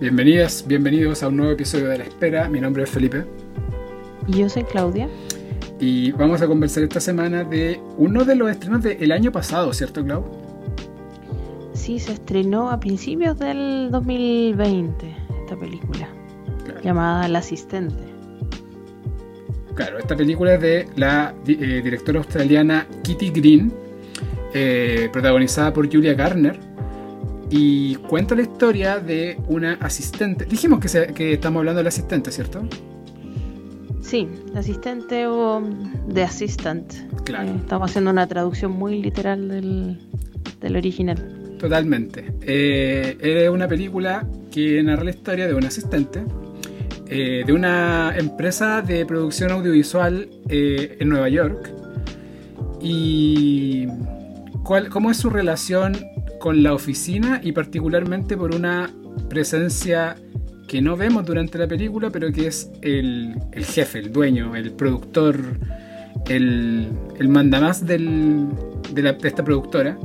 Bienvenidas, 0.00 0.64
bienvenidos 0.66 1.22
a 1.22 1.28
un 1.28 1.36
nuevo 1.36 1.52
episodio 1.52 1.88
de 1.88 1.98
La 1.98 2.04
Espera. 2.04 2.48
Mi 2.48 2.58
nombre 2.58 2.84
es 2.84 2.90
Felipe. 2.90 3.22
Y 4.26 4.38
yo 4.38 4.48
soy 4.48 4.64
Claudia. 4.64 5.10
Y 5.78 6.12
vamos 6.12 6.40
a 6.40 6.46
conversar 6.46 6.84
esta 6.84 7.00
semana 7.00 7.44
de 7.44 7.78
uno 7.98 8.24
de 8.24 8.34
los 8.34 8.50
estrenos 8.50 8.82
del 8.82 9.12
año 9.12 9.30
pasado, 9.30 9.74
¿cierto, 9.74 10.02
Clau? 10.02 10.24
Sí, 11.74 11.98
se 11.98 12.12
estrenó 12.12 12.70
a 12.70 12.80
principios 12.80 13.38
del 13.38 13.90
2020 13.90 15.16
esta 15.42 15.56
película, 15.58 16.08
llamada 16.82 17.26
El 17.26 17.36
Asistente. 17.36 18.02
Claro, 19.74 19.98
esta 19.98 20.16
película 20.16 20.54
es 20.54 20.62
de 20.62 20.88
la 20.96 21.34
eh, 21.46 21.82
directora 21.84 22.20
australiana 22.20 22.86
Kitty 23.02 23.28
Green, 23.32 23.70
eh, 24.54 25.10
protagonizada 25.12 25.74
por 25.74 25.92
Julia 25.92 26.14
Garner, 26.14 26.69
y 27.50 27.96
cuenta 27.96 28.34
la 28.34 28.42
historia 28.42 29.00
de 29.00 29.38
una 29.48 29.74
asistente. 29.74 30.44
Dijimos 30.44 30.78
que, 30.78 31.12
que 31.12 31.32
estamos 31.34 31.60
hablando 31.60 31.78
del 31.78 31.88
asistente, 31.88 32.30
¿cierto? 32.30 32.62
Sí, 34.02 34.28
asistente 34.54 35.26
o 35.26 35.62
de 36.08 36.22
assistant. 36.22 36.92
Claro. 37.24 37.50
Eh, 37.50 37.56
estamos 37.58 37.90
haciendo 37.90 38.10
una 38.10 38.26
traducción 38.26 38.72
muy 38.72 39.02
literal 39.02 39.48
del, 39.48 40.76
original. 40.76 41.56
Totalmente. 41.58 42.32
Eh, 42.42 43.16
es 43.20 43.50
una 43.50 43.68
película 43.68 44.26
que 44.50 44.82
narra 44.82 45.04
la 45.04 45.10
historia 45.10 45.46
de 45.46 45.54
un 45.54 45.64
asistente 45.64 46.24
eh, 47.06 47.42
de 47.44 47.52
una 47.52 48.14
empresa 48.16 48.80
de 48.82 49.04
producción 49.04 49.50
audiovisual 49.50 50.28
en 50.48 51.08
Nueva 51.08 51.28
York. 51.28 51.70
Y 52.80 53.86
cuál, 54.62 54.88
cómo 54.88 55.10
es 55.10 55.18
su 55.18 55.28
relación 55.28 55.92
con 56.40 56.64
la 56.64 56.74
oficina 56.74 57.40
y 57.44 57.52
particularmente 57.52 58.36
por 58.36 58.54
una 58.54 58.90
presencia 59.28 60.16
que 60.66 60.80
no 60.80 60.96
vemos 60.96 61.24
durante 61.24 61.58
la 61.58 61.68
película, 61.68 62.10
pero 62.10 62.32
que 62.32 62.48
es 62.48 62.70
el, 62.82 63.36
jefe, 63.54 64.00
el 64.00 64.12
dueño, 64.12 64.56
el 64.56 64.72
productor, 64.72 65.36
el, 66.28 66.88
el 67.18 67.28
mandamás 67.28 67.86
del, 67.86 68.48
de, 68.92 69.02
de 69.02 69.28
esta 69.28 69.44
productora. 69.44 69.98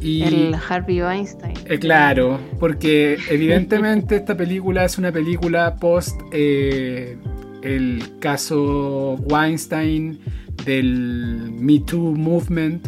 Y, 0.00 0.22
el 0.22 0.54
Harvey 0.68 1.00
Weinstein. 1.02 1.54
Eh, 1.66 1.78
claro, 1.78 2.38
porque 2.60 3.16
evidentemente 3.30 4.16
esta 4.16 4.36
película 4.36 4.84
es 4.84 4.98
una 4.98 5.10
película 5.10 5.76
post 5.76 6.20
eh, 6.32 7.16
el 7.62 8.02
caso 8.18 9.14
Weinstein, 9.30 10.18
del 10.66 11.52
Me 11.58 11.80
Too 11.80 12.14
Movement 12.16 12.86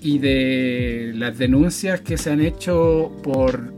y 0.00 0.18
de 0.18 1.12
las 1.14 1.38
denuncias 1.38 2.00
que 2.00 2.16
se 2.16 2.30
han 2.30 2.40
hecho 2.40 3.12
por 3.22 3.72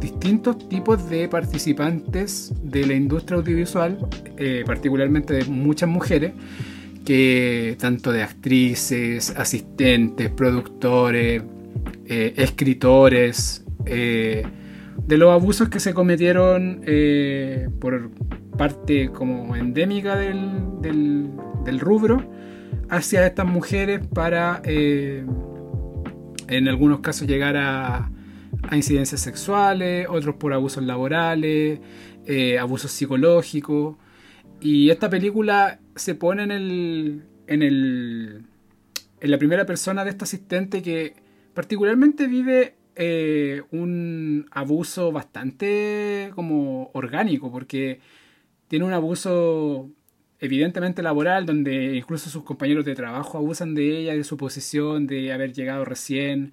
distintos 0.00 0.68
tipos 0.68 1.08
de 1.08 1.28
participantes 1.28 2.52
de 2.62 2.86
la 2.86 2.94
industria 2.94 3.38
audiovisual, 3.38 3.98
eh, 4.36 4.62
particularmente 4.66 5.34
de 5.34 5.44
muchas 5.46 5.88
mujeres, 5.88 6.32
que 7.04 7.76
tanto 7.78 8.12
de 8.12 8.22
actrices, 8.22 9.30
asistentes, 9.36 10.30
productores, 10.30 11.42
eh, 12.06 12.34
escritores, 12.36 13.64
eh, 13.86 14.44
de 15.06 15.16
los 15.18 15.30
abusos 15.30 15.68
que 15.68 15.78
se 15.78 15.94
cometieron 15.94 16.82
por 17.78 18.10
parte 18.56 19.10
como 19.10 19.54
endémica 19.54 20.16
del, 20.16 20.80
del, 20.80 21.80
rubro 21.80 22.24
hacia 22.88 23.26
estas 23.26 23.46
mujeres 23.46 24.06
para 24.06 24.62
en 24.64 25.28
algunos 26.68 27.00
casos 27.00 27.26
llegar 27.26 27.56
a, 27.56 28.10
a 28.68 28.76
incidencias 28.76 29.20
sexuales, 29.20 30.06
otros 30.08 30.36
por 30.36 30.52
abusos 30.52 30.84
laborales, 30.84 31.80
eh, 32.26 32.58
abusos 32.58 32.92
psicológicos. 32.92 33.96
Y 34.60 34.90
esta 34.90 35.10
película 35.10 35.80
se 35.94 36.14
pone 36.14 36.44
en 36.44 36.50
el, 36.50 37.24
en 37.46 37.62
el 37.62 38.44
en 39.20 39.30
la 39.30 39.38
primera 39.38 39.66
persona 39.66 40.04
de 40.04 40.10
esta 40.10 40.24
asistente 40.24 40.82
que 40.82 41.14
particularmente 41.54 42.26
vive 42.26 42.74
eh, 42.94 43.62
un 43.70 44.46
abuso 44.50 45.12
bastante 45.12 46.30
como 46.34 46.90
orgánico 46.92 47.50
porque 47.50 48.00
tiene 48.68 48.84
un 48.84 48.92
abuso 48.92 49.90
evidentemente 50.40 51.02
laboral 51.02 51.46
donde 51.46 51.96
incluso 51.96 52.30
sus 52.30 52.42
compañeros 52.42 52.84
de 52.84 52.94
trabajo 52.94 53.38
abusan 53.38 53.74
de 53.74 53.98
ella 53.98 54.14
de 54.14 54.24
su 54.24 54.36
posición 54.36 55.06
de 55.06 55.32
haber 55.32 55.52
llegado 55.52 55.84
recién 55.84 56.52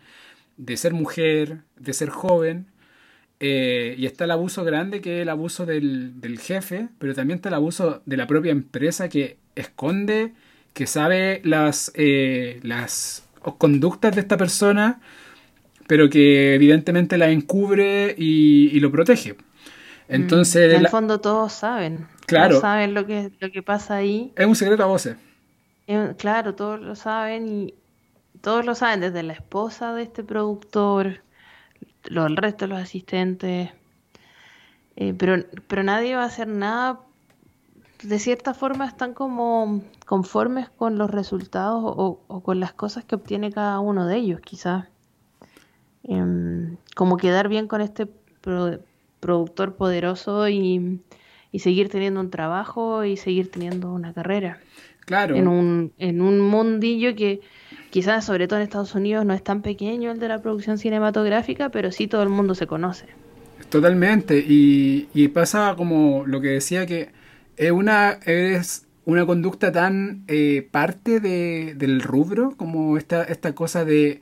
de 0.58 0.78
ser 0.78 0.94
mujer, 0.94 1.60
de 1.78 1.94
ser 1.94 2.10
joven, 2.10 2.68
eh, 3.40 3.96
y 3.98 4.06
está 4.06 4.24
el 4.24 4.32
abuso 4.32 4.64
grande 4.64 5.02
que 5.02 5.18
es 5.18 5.22
el 5.24 5.30
abuso 5.30 5.66
del, 5.66 6.40
jefe, 6.40 6.88
pero 6.98 7.14
también 7.14 7.38
está 7.38 7.50
el 7.50 7.56
abuso 7.56 8.02
de 8.06 8.18
la 8.18 8.28
propia 8.28 8.52
empresa 8.52 9.10
que 9.10 9.38
esconde, 9.56 10.34
que 10.74 10.88
sabe 10.88 11.42
las, 11.44 11.92
eh, 11.96 12.60
las 12.64 13.28
conductas 13.58 14.16
de 14.16 14.22
esta 14.22 14.38
persona, 14.38 15.02
pero 15.88 16.10
que 16.10 16.56
evidentemente 16.56 17.18
la 17.18 17.30
encubre 17.32 18.16
y, 18.18 18.80
lo 18.80 18.92
protege. 18.92 19.34
Mm, 19.34 19.38
Entonces, 20.08 20.74
en 20.74 20.80
el 20.80 20.88
fondo 20.88 21.20
todos 21.20 21.52
saben. 21.52 22.08
Claro. 22.26 22.50
Todos 22.50 22.62
saben 22.62 22.94
lo 22.94 23.06
que, 23.06 23.32
lo 23.40 23.52
que 23.52 23.62
pasa 23.62 23.96
ahí. 23.96 24.34
Es 24.36 24.46
un 24.46 24.56
secreto 24.56 24.84
a 24.84 24.88
voces. 24.88 25.18
Claro, 26.18 26.56
todos 26.56 26.80
lo 26.80 26.96
saben 26.96 27.48
y, 27.48 27.74
todos 28.44 28.66
lo 28.66 28.76
saben, 28.76 29.00
desde 29.00 29.24
la 29.24 29.34
esposa 29.34 29.94
de 29.94 30.04
este 30.04 30.24
productor, 30.24 31.24
lo, 32.04 32.26
el 32.26 32.36
resto 32.36 32.66
de 32.66 32.70
los 32.74 32.82
asistentes, 32.82 33.72
eh, 34.96 35.14
pero, 35.18 35.46
pero 35.68 35.84
nadie 35.84 36.16
va 36.16 36.24
a 36.24 36.28
hacer 36.28 36.48
nada. 36.48 37.00
De 38.02 38.20
cierta 38.20 38.54
forma 38.54 38.86
están 38.86 39.14
como 39.14 39.82
conformes 40.06 40.70
con 40.70 40.98
los 40.98 41.10
resultados 41.10 41.82
o, 41.86 42.42
con 42.44 42.60
las 42.60 42.74
cosas 42.74 43.06
que 43.06 43.16
obtiene 43.16 43.50
cada 43.52 43.80
uno 43.80 44.08
de 44.08 44.18
ellos, 44.18 44.42
quizás. 44.42 44.90
Em, 46.04 46.76
como 46.96 47.16
quedar 47.16 47.48
bien 47.48 47.70
con 47.70 47.80
este 47.80 48.08
productor 49.22 49.78
poderoso 49.78 50.50
y, 50.50 51.02
y 51.54 51.60
seguir 51.60 51.88
teniendo 51.88 52.20
un 52.20 52.32
trabajo 52.32 53.06
y 53.06 53.16
seguir 53.16 53.50
teniendo 53.50 53.94
una 53.94 54.12
carrera. 54.12 54.60
Claro. 55.06 55.36
En 55.36 55.48
un, 55.48 55.94
en 56.00 56.22
un 56.22 56.42
mundillo 56.42 57.16
que 57.16 57.42
quizás 57.92 58.26
sobre 58.26 58.48
todo 58.48 58.60
en 58.60 58.64
Estados 58.64 58.96
Unidos 58.96 59.24
no 59.24 59.34
es 59.34 59.44
tan 59.44 59.62
pequeño 59.62 60.12
el 60.12 60.20
de 60.20 60.28
la 60.28 60.42
producción 60.42 60.78
cinematográfica, 60.78 61.70
pero 61.70 61.92
sí 61.92 62.08
todo 62.08 62.24
el 62.24 62.30
mundo 62.30 62.56
se 62.56 62.66
conoce. 62.66 63.06
Totalmente, 63.70 64.44
y, 64.46 65.28
pasa 65.30 65.76
como 65.78 66.26
lo 66.26 66.42
que 66.42 66.50
decía 66.50 66.86
que 66.86 67.10
es 67.56 67.72
una, 67.72 68.20
es 68.26 68.88
una 69.06 69.26
conducta 69.26 69.72
tan 69.72 70.24
eh, 70.28 70.68
parte 70.72 71.20
de, 71.20 71.76
del 71.76 72.02
rubro 72.02 72.56
como 72.58 72.98
esta, 72.98 73.24
esta 73.24 73.54
cosa 73.54 73.86
de... 73.86 74.22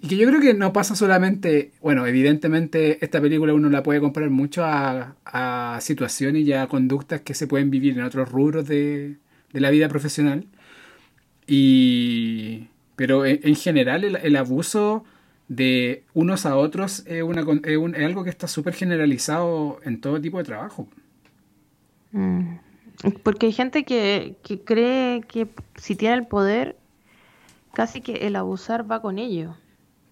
Y 0.00 0.08
que 0.08 0.16
yo 0.16 0.28
creo 0.28 0.40
que 0.40 0.54
no 0.54 0.72
pasa 0.72 0.94
solamente, 0.94 1.72
bueno, 1.80 2.06
evidentemente 2.06 3.04
esta 3.04 3.20
película 3.20 3.54
uno 3.54 3.68
la 3.68 3.82
puede 3.82 4.00
comparar 4.00 4.30
mucho 4.30 4.62
a, 4.64 5.78
situaciones 5.80 6.46
y 6.46 6.52
a 6.52 6.66
conductas 6.68 7.22
que 7.22 7.34
se 7.34 7.46
pueden 7.46 7.70
vivir 7.70 7.98
en 7.98 8.04
otros 8.04 8.30
rubros 8.30 8.66
de, 8.66 9.16
de 9.52 9.60
la 9.60 9.70
vida 9.70 9.88
profesional. 9.88 10.46
Y, 11.46 12.68
pero 12.94 13.24
en, 13.24 13.54
general 13.56 14.04
el, 14.04 14.36
abuso 14.36 15.04
de 15.48 16.04
unos 16.14 16.46
a 16.46 16.56
otros 16.56 17.04
es, 17.06 17.22
una, 17.22 17.44
es, 17.64 18.04
algo 18.04 18.24
que 18.24 18.30
está 18.30 18.46
súper 18.46 18.74
generalizado 18.74 19.80
en 19.84 20.00
todo 20.00 20.20
tipo 20.20 20.38
de 20.38 20.44
trabajo. 20.44 20.88
Mm. 22.12 22.56
Porque 23.22 23.46
hay 23.46 23.52
gente 23.52 23.84
que, 23.84 24.36
que, 24.42 24.60
cree 24.60 25.22
que 25.22 25.48
si 25.76 25.96
tiene 25.96 26.16
el 26.16 26.26
poder, 26.26 26.76
casi 27.72 28.00
que 28.00 28.26
el 28.26 28.36
abusar 28.36 28.90
va 28.90 29.00
con 29.00 29.18
ello. 29.18 29.56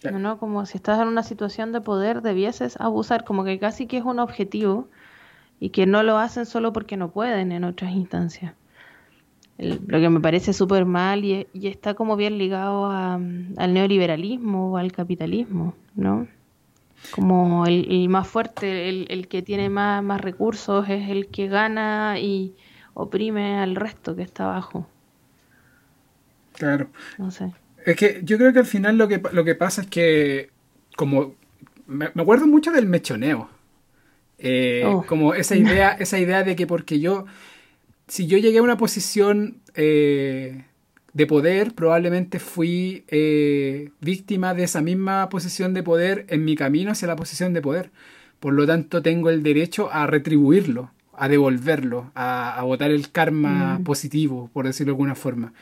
¿No? 0.03 0.39
Como 0.39 0.67
si 0.67 0.77
estás 0.77 1.01
en 1.01 1.09
una 1.09 1.23
situación 1.23 1.73
de 1.73 1.81
poder, 1.81 2.23
debieses 2.23 2.81
abusar, 2.81 3.25
como 3.25 3.45
que 3.45 3.59
casi 3.59 3.87
que 3.87 3.99
es 3.99 4.05
un 4.05 4.19
objetivo 4.19 4.89
y 5.61 5.71
que 5.71 5.87
no 5.87 6.03
lo 6.03 6.19
hacen 6.19 6.47
solo 6.47 6.73
porque 6.73 6.97
no 6.97 7.11
pueden 7.11 7.53
en 7.53 7.65
otras 7.65 7.93
instancias 7.93 8.55
lo 9.59 10.01
que 10.01 10.11
me 10.11 10.21
parece 10.21 10.53
súper 10.53 10.85
mal 10.85 11.25
y, 11.25 11.47
está 11.55 11.95
como 11.95 12.17
bien 12.17 12.39
ligado 12.39 12.91
al 12.91 13.75
neoliberalismo 13.75 14.73
o 14.73 14.77
al 14.77 14.93
capitalismo, 14.93 15.75
¿no? 15.95 16.29
Como 17.11 17.67
el, 17.67 18.09
más 18.09 18.27
fuerte, 18.27 18.89
el, 18.89 19.29
que 19.29 19.43
tiene 19.43 19.69
más, 19.71 20.03
más 20.03 20.21
recursos 20.21 20.89
es 20.89 21.09
el 21.09 21.29
que 21.29 21.47
gana 21.47 22.19
y 22.19 22.55
oprime 22.95 23.59
al 23.59 23.77
resto 23.77 24.17
que 24.17 24.23
está 24.23 24.45
abajo. 24.45 24.87
Claro. 26.55 26.89
No 27.19 27.31
sé. 27.31 27.53
Es 27.87 27.97
que 27.97 28.21
yo 28.23 28.37
creo 28.37 28.53
que 28.53 28.59
al 28.59 28.67
final 28.67 28.99
lo 28.99 29.09
que, 29.09 29.23
lo 29.33 29.45
que 29.45 29.55
pasa 29.55 29.83
es 29.83 29.87
que, 29.87 30.51
como, 30.97 31.35
me, 31.87 32.07
acuerdo 32.07 32.47
mucho 32.47 32.73
del 32.73 32.87
mechoneo. 32.87 33.49
Eh, 34.39 34.83
oh. 34.85 35.07
Como 35.07 35.33
esa 35.33 35.57
idea, 35.57 35.93
esa 35.99 36.19
idea 36.19 36.45
de 36.45 36.57
que 36.57 36.67
porque 36.67 37.01
yo 37.01 37.25
si 38.09 38.27
yo 38.27 38.39
llegué 38.39 38.59
a 38.59 38.63
una 38.63 38.77
posición 38.77 39.59
eh, 39.75 40.65
de 41.13 41.27
poder, 41.27 41.75
probablemente 41.75 42.39
fui 42.39 43.05
eh, 43.09 43.91
víctima 44.01 44.55
de 44.55 44.65
esa 44.65 44.81
misma 44.81 45.29
posición 45.29 45.75
de 45.75 45.83
poder 45.83 46.27
en 46.29 46.45
mi 46.45 46.57
camino 46.57 46.93
hacia 46.93 47.09
la 47.09 47.17
posición 47.17 47.53
de 47.53 47.63
poder. 47.63 47.91
por 48.41 48.53
lo 48.53 48.67
tanto 48.67 49.03
tengo 49.03 49.31
el 49.31 49.43
derecho 49.43 49.91
a 49.93 50.07
retribuirlo, 50.07 50.91
a 51.15 51.29
devolverlo, 51.29 52.13
a, 52.15 52.59
a 52.59 52.63
botar 52.63 52.91
el 52.91 53.11
karma 53.11 53.79
mm. 53.79 53.85
positivo, 53.85 54.51
por 54.53 54.67
decirlo 54.67 54.93
de 54.93 54.95
alguna 54.95 55.15
forma. 55.15 55.53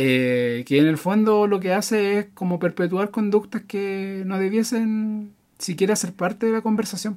Eh, 0.00 0.62
que 0.64 0.78
en 0.78 0.86
el 0.86 0.96
fondo 0.96 1.48
lo 1.48 1.58
que 1.58 1.72
hace 1.72 2.18
es 2.18 2.26
como 2.32 2.60
perpetuar 2.60 3.10
conductas 3.10 3.62
que 3.62 4.22
no 4.24 4.38
debiesen 4.38 5.32
siquiera 5.58 5.96
ser 5.96 6.12
parte 6.12 6.46
de 6.46 6.52
la 6.52 6.60
conversación. 6.60 7.16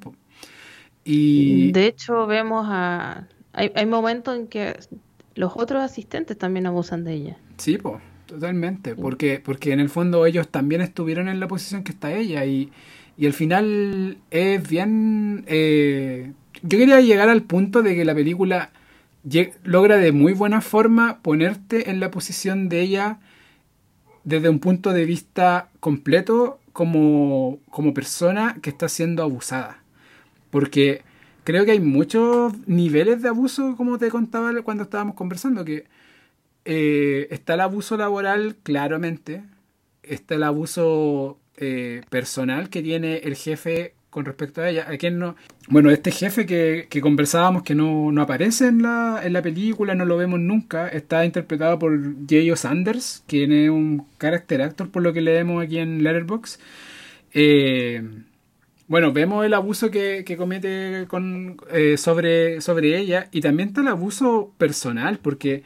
Y... 1.04 1.72
De 1.74 1.86
hecho, 1.86 2.26
vemos 2.26 2.66
a... 2.68 3.28
Hay, 3.54 3.72
hay 3.76 3.86
momentos 3.86 4.36
en 4.36 4.48
que 4.48 4.80
los 5.36 5.54
otros 5.56 5.84
asistentes 5.84 6.36
también 6.40 6.66
abusan 6.66 7.04
de 7.04 7.14
ella. 7.14 7.38
Sí, 7.58 7.78
pues, 7.78 8.02
totalmente, 8.26 8.96
porque, 8.96 9.40
porque 9.46 9.74
en 9.74 9.80
el 9.80 9.90
fondo 9.90 10.26
ellos 10.26 10.48
también 10.48 10.82
estuvieron 10.82 11.30
en 11.30 11.40
la 11.40 11.48
posición 11.48 11.84
que 11.84 11.92
está 11.92 12.12
ella 12.12 12.46
y, 12.46 12.72
y 13.16 13.28
al 13.28 13.34
final 13.34 14.18
es 14.32 14.68
bien... 14.68 15.44
Eh, 15.46 16.32
yo 16.64 16.80
quería 16.80 17.00
llegar 17.00 17.30
al 17.30 17.44
punto 17.44 17.84
de 17.84 17.96
que 17.96 18.06
la 18.06 18.16
película 18.16 18.72
logra 19.64 19.98
de 19.98 20.12
muy 20.12 20.34
buena 20.34 20.62
forma 20.62 21.20
ponerte 21.22 21.90
en 21.90 22.00
la 22.00 22.12
posición 22.12 22.70
de 22.70 22.82
ella 22.82 23.20
desde 24.24 24.50
un 24.50 24.60
punto 24.60 24.94
de 24.94 25.06
vista 25.06 25.70
completo 25.80 26.60
como, 26.74 27.60
como 27.70 27.94
persona 27.94 28.58
que 28.62 28.70
está 28.70 28.90
siendo 28.90 29.24
abusada. 29.24 29.80
Porque 30.50 31.02
creo 31.44 31.66
que 31.66 31.72
hay 31.72 31.80
muchos 31.80 32.54
niveles 32.68 33.22
de 33.22 33.30
abuso, 33.30 33.76
como 33.76 33.98
te 33.98 34.10
contaba 34.10 34.54
cuando 34.64 34.84
estábamos 34.84 35.16
conversando, 35.16 35.66
que 35.66 35.86
eh, 36.66 37.28
está 37.32 37.56
el 37.56 37.62
abuso 37.62 37.98
laboral 37.98 38.56
claramente, 38.64 39.44
está 40.04 40.36
el 40.36 40.44
abuso 40.44 41.38
eh, 41.58 42.02
personal 42.10 42.70
que 42.70 42.82
tiene 42.82 43.18
el 43.18 43.36
jefe 43.36 43.94
con 44.12 44.26
respecto 44.26 44.62
a 44.62 44.70
ella. 44.70 44.86
¿A 44.88 44.98
quién 44.98 45.18
no? 45.18 45.36
Bueno, 45.70 45.90
este 45.90 46.12
jefe 46.12 46.46
que, 46.46 46.88
que 46.90 47.02
conversábamos 47.02 47.64
que 47.64 47.74
no, 47.74 48.12
no, 48.12 48.22
aparece 48.22 48.68
en 48.68 48.84
la, 48.84 49.22
en 49.24 49.34
la 49.34 49.42
película, 49.42 49.96
no 49.96 50.06
lo 50.06 50.18
vemos 50.18 50.40
nunca, 50.40 50.88
está 50.90 51.26
interpretado 51.26 51.80
por 51.80 51.98
J.O. 52.30 52.56
Sanders, 52.56 53.24
quien 53.26 53.52
es 53.54 53.70
un 53.70 54.06
character 54.20 54.62
actor 54.62 54.92
por 54.92 55.02
lo 55.02 55.14
que 55.14 55.22
leemos 55.22 55.64
aquí 55.64 55.80
en 55.80 56.04
Letterboxd. 56.04 56.60
Eh, 57.34 58.04
bueno, 58.88 59.14
vemos 59.14 59.46
el 59.46 59.54
abuso 59.54 59.90
que, 59.90 60.26
que 60.26 60.36
comete 60.36 61.06
con, 61.08 61.56
eh, 61.72 61.96
sobre, 61.98 62.60
sobre 62.60 62.98
ella 63.00 63.30
y 63.32 63.40
también 63.40 63.70
está 63.70 63.80
el 63.80 63.88
abuso 63.88 64.54
personal, 64.58 65.20
porque 65.20 65.64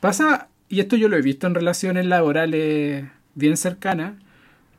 pasa, 0.00 0.48
y 0.70 0.80
esto 0.80 0.96
yo 0.96 1.10
lo 1.10 1.18
he 1.18 1.22
visto 1.22 1.46
en 1.46 1.54
relaciones 1.54 2.06
laborales 2.06 3.04
bien 3.34 3.58
cercanas, 3.58 4.14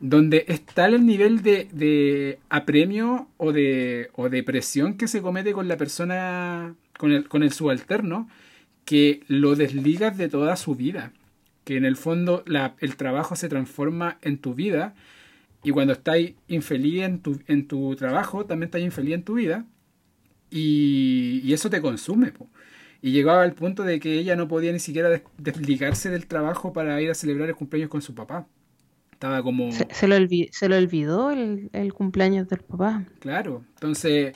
donde 0.02 0.44
está 0.48 0.86
el 0.86 1.06
nivel 1.06 1.42
de, 1.42 2.40
apremio 2.50 3.28
o 3.36 3.52
de, 3.52 4.42
presión 4.44 4.96
que 4.96 5.06
se 5.06 5.22
comete 5.22 5.52
con 5.52 5.68
la 5.68 5.76
persona, 5.76 6.74
con 6.98 7.12
el, 7.12 7.28
con 7.28 7.44
el 7.44 7.52
subalterno, 7.52 8.28
que 8.84 9.22
lo 9.28 9.54
desligas 9.54 10.18
de 10.18 10.28
toda 10.28 10.56
su 10.56 10.74
vida. 10.74 11.12
Que 11.64 11.76
en 11.76 11.84
el 11.84 11.96
fondo 11.96 12.44
el 12.80 12.96
trabajo 12.96 13.36
se 13.36 13.48
transforma 13.48 14.18
en 14.22 14.38
tu 14.38 14.54
vida 14.54 14.94
y 15.62 15.70
cuando 15.70 15.92
estás 15.92 16.18
infeliz 16.48 17.02
en 17.04 17.20
tu, 17.20 17.40
en 17.46 17.68
tu 17.68 17.94
trabajo, 17.94 18.44
también 18.44 18.66
estás 18.66 18.82
infeliz 18.82 19.14
en 19.14 19.22
tu 19.22 19.34
vida 19.34 19.66
y, 20.50 21.52
eso 21.52 21.70
te 21.70 21.80
consume. 21.80 22.32
Y 23.02 23.12
llegaba 23.12 23.44
al 23.44 23.52
punto 23.54 23.84
de 23.84 24.00
que 24.00 24.18
ella 24.18 24.34
no 24.34 24.48
podía 24.48 24.72
ni 24.72 24.80
siquiera 24.80 25.22
desligarse 25.38 26.10
del 26.10 26.26
trabajo 26.26 26.72
para 26.72 27.00
ir 27.00 27.10
a 27.10 27.14
celebrar 27.14 27.48
el 27.48 27.54
cumpleaños 27.54 27.88
con 27.88 28.02
su 28.02 28.16
papá 28.16 28.48
estaba 29.22 29.40
como... 29.40 29.70
Se, 29.70 30.08
lo, 30.08 30.16
olvidó 30.76 31.30
el, 31.30 31.94
cumpleaños 31.94 32.48
del 32.48 32.58
papá. 32.58 33.04
Claro, 33.20 33.62
entonces 33.74 34.34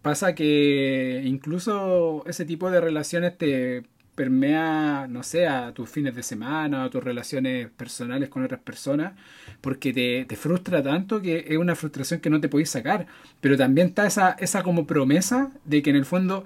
pasa 0.00 0.34
que 0.34 1.22
incluso 1.26 2.24
ese 2.26 2.46
tipo 2.46 2.70
de 2.70 2.80
relaciones 2.80 3.36
te 3.36 3.82
permea, 4.14 5.06
no 5.06 5.22
sé, 5.22 5.46
a 5.46 5.74
tus 5.74 5.90
fines 5.90 6.14
de 6.16 6.22
semana, 6.22 6.84
a 6.84 6.90
tus 6.90 7.04
relaciones 7.04 7.68
personales 7.68 8.30
con 8.30 8.42
otras 8.42 8.60
personas, 8.60 9.12
porque 9.60 9.92
te, 9.92 10.24
te 10.24 10.36
frustra 10.36 10.82
tanto 10.82 11.20
que 11.20 11.44
es 11.48 11.58
una 11.58 11.74
frustración 11.74 12.20
que 12.20 12.30
no 12.30 12.40
te 12.40 12.48
podéis 12.48 12.70
sacar. 12.70 13.06
Pero 13.42 13.58
también 13.58 13.88
está 13.88 14.06
esa, 14.06 14.30
esa 14.40 14.62
como 14.62 14.86
promesa 14.86 15.50
de 15.66 15.82
que 15.82 15.90
en 15.90 15.96
el 15.96 16.06
fondo 16.06 16.44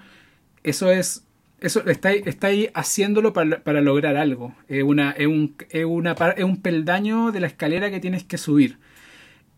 eso 0.64 0.90
es 0.90 1.25
eso 1.60 1.86
está, 1.86 2.12
está 2.12 2.48
ahí 2.48 2.68
haciéndolo 2.74 3.32
para, 3.32 3.80
lograr 3.80 4.16
algo. 4.16 4.54
Es, 4.68 4.82
una, 4.82 5.12
es, 5.12 5.26
un, 5.26 5.56
es, 5.70 5.84
una, 5.84 6.12
es 6.36 6.44
un 6.44 6.58
peldaño 6.58 7.32
de 7.32 7.40
la 7.40 7.46
escalera 7.46 7.90
que 7.90 8.00
tienes 8.00 8.24
que 8.24 8.38
subir. 8.38 8.78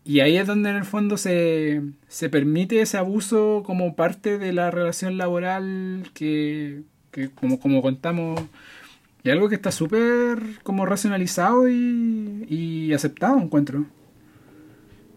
Y 0.05 0.21
ahí 0.21 0.37
es 0.37 0.47
donde 0.47 0.69
en 0.69 0.77
el 0.77 0.85
fondo 0.85 1.17
se, 1.17 1.81
se 2.07 2.29
permite 2.29 2.81
ese 2.81 2.97
abuso 2.97 3.63
como 3.65 3.95
parte 3.95 4.37
de 4.37 4.53
la 4.53 4.71
relación 4.71 5.17
laboral 5.17 6.09
que, 6.13 6.83
que 7.11 7.29
como, 7.29 7.59
como 7.59 7.81
contamos, 7.81 8.41
y 9.23 9.29
algo 9.29 9.49
que 9.49 9.55
está 9.55 9.71
súper 9.71 10.39
como 10.63 10.85
racionalizado 10.85 11.69
y, 11.69 12.45
y 12.47 12.93
aceptado, 12.93 13.37
encuentro. 13.37 13.85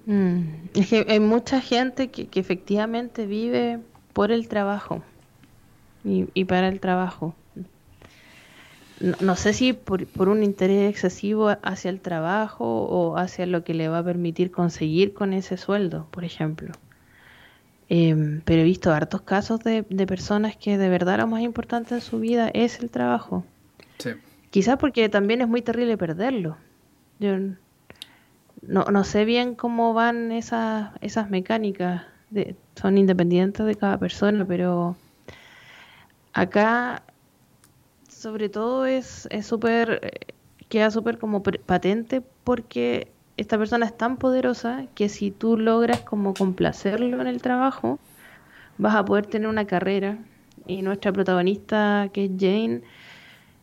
Mm, 0.06 0.40
es 0.74 0.88
que 0.88 1.06
hay 1.08 1.20
mucha 1.20 1.60
gente 1.60 2.10
que, 2.10 2.26
que 2.26 2.40
efectivamente 2.40 3.24
vive 3.24 3.78
por 4.12 4.32
el 4.32 4.48
trabajo 4.48 5.04
y, 6.04 6.44
para 6.44 6.68
el 6.68 6.80
trabajo. 6.80 7.34
No, 9.20 9.34
sé 9.34 9.52
si 9.52 9.72
por, 9.72 10.28
un 10.28 10.42
interés 10.44 10.90
excesivo 10.90 11.56
hacia 11.62 11.90
el 11.90 12.00
trabajo 12.00 12.64
o 12.64 13.16
hacia 13.16 13.46
lo 13.46 13.64
que 13.64 13.74
le 13.74 13.88
va 13.88 13.98
a 13.98 14.04
permitir 14.04 14.50
conseguir 14.52 15.12
con 15.12 15.32
ese 15.32 15.56
sueldo, 15.56 16.06
por 16.10 16.24
ejemplo. 16.24 16.72
Em, 17.88 18.40
pero 18.44 18.62
he 18.62 18.64
visto 18.64 18.92
hartos 18.92 19.22
casos 19.22 19.60
de, 19.60 19.82
personas 20.06 20.56
que 20.56 20.78
de 20.78 20.88
verdad 20.88 21.18
lo 21.18 21.26
más 21.26 21.42
importante 21.42 21.94
en 21.94 22.00
su 22.00 22.20
vida 22.20 22.48
es 22.54 22.78
el 22.80 22.90
trabajo. 22.90 23.44
Sí. 23.98 24.10
Quizás 24.50 24.76
porque 24.78 25.08
también 25.08 25.42
es 25.42 25.48
muy 25.48 25.62
terrible 25.62 25.96
perderlo. 25.96 26.56
Yo 27.18 27.36
no, 28.62 28.84
no 28.84 29.04
sé 29.04 29.24
bien 29.24 29.54
cómo 29.54 29.94
van 29.94 30.30
esas, 30.32 30.90
esas 31.00 31.28
mecánicas. 31.28 32.02
De, 32.30 32.56
son 32.76 32.96
independientes 32.96 33.66
de 33.66 33.74
cada 33.74 33.98
persona, 33.98 34.46
pero 34.46 34.96
Acá, 36.32 37.02
sobre 38.08 38.48
todo, 38.48 38.86
es 38.86 39.28
súper, 39.42 40.00
eh, 40.02 40.34
queda 40.68 40.90
súper 40.90 41.18
como 41.18 41.42
patente 41.42 42.22
porque 42.44 43.12
esta 43.36 43.58
persona 43.58 43.86
es 43.86 43.96
tan 43.96 44.16
poderosa 44.16 44.86
que 44.94 45.08
si 45.08 45.30
tú 45.30 45.56
logras 45.56 46.00
como 46.00 46.34
complacerlo 46.34 47.20
en 47.20 47.26
el 47.26 47.42
trabajo, 47.42 47.98
vas 48.78 48.94
a 48.94 49.04
poder 49.04 49.26
tener 49.26 49.48
una 49.48 49.66
carrera. 49.66 50.18
Y 50.66 50.82
nuestra 50.82 51.12
protagonista, 51.12 52.08
que 52.12 52.26
es 52.26 52.30
Jane, 52.38 52.82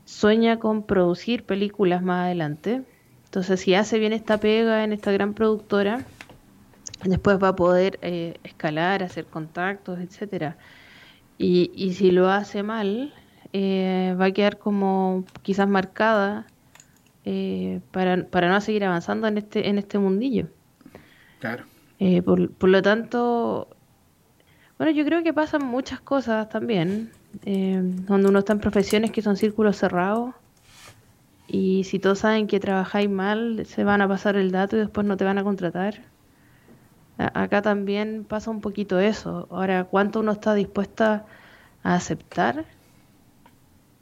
sueña 0.06 0.60
con 0.60 0.84
producir 0.84 1.44
películas 1.46 2.02
más 2.04 2.26
adelante. 2.26 2.84
Entonces, 3.26 3.62
si 3.62 3.74
hace 3.76 4.00
bien 4.00 4.12
esta 4.12 4.40
pega 4.40 4.84
en 4.84 4.92
esta 4.92 5.12
gran 5.12 5.34
productora, 5.34 6.04
después 7.06 7.42
va 7.42 7.50
a 7.50 7.56
poder 7.56 8.00
eh, 8.02 8.38
escalar, 8.44 9.04
hacer 9.04 9.26
contactos, 9.26 10.00
etcétera. 10.00 10.58
Y, 11.40 11.72
y 11.74 11.94
si 11.94 12.12
lo 12.12 12.30
hace 12.30 12.64
mal, 12.64 13.14
eh, 13.54 14.16
va 14.20 14.26
a 14.26 14.32
quedar 14.32 14.60
como 14.60 15.24
quizás 15.42 15.68
marcada 15.68 16.46
eh, 17.26 17.80
para, 17.92 18.26
para, 18.28 18.50
no 18.50 18.62
seguir 18.62 18.84
avanzando 18.84 19.28
en 19.28 19.40
este, 19.40 19.70
en 19.70 19.80
este 19.80 19.98
mundillo. 19.98 20.48
Claro. 21.40 21.64
Eh, 21.98 22.22
por, 22.22 22.52
por, 22.52 22.70
lo 22.70 22.82
tanto, 22.82 23.70
bueno, 24.78 24.92
yo 24.92 25.06
creo 25.06 25.24
que 25.24 25.34
pasan 25.34 25.66
muchas 25.66 26.02
cosas 26.02 26.50
también, 26.50 27.12
cuando 28.06 28.30
uno 28.30 28.40
está 28.40 28.54
en 28.54 28.60
profesiones 28.60 29.12
que 29.12 29.22
son 29.22 29.38
círculos 29.38 29.78
cerrados. 29.78 30.36
Y 31.48 31.86
si 31.86 32.00
todos 32.00 32.20
saben 32.20 32.48
que 32.48 32.60
trabajáis 32.60 33.10
mal, 33.10 33.66
se 33.66 33.84
van 33.84 34.02
a 34.02 34.08
pasar 34.08 34.36
el 34.36 34.52
dato 34.52 34.76
y 34.76 34.80
después 34.80 35.08
no 35.08 35.18
te 35.18 35.24
van 35.24 35.38
a 35.38 35.44
contratar. 35.44 36.04
Acá 37.20 37.62
también 37.62 38.24
pasa 38.24 38.50
un 38.50 38.62
poquito 38.62 38.98
eso. 38.98 39.46
Ahora, 39.52 39.84
¿cuánto 39.84 40.22
uno 40.22 40.32
está 40.32 40.54
dispuesta 40.54 41.26
a 41.84 41.96
aceptar 41.96 42.64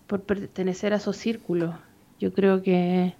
por 0.05 0.21
pertenecer 0.21 0.93
a 0.93 0.97
esos 0.97 1.17
círculos? 1.17 1.73
Yo 2.19 2.31
creo 2.31 2.61
que 2.61 3.15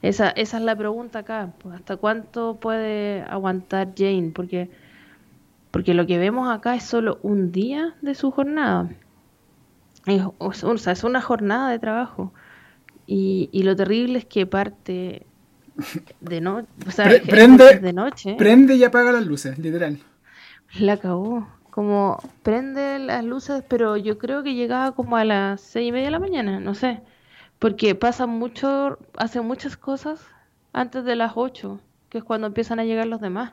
esa, 0.00 0.30
esa 0.30 0.58
es 0.58 0.62
la 0.62 0.76
pregunta 0.76 1.20
acá. 1.20 1.52
Pues, 1.58 1.74
¿Hasta 1.74 1.96
cuánto 1.96 2.54
puede 2.60 3.22
aguantar 3.22 3.94
Jane? 3.96 4.30
Porque, 4.32 4.70
porque 5.72 5.92
lo 5.94 6.06
que 6.06 6.18
vemos 6.18 6.48
acá 6.48 6.76
es 6.76 6.84
solo 6.84 7.18
un 7.22 7.50
día 7.50 7.96
de 8.00 8.14
su 8.14 8.30
jornada. 8.30 8.90
Es, 10.06 10.22
o 10.38 10.52
sea, 10.78 10.92
es 10.92 11.02
una 11.02 11.20
jornada 11.20 11.68
de 11.68 11.80
trabajo. 11.80 12.32
Y, 13.08 13.48
y 13.50 13.64
lo 13.64 13.74
terrible 13.74 14.18
es 14.18 14.24
que 14.24 14.46
parte 14.46 15.26
de, 16.20 16.40
no, 16.40 16.66
prende, 17.28 17.78
de 17.78 17.92
noche. 17.92 18.34
Prende 18.36 18.76
y 18.76 18.84
apaga 18.84 19.12
las 19.12 19.26
luces, 19.26 19.58
literal. 19.58 19.98
La 20.78 20.94
acabó. 20.94 21.48
Como 21.70 22.18
prende 22.42 22.98
las 22.98 23.24
luces, 23.24 23.64
pero 23.66 23.96
yo 23.96 24.18
creo 24.18 24.42
que 24.42 24.54
llegaba 24.54 24.92
como 24.92 25.16
a 25.16 25.24
las 25.24 25.62
seis 25.62 25.88
y 25.88 25.92
media 25.92 26.06
de 26.06 26.10
la 26.10 26.18
mañana, 26.18 26.60
no 26.60 26.74
sé. 26.74 27.00
Porque 27.58 27.94
pasa 27.94 28.26
mucho, 28.26 28.98
hace 29.16 29.40
muchas 29.40 29.78
cosas 29.78 30.20
antes 30.74 31.04
de 31.04 31.16
las 31.16 31.32
ocho, 31.34 31.80
que 32.10 32.18
es 32.18 32.24
cuando 32.24 32.46
empiezan 32.46 32.78
a 32.78 32.84
llegar 32.84 33.06
los 33.06 33.22
demás. 33.22 33.52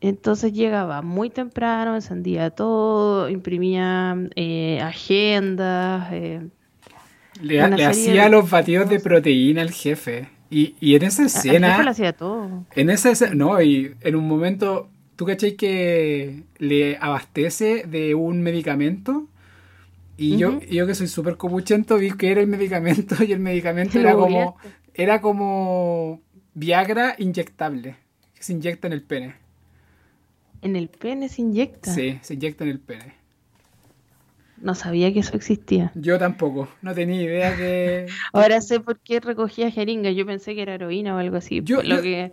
Entonces 0.00 0.52
llegaba 0.52 1.02
muy 1.02 1.30
temprano, 1.30 1.94
encendía 1.94 2.50
todo, 2.50 3.28
imprimía 3.28 4.16
eh, 4.36 4.80
agendas. 4.80 6.12
Eh, 6.12 6.48
le, 7.40 7.60
hacía 7.60 8.28
los 8.28 8.50
batidos 8.50 8.88
de 8.88 9.00
proteína 9.00 9.62
al 9.62 9.70
jefe. 9.70 10.28
Y, 10.52 10.76
y 10.80 10.96
en 10.96 11.02
esa 11.04 11.24
escena. 11.24 11.80
El 11.80 11.88
hacía 11.88 12.12
todo. 12.12 12.66
En 12.76 12.90
esa 12.90 13.10
escena. 13.10 13.34
No, 13.34 13.60
y 13.62 13.96
en 14.02 14.16
un 14.16 14.28
momento. 14.28 14.90
¿Tú 15.16 15.24
cachai 15.24 15.56
que 15.56 16.42
le 16.58 16.96
abastece 16.98 17.84
de 17.86 18.14
un 18.14 18.42
medicamento? 18.42 19.28
Y 20.18 20.36
yo, 20.36 20.60
yo 20.60 20.86
que 20.86 20.94
soy 20.94 21.08
súper 21.08 21.36
copuchento 21.36 21.96
vi 21.96 22.12
que 22.12 22.30
era 22.30 22.40
el 22.40 22.48
medicamento 22.48 23.16
y 23.24 23.32
el 23.32 23.40
medicamento 23.40 23.98
era 24.00 24.14
como. 24.14 24.56
Era 24.94 25.20
como 25.22 26.20
Viagra 26.52 27.14
inyectable. 27.18 27.96
Que 28.34 28.42
se 28.42 28.52
inyecta 28.52 28.88
en 28.88 28.92
el 28.92 29.02
pene. 29.02 29.36
¿En 30.60 30.76
el 30.76 30.88
pene 30.90 31.30
se 31.30 31.40
inyecta? 31.40 31.94
Sí, 31.94 32.18
se 32.20 32.34
inyecta 32.34 32.64
en 32.64 32.70
el 32.70 32.78
pene. 32.78 33.14
No 34.62 34.76
sabía 34.76 35.12
que 35.12 35.18
eso 35.18 35.36
existía. 35.36 35.90
Yo 35.96 36.18
tampoco, 36.18 36.68
no 36.82 36.94
tenía 36.94 37.20
idea 37.20 37.56
que... 37.56 38.06
Ahora 38.32 38.60
sé 38.60 38.78
por 38.78 39.00
qué 39.00 39.18
recogía 39.18 39.70
jeringa, 39.72 40.12
yo 40.12 40.24
pensé 40.24 40.54
que 40.54 40.62
era 40.62 40.74
heroína 40.74 41.16
o 41.16 41.18
algo 41.18 41.36
así. 41.36 41.60
Yo, 41.64 41.82
dije, 41.82 42.32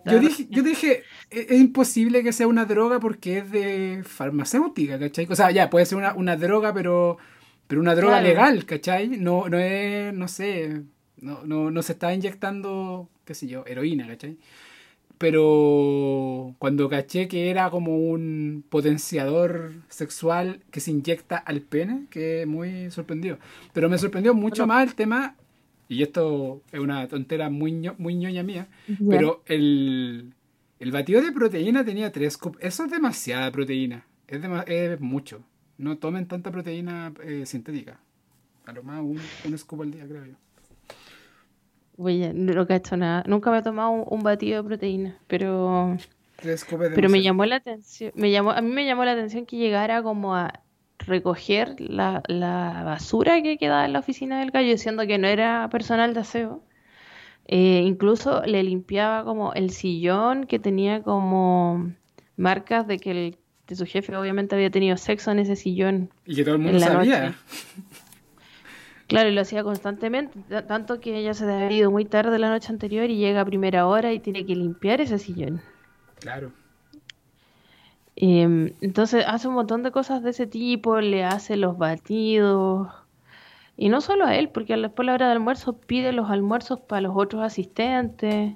yo 0.51 0.61
dije, 0.61 1.03
e-, 1.31 1.47
es, 1.49 1.59
imposible 1.59 2.23
que 2.23 2.31
sea 2.31 2.47
una 2.47 2.65
droga 2.65 2.99
porque 2.99 3.39
es 3.39 3.51
de 3.51 4.03
farmacéutica, 4.05 4.99
¿cachai? 4.99 5.27
O 5.27 5.35
sea, 5.35 5.49
ya, 5.49 5.71
puede 5.71 5.87
ser 5.87 5.97
una, 5.97 6.35
droga, 6.37 6.71
pero, 6.71 7.17
pero 7.65 7.81
una 7.81 7.95
droga 7.95 8.21
legal, 8.21 8.63
¿cachai? 8.65 9.07
No, 9.07 9.49
no 9.49 9.57
es, 9.57 10.13
no 10.13 10.27
sé, 10.27 10.83
no, 11.17 11.43
no, 11.45 11.71
no 11.71 11.81
se 11.81 11.93
está 11.93 12.13
inyectando, 12.13 13.09
qué 13.25 13.33
sé 13.33 13.47
yo, 13.47 13.65
heroína, 13.65 14.07
¿cachai? 14.07 14.37
Pero 15.19 16.55
cuando 16.59 16.89
caché 16.89 17.27
que 17.27 17.51
era 17.51 17.69
como 17.69 17.97
un 17.97 18.63
potenciador 18.69 19.73
sexual 19.89 20.61
que 20.71 20.79
se 20.79 20.91
inyecta 20.91 21.37
al 21.37 21.61
pene, 21.61 22.07
que 22.09 22.45
muy 22.47 22.89
sorprendido. 22.89 23.37
Pero 23.73 23.89
me 23.89 23.97
sorprendió 23.97 24.33
mucho 24.33 24.65
más 24.65 24.87
el 24.87 24.95
tema, 24.95 25.35
y 25.89 26.03
esto 26.03 26.61
es 26.71 26.79
una 26.79 27.07
tontera 27.09 27.49
muy, 27.49 27.91
muy 27.97 28.15
ñoña 28.15 28.43
mía, 28.43 28.69
pero 29.09 29.43
el, 29.45 30.33
el 30.79 30.91
batido 30.91 31.21
de 31.21 31.33
proteína 31.33 31.83
tenía 31.83 32.11
tres 32.13 32.37
cupos. 32.37 32.61
Eso 32.63 32.85
es 32.85 32.91
demasiada 32.91 33.51
proteína, 33.51 34.05
es, 34.27 34.39
es 34.67 35.01
mucho. 35.01 35.43
No 35.77 35.97
tomen 35.97 36.27
tanta 36.27 36.49
proteína 36.49 37.13
eh, 37.23 37.45
sintética. 37.45 37.99
A 38.65 38.71
lo 38.71 38.83
más 38.83 39.01
un, 39.01 39.19
un 39.45 39.57
scoop 39.57 39.81
al 39.81 39.91
día, 39.91 40.07
creo 40.07 40.25
yo. 40.25 40.33
Oye, 42.01 42.31
no 42.33 42.65
hecho 42.69 42.95
nada. 42.95 43.23
Nunca 43.27 43.51
me 43.51 43.57
he 43.57 43.61
tomado 43.61 43.91
un, 43.91 44.23
batido 44.23 44.63
de 44.63 44.67
proteína, 44.67 45.17
pero. 45.27 45.97
Pero 46.95 47.09
me 47.09 47.21
llamó 47.21 47.45
la 47.45 47.57
atención. 47.57 48.13
Me 48.15 48.31
llamó, 48.31 48.51
a 48.51 48.61
mí 48.61 48.71
me 48.71 48.85
llamó 48.85 49.03
la 49.03 49.11
atención 49.11 49.45
que 49.45 49.57
llegara 49.57 50.01
como 50.01 50.33
a 50.33 50.61
recoger 50.99 51.75
la, 51.81 52.23
basura 52.85 53.41
que 53.41 53.57
quedaba 53.57 53.83
en 53.83 53.91
la 53.91 53.99
oficina 53.99 54.39
del 54.39 54.51
gallo, 54.51 54.69
diciendo 54.69 55.05
que 55.05 55.17
no 55.17 55.27
era 55.27 55.67
personal 55.69 56.13
de 56.13 56.21
aseo. 56.21 56.63
Eh, 57.47 57.81
incluso 57.83 58.43
le 58.45 58.63
limpiaba 58.63 59.25
como 59.25 59.53
el 59.53 59.71
sillón 59.71 60.45
que 60.45 60.57
tenía 60.59 61.03
como 61.03 61.91
marcas 62.37 62.87
de 62.87 62.99
que 62.99 63.11
el, 63.11 63.37
de 63.67 63.75
su 63.75 63.85
jefe 63.85 64.15
obviamente 64.15 64.55
había 64.55 64.69
tenido 64.69 64.95
sexo 64.95 65.31
en 65.31 65.39
ese 65.39 65.57
sillón. 65.57 66.11
Y 66.25 66.35
que 66.35 66.45
todo 66.45 66.55
el 66.55 66.61
mundo 66.61 66.79
sabía. 66.79 67.35
Claro, 69.09 69.29
y 69.29 69.31
lo 69.33 69.41
hacía 69.41 69.63
constantemente, 69.63 70.39
tanto 70.67 70.99
que 70.99 71.17
ella 71.17 71.33
se 71.33 71.51
había 71.51 71.75
ido 71.75 71.89
muy 71.89 72.05
tarde 72.05 72.37
la 72.37 72.51
noche 72.51 72.71
anterior 72.71 73.09
y 73.09 73.17
llega 73.17 73.41
a 73.41 73.45
primera 73.45 73.87
hora 73.87 74.13
y 74.13 74.19
tiene 74.19 74.45
que 74.45 74.55
limpiar 74.55 75.01
ese 75.01 75.17
sillón. 75.17 75.61
Claro. 76.19 76.51
Em, 78.15 78.73
entonces 78.81 79.25
hace 79.27 79.47
un 79.47 79.55
montón 79.55 79.81
de 79.81 79.89
cosas 79.89 80.21
de 80.21 80.29
ese 80.29 80.45
tipo, 80.45 81.01
le 81.01 81.23
hace 81.23 81.57
los 81.57 81.75
batidos. 81.79 82.87
Y 83.77 83.89
no 83.89 83.99
solo 83.99 84.25
a 84.25 84.35
él, 84.35 84.49
porque 84.49 84.77
después 84.77 85.07
la 85.07 85.15
hora 85.15 85.25
de 85.25 85.31
almuerzo 85.31 85.73
pide 85.73 86.13
los 86.13 86.29
almuerzos 86.29 86.79
para 86.79 87.01
los 87.01 87.13
otros 87.15 87.41
asistentes. 87.41 88.53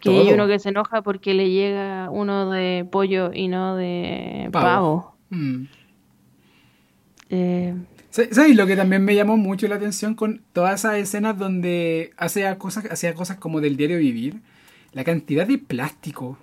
que 0.00 0.08
hay 0.08 0.32
uno 0.32 0.46
que 0.46 0.58
se 0.58 0.70
enoja 0.70 1.02
porque 1.02 1.34
le 1.34 1.50
llega 1.50 2.08
uno 2.10 2.50
de 2.50 2.88
pollo 2.90 3.32
y 3.34 3.48
no 3.48 3.76
de 3.76 4.48
pavo. 4.50 5.14
Mm. 5.28 5.64
Eh, 7.28 7.74
¿Sabes 8.10 8.56
lo 8.56 8.66
que 8.66 8.76
también 8.76 9.04
me 9.04 9.14
llamó 9.14 9.36
mucho 9.36 9.68
la 9.68 9.76
atención 9.76 10.14
con 10.14 10.42
todas 10.52 10.80
esas 10.80 10.96
escenas 10.96 11.38
donde 11.38 12.10
hacía 12.16 12.58
cosas, 12.58 12.84
hacía 12.90 13.14
cosas 13.14 13.38
como 13.38 13.60
del 13.60 13.76
diario 13.76 13.98
vivir? 13.98 14.40
La 14.92 15.04
cantidad 15.04 15.46
de 15.46 15.58
plástico. 15.58 16.36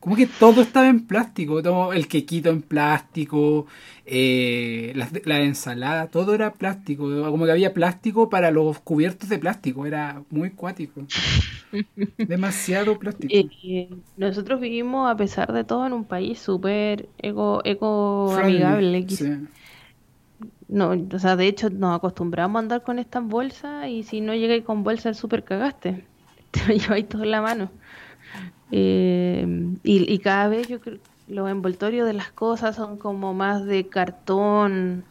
Como 0.00 0.14
que 0.14 0.26
todo 0.26 0.60
estaba 0.60 0.86
en 0.86 1.06
plástico. 1.06 1.62
Todo 1.62 1.94
el 1.94 2.06
quequito 2.08 2.50
en 2.50 2.60
plástico, 2.60 3.66
eh, 4.04 4.92
la, 4.94 5.08
la, 5.24 5.40
ensalada, 5.40 6.08
todo 6.08 6.34
era 6.34 6.52
plástico. 6.52 7.04
Como 7.30 7.46
que 7.46 7.52
había 7.52 7.72
plástico 7.72 8.28
para 8.28 8.50
los 8.50 8.78
cubiertos 8.80 9.30
de 9.30 9.38
plástico. 9.38 9.86
Era 9.86 10.22
muy 10.28 10.50
cuático. 10.50 11.06
Demasiado 12.18 12.98
plástico. 12.98 13.34
Eh, 13.34 13.88
nosotros 14.18 14.60
vivimos, 14.60 15.10
a 15.10 15.16
pesar 15.16 15.52
de 15.54 15.64
todo, 15.64 15.86
en 15.86 15.94
un 15.94 16.04
país 16.04 16.38
súper 16.38 17.08
eco, 17.18 17.62
eco 17.64 18.30
amigable. 18.36 19.06
No, 20.68 20.94
o 21.12 21.18
sea, 21.18 21.36
de 21.36 21.46
hecho 21.46 21.70
nos 21.70 21.96
acostumbramos 21.96 22.56
a 22.56 22.62
andar 22.62 22.82
con 22.82 22.98
estas 22.98 23.24
bolsas 23.24 23.88
y 23.88 24.02
si 24.02 24.20
no 24.20 24.34
llegáis 24.34 24.64
con 24.64 24.82
bolsa 24.82 25.08
el 25.08 25.14
súper 25.14 25.44
cagaste. 25.44 26.04
Te 26.50 26.66
lo 26.66 26.74
lleváis 26.74 27.08
todo 27.08 27.22
en 27.22 27.30
la 27.30 27.40
mano. 27.40 27.70
Eh, 28.72 29.46
y, 29.84 30.18
cada 30.18 30.48
vez 30.48 30.66
yo 30.66 30.80
creo 30.80 30.98
los 31.28 31.50
envoltorios 31.50 32.06
de 32.06 32.12
las 32.12 32.30
cosas 32.30 32.76
son 32.76 32.98
como 32.98 33.34
más 33.34 33.64
de 33.64 33.88
cartón 33.88 35.04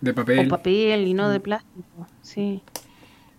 de 0.00 0.14
papel 0.14 0.46
o 0.46 0.48
papel 0.48 1.06
y 1.06 1.14
no 1.14 1.28
de 1.28 1.38
mm. 1.38 1.42
plástico 1.42 2.06
sí 2.22 2.62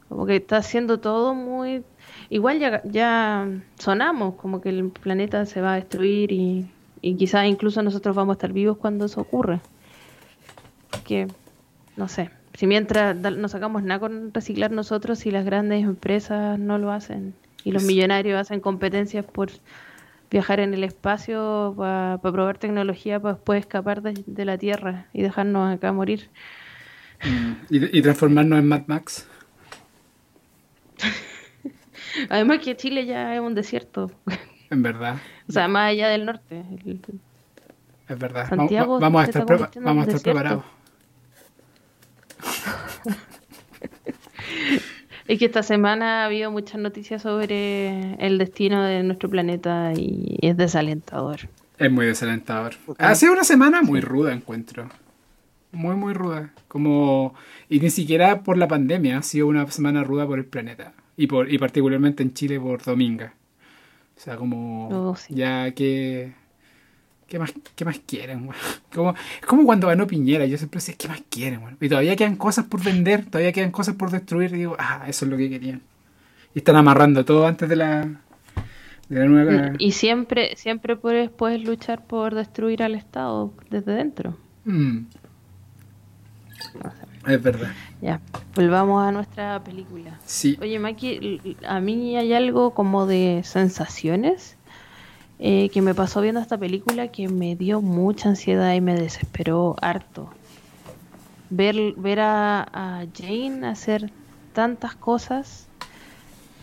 como 0.07 0.25
que 0.25 0.37
está 0.37 0.57
haciendo 0.57 0.99
todo 0.99 1.33
muy 1.33 1.83
igual 2.29 2.59
ya, 2.59 2.81
ya 2.85 3.47
sonamos 3.79 4.35
como 4.35 4.61
que 4.61 4.69
el 4.69 4.89
planeta 4.89 5.45
se 5.45 5.61
va 5.61 5.73
a 5.73 5.75
destruir 5.75 6.31
y, 6.31 6.69
y 7.01 7.15
quizás 7.15 7.47
incluso 7.47 7.81
nosotros 7.81 8.15
vamos 8.15 8.33
a 8.33 8.37
estar 8.37 8.53
vivos 8.53 8.77
cuando 8.77 9.05
eso 9.05 9.21
ocurra 9.21 9.61
que 11.05 11.27
no 12.01 12.07
sé, 12.07 12.31
si 12.55 12.65
mientras 12.65 13.15
no 13.15 13.47
sacamos 13.47 13.83
nada 13.83 13.99
con 13.99 14.33
reciclar 14.33 14.71
nosotros, 14.71 15.27
y 15.27 15.31
las 15.31 15.45
grandes 15.45 15.83
empresas 15.83 16.57
no 16.57 16.79
lo 16.79 16.91
hacen 16.91 17.35
y 17.63 17.71
los 17.71 17.83
millonarios 17.83 18.41
hacen 18.41 18.59
competencias 18.59 19.23
por 19.23 19.51
viajar 20.31 20.59
en 20.59 20.73
el 20.73 20.83
espacio 20.83 21.75
para 21.77 22.19
probar 22.23 22.57
tecnología 22.57 23.19
para 23.19 23.35
después 23.35 23.59
escapar 23.59 24.01
de, 24.01 24.45
la 24.45 24.57
Tierra 24.57 25.05
y 25.13 25.21
dejarnos 25.21 25.75
acá 25.75 25.91
morir. 25.91 26.27
Mm, 27.23 27.51
¿Y, 27.69 28.01
transformarnos 28.01 28.57
en 28.57 28.67
Mad 28.67 28.87
Max. 28.87 29.27
Además 32.29 32.61
que 32.63 32.75
Chile 32.75 33.05
ya 33.05 33.35
es 33.35 33.41
un 33.41 33.53
desierto. 33.53 34.09
En 34.71 34.81
verdad. 34.81 35.17
o 35.47 35.51
sea, 35.51 35.67
más 35.67 35.91
allá 35.91 36.07
del 36.07 36.25
norte. 36.25 36.63
Es 38.09 38.17
verdad. 38.17 38.49
Santiago 38.49 38.99
vamos, 38.99 39.21
a 39.21 39.25
estar, 39.25 39.45
vamos 39.45 40.07
a 40.07 40.09
estar 40.09 40.23
preparados. 40.23 40.65
es 45.27 45.39
que 45.39 45.45
esta 45.45 45.63
semana 45.63 46.21
ha 46.21 46.25
habido 46.25 46.51
muchas 46.51 46.79
noticias 46.79 47.21
sobre 47.21 48.15
el 48.15 48.37
destino 48.37 48.83
de 48.83 49.03
nuestro 49.03 49.29
planeta 49.29 49.93
y 49.95 50.37
es 50.41 50.57
desalentador. 50.57 51.41
Es 51.77 51.91
muy 51.91 52.05
desalentador. 52.05 52.75
Ha 52.97 53.15
sido 53.15 53.33
una 53.33 53.43
semana 53.43 53.81
muy 53.81 54.01
ruda, 54.01 54.33
encuentro. 54.33 54.89
Muy, 55.71 55.95
muy 55.95 56.13
ruda. 56.13 56.53
Como. 56.67 57.33
Y 57.69 57.79
ni 57.79 57.89
siquiera 57.89 58.43
por 58.43 58.57
la 58.57 58.67
pandemia, 58.67 59.17
ha 59.17 59.23
sido 59.23 59.47
una 59.47 59.69
semana 59.71 60.03
ruda 60.03 60.27
por 60.27 60.37
el 60.37 60.45
planeta. 60.45 60.93
Y, 61.17 61.27
por, 61.27 61.51
y 61.51 61.57
particularmente 61.57 62.23
en 62.23 62.33
Chile 62.33 62.59
por 62.59 62.83
Dominga. 62.83 63.33
O 64.17 64.19
sea, 64.19 64.35
como. 64.35 64.89
Oh, 64.89 65.15
ya 65.29 65.71
que 65.71 66.33
¿Qué 67.31 67.39
más, 67.39 67.53
qué 67.77 67.85
más 67.85 67.97
quieren, 67.99 68.49
Como, 68.93 69.11
es 69.11 69.47
como 69.47 69.63
cuando 69.63 69.87
ganó 69.87 70.05
Piñera, 70.05 70.45
yo 70.45 70.57
siempre 70.57 70.79
decía, 70.79 70.95
¿qué 70.97 71.07
más 71.07 71.21
quieren, 71.29 71.61
Y 71.79 71.87
todavía 71.87 72.17
quedan 72.17 72.35
cosas 72.35 72.65
por 72.65 72.83
vender, 72.83 73.25
todavía 73.25 73.53
quedan 73.53 73.71
cosas 73.71 73.95
por 73.95 74.11
destruir, 74.11 74.53
y 74.53 74.57
digo, 74.57 74.75
ah, 74.77 75.05
eso 75.07 75.23
es 75.23 75.31
lo 75.31 75.37
que 75.37 75.49
querían. 75.49 75.81
Y 76.53 76.59
están 76.59 76.75
amarrando 76.75 77.23
todo 77.23 77.47
antes 77.47 77.69
de 77.69 77.77
la, 77.77 78.01
de 79.07 79.19
la 79.19 79.25
nueva... 79.27 79.71
Y 79.79 79.93
siempre, 79.93 80.57
siempre 80.57 80.97
puedes, 80.97 81.29
puedes 81.29 81.63
luchar 81.63 82.05
por 82.05 82.35
destruir 82.35 82.83
al 82.83 82.95
Estado 82.95 83.53
desde 83.69 83.93
dentro. 83.93 84.35
Mm. 84.65 85.05
Es 87.27 87.41
verdad. 87.41 87.71
Ya, 88.01 88.19
volvamos 88.55 89.07
a 89.07 89.13
nuestra 89.13 89.63
película. 89.63 90.19
Sí. 90.25 90.57
Oye, 90.59 90.79
Maki, 90.79 91.55
a 91.65 91.79
mí 91.79 92.17
hay 92.17 92.33
algo 92.33 92.73
como 92.73 93.05
de 93.05 93.39
sensaciones 93.45 94.57
eh, 95.43 95.69
que 95.69 95.81
me 95.81 95.95
pasó 95.95 96.21
viendo 96.21 96.39
esta 96.39 96.57
película 96.59 97.07
que 97.07 97.27
me 97.27 97.55
dio 97.55 97.81
mucha 97.81 98.29
ansiedad 98.29 98.75
y 98.75 98.79
me 98.79 98.93
desesperó 98.93 99.75
harto. 99.81 100.29
Ver, 101.49 101.93
ver 101.97 102.19
a, 102.19 103.05
Jane 103.13 103.65
hacer 103.65 104.11
tantas 104.53 104.95
cosas 104.95 105.67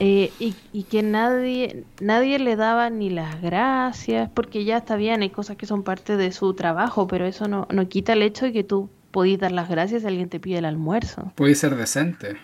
Eh, 0.01 0.31
y, 0.39 0.85
que 0.85 1.03
nadie, 1.03 1.85
nadie 2.01 2.39
le 2.39 2.55
daba 2.55 2.89
ni 2.89 3.11
las 3.11 3.43
gracias, 3.43 4.31
porque 4.33 4.65
ya 4.65 4.77
está 4.77 4.95
bien, 4.95 5.23
hay 5.23 5.31
cosas 5.31 5.57
que 5.57 5.67
son 5.67 5.83
parte 5.83 6.17
de 6.17 6.31
su 6.31 6.55
trabajo, 6.55 7.09
pero 7.09 7.27
eso 7.27 7.49
no, 7.49 7.67
no 7.69 7.89
quita 7.89 8.13
el 8.13 8.23
hecho 8.23 8.45
de 8.45 8.53
que 8.53 8.63
tú 8.63 8.91
podís 9.11 9.41
dar 9.41 9.51
las 9.51 9.69
gracias 9.69 10.03
si 10.03 10.07
alguien 10.07 10.29
te 10.29 10.39
pide 10.39 10.59
el 10.59 10.67
almuerzo. 10.67 11.33
Puede 11.35 11.57
ser 11.57 11.75
decente. 11.75 12.37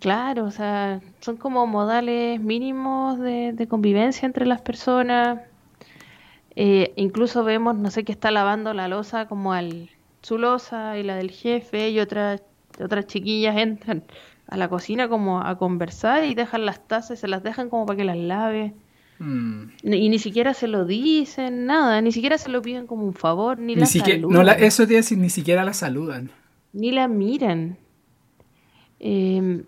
Claro, 0.00 0.46
o 0.46 0.50
sea, 0.50 1.02
son 1.20 1.36
como 1.36 1.66
modales 1.66 2.40
mínimos 2.40 3.18
de, 3.18 3.66
convivencia 3.68 4.24
entre 4.24 4.46
las 4.46 4.62
personas. 4.62 5.40
Eh, 6.56 6.94
incluso 6.96 7.44
vemos, 7.44 7.76
no 7.76 7.90
sé, 7.90 8.04
que 8.04 8.12
está 8.12 8.30
lavando 8.30 8.72
la 8.72 8.88
losa 8.88 9.28
como 9.28 9.52
al, 9.52 9.90
su 10.22 10.38
losa 10.38 10.96
y 10.98 11.02
la 11.02 11.16
del 11.16 11.30
jefe 11.30 11.90
y 11.90 12.00
otras, 12.00 12.42
otras 12.82 13.06
chiquillas 13.06 13.58
entran 13.58 14.02
a 14.46 14.56
la 14.56 14.68
cocina 14.70 15.06
como 15.08 15.42
a 15.42 15.58
conversar 15.58 16.24
y 16.24 16.34
dejan 16.34 16.64
las 16.64 16.86
tazas 16.88 17.18
y 17.18 17.20
se 17.20 17.28
las 17.28 17.42
dejan 17.42 17.68
como 17.68 17.84
para 17.84 17.98
que 17.98 18.04
las 18.04 18.16
lave. 18.16 18.72
Mm. 19.18 19.64
Y 19.82 20.08
ni 20.08 20.18
siquiera 20.18 20.54
se 20.54 20.66
lo 20.66 20.86
dicen, 20.86 21.66
nada, 21.66 22.00
ni 22.00 22.10
siquiera 22.10 22.38
se 22.38 22.48
lo 22.48 22.62
piden 22.62 22.86
como 22.86 23.04
un 23.04 23.12
favor, 23.12 23.58
ni, 23.58 23.76
la 23.76 23.84
saludan. 23.84 24.32
No, 24.32 24.42
la, 24.42 24.52
eso 24.52 24.86
te 24.86 24.94
decir, 24.94 25.18
ni 25.18 25.28
siquiera 25.28 25.62
la 25.62 25.74
saludan. 25.74 26.30
Ni 26.72 26.90
la 26.90 27.06
miran. 27.06 27.76
Eh, 28.98 29.62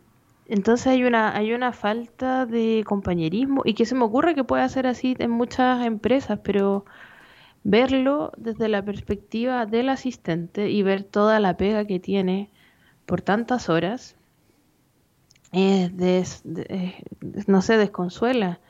entonces 0.53 0.87
hay 0.89 1.05
una, 1.05 1.35
hay 1.35 1.55
una 1.55 1.73
falta 1.73 2.45
de 2.45 2.85
compañerismo 2.87 3.63
y 3.65 3.73
que 3.73 3.87
se 3.87 3.95
me 3.95 4.05
ocurre 4.05 4.35
que 4.35 4.45
puede 4.45 4.69
ser 4.69 4.87
así 4.87 5.17
en 5.19 5.31
muchas 5.31 5.83
empresas, 5.87 6.41
pero 6.45 6.85
verlo 7.65 8.33
desde 8.37 8.69
la 8.69 8.85
perspectiva 8.85 9.65
del 9.65 9.89
asistente 9.89 10.69
y 10.71 10.83
ver 10.83 11.05
toda 11.05 11.41
la 11.41 11.57
pega 11.57 11.87
que 11.87 12.01
tiene 12.01 12.51
por 13.07 13.23
tantas 13.23 13.71
horas, 13.71 14.15
es 15.53 16.45
no 17.47 17.63
sé, 17.63 17.79
desconsuela. 17.79 18.61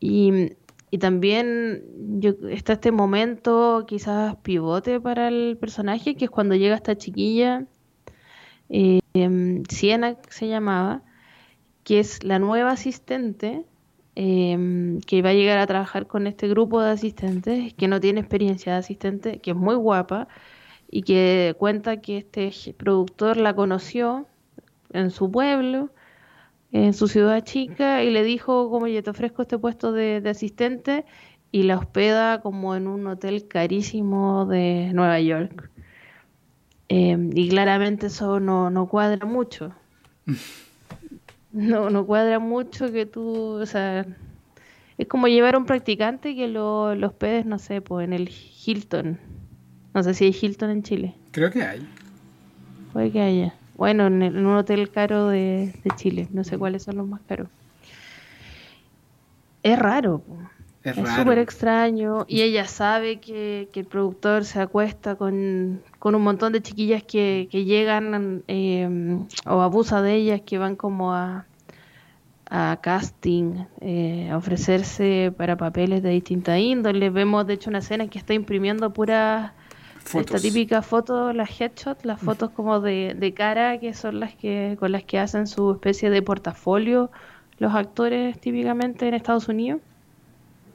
Y, 0.00 0.52
y 0.90 0.98
también 0.98 1.82
yo, 2.20 2.32
está 2.50 2.74
este 2.74 2.92
momento 2.92 3.86
quizás 3.86 4.36
pivote 4.42 5.00
para 5.00 5.28
el 5.28 5.56
personaje, 5.58 6.14
que 6.14 6.26
es 6.26 6.30
cuando 6.30 6.56
llega 6.56 6.74
esta 6.74 6.98
chiquilla 6.98 7.66
eh, 8.70 9.00
Siena 9.68 10.16
se 10.28 10.48
llamaba, 10.48 11.02
que 11.84 12.00
es 12.00 12.24
la 12.24 12.38
nueva 12.38 12.72
asistente 12.72 13.64
em, 14.14 15.00
que 15.00 15.22
va 15.22 15.30
a 15.30 15.34
llegar 15.34 15.58
a 15.58 15.66
trabajar 15.66 16.06
con 16.06 16.26
este 16.26 16.48
grupo 16.48 16.80
de 16.80 16.90
asistentes, 16.90 17.74
que 17.74 17.88
no 17.88 18.00
tiene 18.00 18.20
experiencia 18.20 18.72
de 18.72 18.78
asistente, 18.78 19.40
que 19.40 19.52
es 19.52 19.56
muy 19.56 19.74
guapa 19.74 20.28
y 20.90 21.02
que 21.02 21.54
cuenta 21.58 22.00
que 22.00 22.18
este 22.18 22.74
productor 22.74 23.36
la 23.36 23.54
conoció 23.54 24.26
en 24.92 25.10
su 25.10 25.30
pueblo, 25.30 25.90
en 26.72 26.94
su 26.94 27.08
ciudad 27.08 27.44
chica, 27.44 28.04
y 28.04 28.10
le 28.10 28.24
dijo, 28.24 28.70
como 28.70 28.86
yo 28.86 29.02
te 29.02 29.10
ofrezco 29.10 29.42
este 29.42 29.58
puesto 29.58 29.92
de 29.92 30.22
asistente, 30.28 31.04
y 31.52 31.64
la 31.64 31.78
hospeda 31.78 32.40
como 32.42 32.76
en 32.76 32.86
un 32.86 33.06
hotel 33.06 33.48
carísimo 33.48 34.46
de 34.46 34.92
Nueva 34.94 35.20
York. 35.20 35.69
Em, 36.92 37.30
y 37.36 37.48
claramente 37.48 38.08
eso 38.08 38.40
no, 38.40 38.68
no 38.68 38.86
cuadra 38.88 39.24
mucho. 39.24 39.72
No, 41.52 41.88
no 41.88 42.04
cuadra 42.04 42.40
mucho 42.40 42.90
que 42.90 43.06
tú, 43.06 43.60
o 43.60 43.66
sea, 43.66 44.04
es 44.98 45.06
como 45.06 45.28
llevar 45.28 45.54
a 45.54 45.58
un 45.58 45.66
practicante 45.66 46.34
que 46.34 46.48
lo, 46.48 46.96
los 46.96 47.12
pedes, 47.12 47.46
no 47.46 47.60
sé, 47.60 47.80
pues 47.80 48.04
en 48.04 48.12
el 48.12 48.28
Hilton. 48.28 49.20
No 49.94 50.02
sé 50.02 50.14
si 50.14 50.24
hay 50.24 50.36
Hilton 50.42 50.70
en 50.70 50.82
Chile. 50.82 51.14
Creo 51.30 51.52
que 51.52 51.62
hay. 51.62 51.88
Puede 52.92 53.12
que 53.12 53.20
haya. 53.20 53.54
Bueno, 53.76 54.08
en, 54.08 54.22
un 54.22 54.56
hotel 54.56 54.90
caro 54.90 55.28
de, 55.28 55.72
de, 55.84 55.90
Chile. 55.94 56.26
No 56.32 56.42
sé 56.42 56.58
cuáles 56.58 56.82
son 56.82 56.96
los 56.96 57.06
más 57.06 57.20
caros. 57.20 57.48
Es 59.62 59.78
raro. 59.78 60.22
Es 60.82 60.96
súper 60.96 61.38
extraño 61.38 62.24
y 62.26 62.40
ella 62.40 62.66
sabe 62.66 63.20
que, 63.20 63.68
el 63.74 63.84
productor 63.84 64.46
se 64.46 64.60
acuesta 64.60 65.14
con, 65.14 65.82
un 66.02 66.22
montón 66.22 66.54
de 66.54 66.62
chiquillas 66.62 67.02
que, 67.02 67.48
llegan 67.52 68.42
em, 68.46 69.26
o 69.44 69.60
abusa 69.60 70.00
de 70.00 70.14
ellas, 70.14 70.40
que 70.40 70.56
van 70.56 70.76
como 70.76 71.12
a, 71.12 71.44
a 72.46 72.78
casting, 72.80 73.66
eh, 73.82 74.30
a 74.32 74.38
ofrecerse 74.38 75.34
para 75.36 75.56
papeles 75.56 76.02
de 76.02 76.10
distinta 76.10 76.58
índole. 76.58 77.10
Vemos 77.10 77.46
de 77.46 77.54
hecho 77.54 77.68
una 77.68 77.80
escena 77.80 78.08
que 78.08 78.18
está 78.18 78.32
imprimiendo 78.32 78.90
puras, 78.90 79.52
esta 80.14 80.38
típica 80.38 80.80
foto, 80.80 81.34
las 81.34 81.60
headshots, 81.60 82.06
las 82.06 82.18
fotos 82.18 82.50
como 82.52 82.80
de, 82.80 83.14
de 83.18 83.34
cara, 83.34 83.78
que 83.78 83.92
son 83.92 84.18
las 84.18 84.34
que 84.34 84.78
con 84.80 84.92
las 84.92 85.04
que 85.04 85.18
hacen 85.18 85.46
su 85.46 85.72
especie 85.72 86.08
de 86.08 86.22
portafolio 86.22 87.10
los 87.58 87.74
actores 87.74 88.40
típicamente 88.40 89.06
en 89.06 89.12
Estados 89.12 89.48
Unidos 89.48 89.82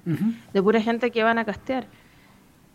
de 0.06 0.62
pura 0.62 0.82
gente 0.82 1.12
que 1.12 1.24
van 1.24 1.38
a 1.38 1.46
castear. 1.46 1.88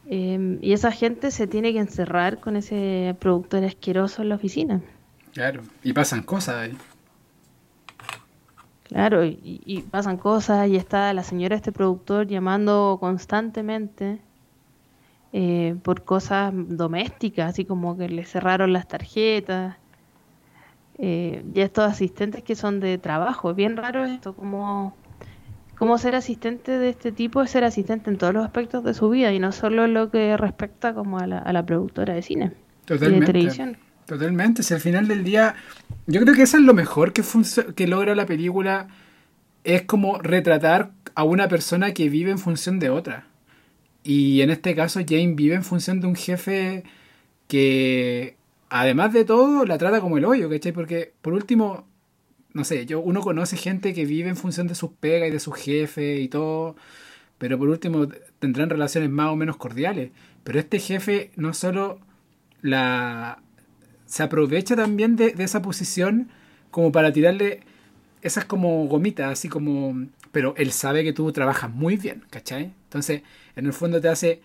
Em, 0.07 0.59
y 0.61 0.73
esa 0.73 0.90
gente 0.90 1.31
se 1.31 1.47
tiene 1.47 1.73
que 1.73 1.79
encerrar 1.79 2.40
con 2.40 2.57
ese 2.57 3.14
productor 3.21 3.64
asqueroso 3.64 4.23
en 4.23 4.31
la 4.31 4.35
oficina. 4.35 4.81
Claro, 5.33 5.62
y 5.85 5.93
pasan 5.93 6.23
cosas 6.23 6.57
ahí. 6.57 6.77
Claro, 8.88 9.25
y, 9.25 9.85
pasan 9.88 10.16
cosas 10.16 10.69
y 10.69 10.75
está 10.75 11.12
la 11.14 11.23
señora 11.23 11.55
este 11.55 11.71
productor 11.71 12.27
llamando 12.27 12.97
constantemente 12.99 14.19
eh, 15.33 15.77
por 15.85 16.03
cosas 16.03 16.53
domésticas, 16.53 17.51
así 17.51 17.64
como 17.64 17.97
que 17.97 18.09
le 18.09 18.25
cerraron 18.25 18.73
las 18.73 18.88
tarjetas. 18.88 19.77
Eh, 20.99 21.45
y 21.55 21.61
estos 21.61 21.85
asistentes 21.85 22.43
que 22.43 22.57
son 22.57 22.81
de 22.81 22.99
trabajo, 22.99 23.51
es 23.51 23.57
bien 23.57 23.77
raro 23.77 24.05
esto, 24.05 24.35
como 24.35 24.97
cómo 25.81 25.97
ser 25.97 26.14
asistente 26.14 26.79
de 26.79 26.90
este 26.90 27.11
tipo 27.11 27.40
es 27.40 27.51
ser 27.51 27.64
asistente 27.64 28.11
en 28.11 28.19
todos 28.19 28.35
los 28.35 28.45
aspectos 28.45 28.85
de 28.85 28.93
su 28.93 29.09
vida 29.09 29.33
y 29.33 29.38
no 29.38 29.51
solo 29.51 29.87
lo 29.87 30.11
que 30.11 30.37
respecta 30.37 30.93
como 30.93 31.19
a 31.19 31.27
la, 31.27 31.64
productora 31.64 32.12
de 32.12 32.21
cine 32.21 32.53
Totalmente. 32.85 33.16
y 33.16 33.21
de 33.21 33.27
televisión. 33.27 33.77
Totalmente, 34.05 34.62
si 34.62 34.75
al 34.75 34.81
final 34.81 35.09
del 35.09 35.25
día, 35.25 35.55
yo 36.07 36.21
creo 36.21 36.35
que 36.35 36.43
eso 36.43 36.59
es 36.59 36.64
lo 36.64 36.75
mejor 36.75 37.14
que, 37.14 37.25
que 37.75 37.87
logra 37.87 38.14
la 38.14 38.27
película, 38.27 38.88
es 39.64 39.81
como 39.83 40.19
retratar 40.19 40.90
a 41.14 41.25
una 41.25 41.49
persona 41.49 41.95
que 41.95 42.11
vive 42.11 42.31
en 42.31 42.38
función 42.38 42.79
de 42.79 42.90
otra. 42.90 43.25
Y 44.05 44.43
en 44.43 44.51
este 44.51 44.75
caso 44.75 45.01
Jane 45.01 45.33
vive 45.35 45.55
en 45.55 45.64
función 45.64 46.03
de 46.03 46.09
un 46.09 46.14
jefe 46.14 46.85
que, 47.49 48.37
además 48.69 49.14
de 49.14 49.25
todo, 49.25 49.64
la 49.64 49.79
trata 49.79 50.03
como 50.03 50.19
el 50.19 50.27
hoyo, 50.27 50.51
¿cachai? 50.51 50.73
Porque, 50.73 51.14
por 51.23 51.33
último, 51.33 51.87
no 52.52 52.64
sé, 52.64 52.86
yo 52.86 53.00
uno 53.00 53.20
conoce 53.20 53.56
gente 53.56 53.94
que 53.94 54.04
vive 54.04 54.28
en 54.28 54.36
función 54.36 54.66
de 54.66 54.74
sus 54.74 54.90
pegas 54.92 55.28
y 55.28 55.32
de 55.32 55.40
su 55.40 55.52
jefe 55.52 56.20
y 56.20 56.28
todo, 56.28 56.76
pero 57.38 57.58
por 57.58 57.68
último 57.68 58.08
tendrán 58.38 58.70
relaciones 58.70 59.10
más 59.10 59.28
o 59.28 59.36
menos 59.36 59.56
cordiales. 59.56 60.10
Pero 60.44 60.58
este 60.58 60.78
jefe 60.78 61.30
no 61.36 61.54
solo 61.54 62.00
la 62.62 63.42
se 64.10 64.24
aprovecha 64.24 64.74
también 64.74 65.14
de, 65.16 65.34
esa 65.38 65.62
posición 65.62 66.30
como 66.72 66.90
para 66.90 67.12
tirarle 67.12 67.60
esas 68.22 68.44
como 68.44 68.86
gomitas, 68.86 69.30
así 69.30 69.48
como... 69.48 70.08
Pero 70.32 70.54
él 70.56 70.72
sabe 70.72 71.04
que 71.04 71.12
tú 71.12 71.30
trabajas 71.32 71.70
muy 71.70 71.96
bien, 71.96 72.24
¿cachai? 72.30 72.72
Entonces, 72.84 73.22
en 73.56 73.66
el 73.66 73.72
fondo 73.72 74.00
te 74.00 74.08
hace, 74.08 74.42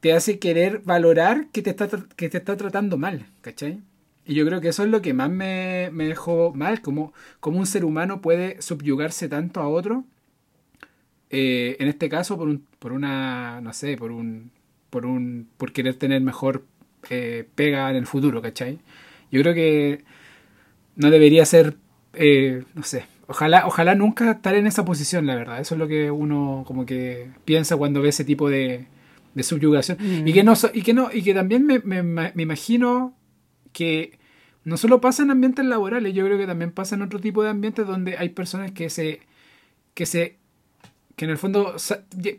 te 0.00 0.12
hace 0.12 0.38
querer 0.40 0.80
valorar 0.84 1.46
que 1.52 1.62
te 1.62 1.70
está, 1.70 1.88
que 2.16 2.28
te 2.28 2.38
está 2.38 2.56
tratando 2.56 2.98
mal, 2.98 3.26
¿cachai? 3.40 3.80
Y 4.24 4.34
yo 4.34 4.46
creo 4.46 4.60
que 4.60 4.68
eso 4.68 4.84
es 4.84 4.90
lo 4.90 5.02
que 5.02 5.14
más 5.14 5.30
me, 5.30 5.90
dejó 5.92 6.52
mal, 6.54 6.80
como, 6.80 7.12
como 7.40 7.58
un 7.58 7.66
ser 7.66 7.84
humano 7.84 8.20
puede 8.20 8.60
subyugarse 8.62 9.28
tanto 9.28 9.60
a 9.60 9.68
otro, 9.68 10.04
eh, 11.30 11.76
en 11.80 11.88
este 11.88 12.08
caso 12.08 12.36
por, 12.36 12.48
un, 12.48 12.66
por 12.78 12.92
una, 12.92 13.60
no 13.62 13.72
sé, 13.72 13.96
por 13.96 14.12
un, 14.12 14.52
por 14.90 15.06
un, 15.06 15.48
por 15.56 15.72
querer 15.72 15.96
tener 15.96 16.20
mejor 16.20 16.64
eh, 17.10 17.48
pega 17.54 17.90
en 17.90 17.96
el 17.96 18.06
futuro, 18.06 18.40
¿cachai? 18.42 18.78
Yo 19.30 19.40
creo 19.42 19.54
que 19.54 20.04
no 20.94 21.10
debería 21.10 21.44
ser, 21.46 21.76
eh, 22.12 22.64
no 22.74 22.84
sé, 22.84 23.06
ojalá, 23.26 23.66
ojalá 23.66 23.94
nunca 23.94 24.32
estar 24.32 24.54
en 24.54 24.66
esa 24.66 24.84
posición, 24.84 25.26
la 25.26 25.34
verdad. 25.34 25.60
Eso 25.60 25.74
es 25.74 25.78
lo 25.78 25.88
que 25.88 26.10
uno 26.10 26.64
como 26.66 26.86
que 26.86 27.30
piensa 27.44 27.76
cuando 27.76 28.02
ve 28.02 28.10
ese 28.10 28.24
tipo 28.24 28.48
de, 28.50 28.86
de 29.34 29.42
subyugación. 29.42 29.98
Y 30.00 30.30
mm. 30.30 30.34
que 30.34 30.44
no, 30.44 30.54
y 30.72 30.82
que 30.82 30.94
no, 30.94 31.10
y 31.12 31.22
que 31.22 31.34
también 31.34 31.66
me, 31.66 31.80
me, 31.80 32.02
me 32.02 32.42
imagino 32.42 33.16
que 33.72 34.18
no 34.64 34.76
solo 34.76 35.00
pasa 35.00 35.22
en 35.22 35.30
ambientes 35.30 35.64
laborales, 35.64 36.14
yo 36.14 36.24
creo 36.24 36.38
que 36.38 36.46
también 36.46 36.70
pasa 36.72 36.94
en 36.94 37.02
otro 37.02 37.18
tipo 37.20 37.42
de 37.42 37.50
ambientes 37.50 37.86
donde 37.86 38.16
hay 38.16 38.30
personas 38.30 38.72
que 38.72 38.90
se 38.90 39.20
que 39.94 40.06
se 40.06 40.36
que 41.16 41.26
en 41.26 41.30
el 41.30 41.38
fondo 41.38 41.76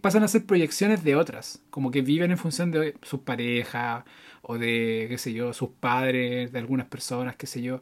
pasan 0.01 0.23
a 0.23 0.27
ser 0.27 0.45
proyecciones 0.45 1.03
de 1.03 1.15
otras, 1.15 1.61
como 1.69 1.91
que 1.91 2.01
viven 2.01 2.31
en 2.31 2.37
función 2.37 2.71
de 2.71 2.95
sus 3.03 3.21
parejas 3.21 4.03
o 4.41 4.57
de 4.57 5.05
qué 5.09 5.17
sé 5.17 5.33
yo, 5.33 5.53
sus 5.53 5.69
padres, 5.69 6.51
de 6.51 6.59
algunas 6.59 6.87
personas, 6.87 7.35
qué 7.35 7.47
sé 7.47 7.61
yo. 7.61 7.81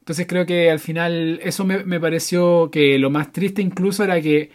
Entonces 0.00 0.26
creo 0.26 0.44
que 0.46 0.70
al 0.70 0.80
final 0.80 1.40
eso 1.42 1.64
me, 1.64 1.84
me 1.84 2.00
pareció 2.00 2.70
que 2.70 2.98
lo 2.98 3.10
más 3.10 3.32
triste 3.32 3.62
incluso 3.62 4.02
era 4.02 4.20
que 4.20 4.50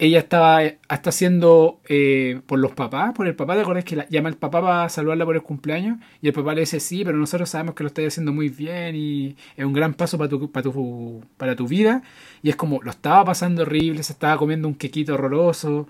ella 0.00 0.20
estaba 0.20 0.60
hasta 0.88 1.10
haciendo 1.10 1.80
eh, 1.88 2.40
por 2.46 2.60
los 2.60 2.72
papás, 2.72 3.12
por 3.14 3.26
el 3.26 3.34
papá, 3.34 3.54
¿te 3.54 3.62
acuerdas 3.62 3.84
que 3.84 3.96
la, 3.96 4.08
llama 4.08 4.28
al 4.28 4.36
papá 4.36 4.62
para 4.62 4.88
saludarla 4.88 5.24
por 5.24 5.34
el 5.34 5.42
cumpleaños? 5.42 5.98
Y 6.22 6.28
el 6.28 6.32
papá 6.32 6.54
le 6.54 6.60
dice, 6.60 6.78
sí, 6.78 7.04
pero 7.04 7.18
nosotros 7.18 7.50
sabemos 7.50 7.74
que 7.74 7.82
lo 7.82 7.88
estás 7.88 8.06
haciendo 8.06 8.32
muy 8.32 8.48
bien 8.48 8.94
y 8.94 9.36
es 9.56 9.64
un 9.64 9.72
gran 9.72 9.94
paso 9.94 10.16
para 10.16 10.30
tu, 10.30 10.52
para 10.52 10.62
tu, 10.62 11.24
para 11.36 11.56
tu 11.56 11.66
vida. 11.66 12.02
Y 12.42 12.50
es 12.50 12.54
como, 12.54 12.80
lo 12.80 12.92
estaba 12.92 13.24
pasando 13.24 13.62
horrible, 13.62 14.04
se 14.04 14.12
estaba 14.12 14.36
comiendo 14.36 14.68
un 14.68 14.76
quequito 14.76 15.14
horroroso. 15.14 15.88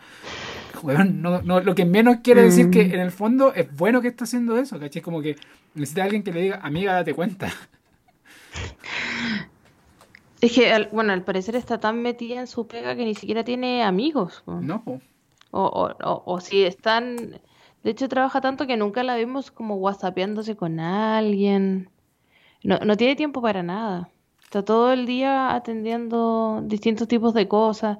no, 0.83 1.43
no, 1.43 1.61
lo 1.61 1.75
que 1.75 1.85
menos 1.85 2.19
quiere 2.25 2.43
decir 2.43 2.71
que 2.71 2.87
mm. 2.87 2.95
en 2.95 3.01
el 3.01 3.11
fondo 3.11 3.53
es 3.55 3.77
bueno 3.77 4.01
que 4.01 4.09
está 4.09 4.25
haciendo 4.25 4.57
eso, 4.57 4.81
¿cachai? 4.81 5.03
Como 5.03 5.21
que 5.21 5.37
necesita 5.75 6.05
alguien 6.05 6.23
que 6.23 6.33
le 6.33 6.41
diga, 6.41 6.61
amiga, 6.63 6.95
date 6.95 7.13
cuenta. 7.13 7.53
Es 10.41 10.53
que, 10.53 10.89
bueno, 10.93 11.13
al 11.13 11.25
parecer 11.25 11.57
está 11.57 11.79
tan 11.79 12.01
metida 12.01 12.39
en 12.39 12.47
su 12.47 12.67
pega 12.67 12.95
que 12.95 13.05
ni 13.05 13.15
siquiera 13.15 13.45
tiene 13.45 13.83
amigos. 13.83 14.43
No. 14.47 14.83
O, 15.51 15.63
o, 15.63 16.23
o, 16.25 16.41
si 16.41 16.63
están... 16.65 17.41
De 17.83 17.91
hecho, 17.91 18.09
trabaja 18.09 18.41
tanto 18.41 18.67
que 18.67 18.77
nunca 18.77 19.03
la 19.03 19.15
vemos 19.15 19.51
como 19.51 19.77
whatsappeándose 19.77 20.57
con 20.57 20.79
alguien. 20.81 21.91
No, 22.63 22.79
no 22.79 22.97
tiene 22.97 23.17
tiempo 23.17 23.41
para 23.41 23.63
nada. 23.63 24.11
Está 24.43 24.65
todo 24.65 24.93
el 24.93 25.07
día 25.07 25.55
atendiendo 25.55 26.61
distintos 26.65 27.09
tipos 27.09 27.35
de 27.35 27.49
cosas. 27.49 27.99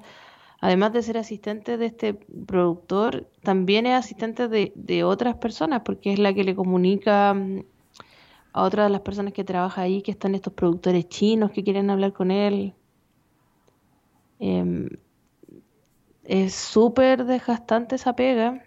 Además 0.61 0.93
de 0.93 1.03
ser 1.03 1.17
asistente 1.17 1.77
de 1.77 1.85
este 1.85 2.13
productor, 2.13 3.29
también 3.43 3.85
es 3.85 3.93
asistente 3.93 4.47
de, 4.47 4.73
de 4.75 5.03
otras 5.03 5.35
personas, 5.35 5.81
porque 5.85 6.13
es 6.13 6.19
la 6.19 6.33
que 6.33 6.43
le 6.43 6.55
comunica 6.55 7.33
mm, 7.33 7.63
a 8.53 8.63
otra 8.63 8.83
de 8.83 8.89
las 8.89 9.01
personas 9.01 9.33
que 9.33 9.43
trabaja 9.43 9.81
ahí, 9.81 10.01
que 10.01 10.11
están 10.11 10.35
estos 10.35 10.53
productores 10.53 11.07
chinos 11.07 11.51
que 11.51 11.63
quieren 11.63 11.89
hablar 11.89 12.13
con 12.13 12.31
él. 12.31 12.73
Em, 14.39 14.89
es 16.23 16.53
súper 16.53 17.25
desgastante 17.25 17.95
esa 17.95 18.15
pega, 18.15 18.63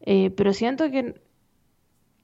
eh, 0.00 0.30
pero 0.30 0.52
siento 0.52 0.90
que, 0.90 1.20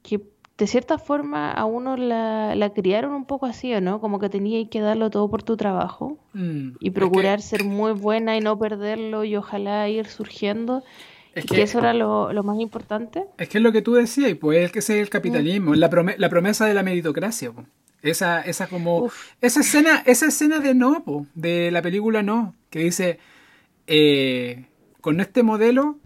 que 0.02 0.22
de 0.56 0.66
cierta 0.66 0.98
forma 0.98 1.52
a 1.52 1.64
uno 1.64 1.96
la, 1.96 2.54
la, 2.56 2.72
criaron 2.72 3.12
un 3.12 3.24
poco 3.24 3.46
así, 3.46 3.72
¿no? 3.80 4.00
Como 4.00 4.18
que 4.18 4.28
tenía 4.28 4.68
que 4.68 4.80
darlo 4.80 5.08
todo 5.10 5.30
por 5.30 5.44
tu 5.44 5.56
trabajo 5.56 6.18
mm, 6.34 6.70
y 6.80 6.90
procurar 6.90 7.40
ser 7.40 7.64
muy 7.64 7.92
buena 7.92 8.36
y 8.36 8.40
no 8.40 8.58
perderlo 8.58 9.22
y 9.22 9.36
ojalá 9.36 9.88
ir 9.88 10.06
surgiendo. 10.06 10.82
Es 11.34 11.44
que, 11.44 11.62
eso 11.62 11.78
era 11.78 11.94
lo, 11.94 12.42
más 12.42 12.58
importante. 12.58 13.24
Es 13.38 13.48
que 13.48 13.58
es 13.58 13.64
lo 13.64 13.72
que 13.72 13.82
tú 13.82 13.94
decías, 13.94 14.34
pues 14.40 14.64
es 14.64 14.72
que 14.72 14.80
ese 14.80 14.96
es 14.96 15.02
el 15.02 15.10
capitalismo, 15.10 15.74
la, 15.74 15.88
la 16.16 16.28
promesa 16.28 16.66
de 16.66 16.74
la 16.74 16.82
meritocracia. 16.82 17.52
Esa, 18.02 18.40
esa 18.42 18.68
como 18.68 19.10
esa 19.40 19.60
escena, 19.60 20.02
esa 20.06 20.26
escena 20.26 20.60
de 20.60 20.74
no, 20.74 21.26
de 21.34 21.70
la 21.70 21.82
película 21.82 22.22
no, 22.22 22.54
que 22.70 22.78
dice 22.80 23.18
eh, 23.88 24.66
con 25.00 25.20
este 25.20 25.42
modelo 25.42 25.98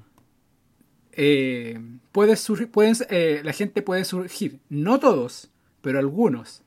eh, 1.12 1.78
puede 2.12 2.36
pueden, 2.68 2.94
eh, 3.10 3.40
la 3.44 3.52
gente 3.52 3.82
puede 3.82 4.04
surgir, 4.04 4.58
no 4.70 5.00
todos, 5.00 5.50
pero 5.82 5.98
algunos. 5.98 6.62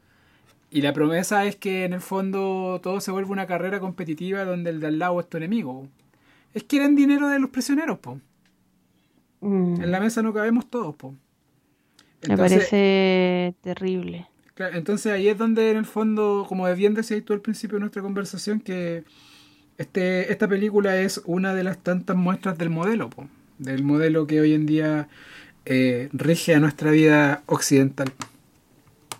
Y 0.69 0.81
la 0.81 0.93
promesa 0.93 1.45
es 1.45 1.55
que 1.55 1.85
en 1.85 1.93
el 1.93 2.01
fondo 2.01 2.79
todo 2.83 2.99
se 2.99 3.11
vuelve 3.11 3.31
una 3.31 3.47
carrera 3.47 3.79
competitiva 3.79 4.43
donde 4.43 4.71
el 4.71 4.79
de 4.79 4.87
al 4.87 4.99
lado 4.99 5.19
es 5.19 5.29
tu 5.29 5.37
enemigo. 5.37 5.87
Es 6.53 6.63
que 6.63 6.67
quieren 6.67 6.95
dinero 6.95 7.29
de 7.29 7.39
los 7.39 7.49
prisioneros, 7.49 7.99
po. 7.99 8.19
Mm. 9.45 9.83
En 9.83 9.91
la 9.91 9.99
mesa 9.99 10.23
no 10.23 10.33
cabemos 10.33 10.67
todos, 10.69 10.95
po. 10.95 11.13
Me 12.27 12.35
parece 12.35 13.53
terrible. 13.61 14.27
entonces 14.73 15.11
ahí 15.11 15.27
es 15.27 15.37
donde 15.37 15.69
en 15.69 15.77
el 15.77 15.85
fondo, 15.85 16.45
como 16.49 16.73
bien 16.73 16.95
decías 16.95 17.23
tú 17.23 17.33
al 17.33 17.41
principio 17.41 17.75
de 17.75 17.81
nuestra 17.81 18.01
conversación, 18.01 18.59
que 18.59 19.03
este, 19.77 20.31
esta 20.31 20.47
película 20.47 20.97
es 20.97 21.21
una 21.25 21.53
de 21.53 21.63
las 21.63 21.77
tantas 21.77 22.17
muestras 22.17 22.57
del 22.57 22.71
modelo, 22.71 23.11
po, 23.11 23.27
del 23.59 23.83
modelo 23.83 24.25
que 24.25 24.41
hoy 24.41 24.55
en 24.55 24.65
día 24.65 25.09
eh, 25.65 26.09
rige 26.11 26.55
a 26.55 26.59
nuestra 26.59 26.89
vida 26.89 27.43
occidental. 27.45 28.11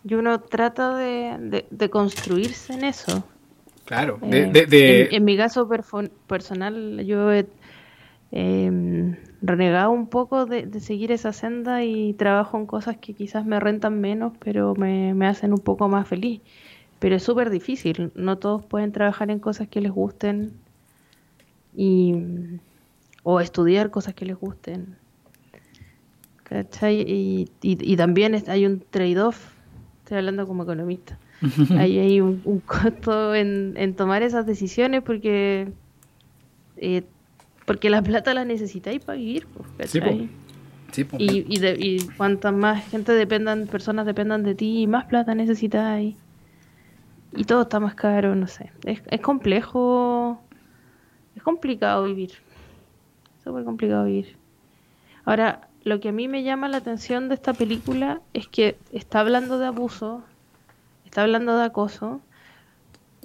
Y 0.03 0.15
uno 0.15 0.39
trata 0.39 0.95
de, 0.95 1.65
de, 1.69 1.89
construirse 1.91 2.73
en 2.73 2.83
eso. 2.83 3.23
Claro, 3.85 4.17
eh, 4.23 4.49
de, 4.51 5.09
en, 5.11 5.23
mi 5.23 5.38
caso 5.38 5.69
personal, 6.27 7.05
yo 7.05 7.31
he 7.31 7.45
eh, 8.38 9.15
renegado 9.41 9.91
un 9.91 10.08
poco 10.08 10.45
de, 10.45 10.69
seguir 10.82 11.13
esa 11.13 11.32
senda 11.32 11.86
y 11.86 12.13
trabajo 12.13 12.58
en 12.58 12.65
cosas 12.65 12.98
que 12.98 13.13
quizás 13.13 13.45
me 13.45 13.62
rentan 13.62 14.02
menos, 14.02 14.34
pero 14.39 14.76
me, 14.76 15.13
hacen 15.26 15.54
un 15.54 15.60
poco 15.60 15.88
más 15.88 16.06
feliz. 16.06 16.41
Pero 17.00 17.15
es 17.15 17.24
súper 17.24 17.50
difícil, 17.50 18.12
no 18.13 18.38
todos 18.38 18.65
pueden 18.65 18.91
trabajar 18.91 19.32
en 19.32 19.39
cosas 19.39 19.69
que 19.69 19.80
les 19.80 19.91
gusten 19.91 20.52
y, 21.78 22.13
o 23.24 23.39
estudiar 23.39 23.89
cosas 23.89 24.13
que 24.13 24.26
les 24.26 24.38
gusten. 24.38 24.98
¿Cachai? 26.43 27.06
Y, 27.08 27.50
y, 27.62 27.95
también 27.95 28.43
hay 28.48 28.65
un 28.65 28.84
trade-off, 28.89 29.54
estoy 30.00 30.17
hablando 30.17 30.45
como 30.45 30.63
economista. 30.63 31.17
Ahí 31.78 32.00
hay 32.00 32.19
un, 32.19 32.41
costo 32.65 33.34
en, 33.34 33.76
en, 33.78 33.95
tomar 33.95 34.24
esas 34.24 34.45
decisiones 34.45 35.04
porque 35.04 35.71
eh, 36.78 37.04
porque 37.65 37.89
la 37.89 38.01
plata 38.01 38.34
la 38.34 38.45
necesitáis 38.45 39.04
para 39.04 39.17
vivir, 39.17 39.47
¿cachai? 39.78 40.30
Sí, 40.91 41.06
y, 41.17 41.54
y, 41.54 41.60
de, 41.60 41.75
y 41.78 42.08
cuantas 42.15 42.54
más 42.54 42.88
gente 42.88 43.12
dependan, 43.12 43.67
personas 43.67 44.06
dependan 44.06 44.43
de 44.43 44.56
ti, 44.56 44.88
más 44.88 45.06
plata 45.06 45.36
necesitáis. 45.36 46.15
Y 47.36 47.43
todo 47.43 47.63
está 47.63 47.82
más 47.82 47.95
caro, 47.95 48.34
no 48.36 48.47
sé. 48.47 48.71
Es, 48.86 49.01
es 49.08 49.19
complejo. 49.19 50.39
Es 51.36 51.43
complicado 51.43 52.06
vivir. 52.06 52.32
Súper 53.43 53.65
complicado 53.65 54.06
vivir. 54.06 54.38
Ahora, 55.25 55.67
lo 55.84 55.99
que 55.99 56.10
a 56.10 56.12
mí 56.12 56.28
me 56.28 56.43
llama 56.43 56.69
la 56.69 56.78
atención 56.78 57.28
de 57.28 57.36
esta 57.36 57.54
película 57.54 58.21
es 58.34 58.47
que 58.47 58.78
está 58.91 59.19
hablando 59.19 59.60
de 59.60 59.65
abuso, 59.65 60.23
está 61.06 61.23
hablando 61.23 61.58
de 61.58 61.65
acoso, 61.65 62.21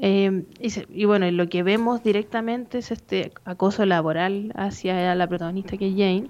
eh, 0.02 0.44
y, 0.88 1.04
bueno, 1.04 1.30
lo 1.30 1.48
que 1.50 1.62
vemos 1.62 2.02
directamente 2.02 2.78
es 2.78 2.90
este 2.90 3.32
acoso 3.44 3.84
laboral 3.84 4.50
hacia 4.56 5.14
la 5.14 5.26
protagonista 5.28 5.76
que 5.76 5.88
es 5.88 5.92
Jane, 5.92 6.28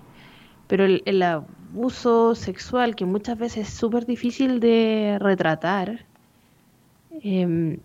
pero 0.67 0.85
el, 0.85 1.23
abuso 1.23 2.35
sexual, 2.35 2.97
que 2.97 3.05
muchas 3.05 3.39
veces 3.39 3.69
es 3.69 3.75
súper 3.75 4.07
difícil 4.07 4.59
de 4.59 5.19
retratar, 5.21 6.05
em, 7.23 7.79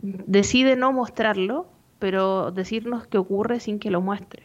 decide 0.00 0.76
no 0.76 0.92
mostrarlo, 0.92 1.66
pero 1.98 2.52
decirnos 2.52 3.08
que 3.08 3.18
ocurre 3.18 3.58
sin 3.58 3.80
que 3.80 3.90
lo 3.90 4.00
muestre. 4.00 4.44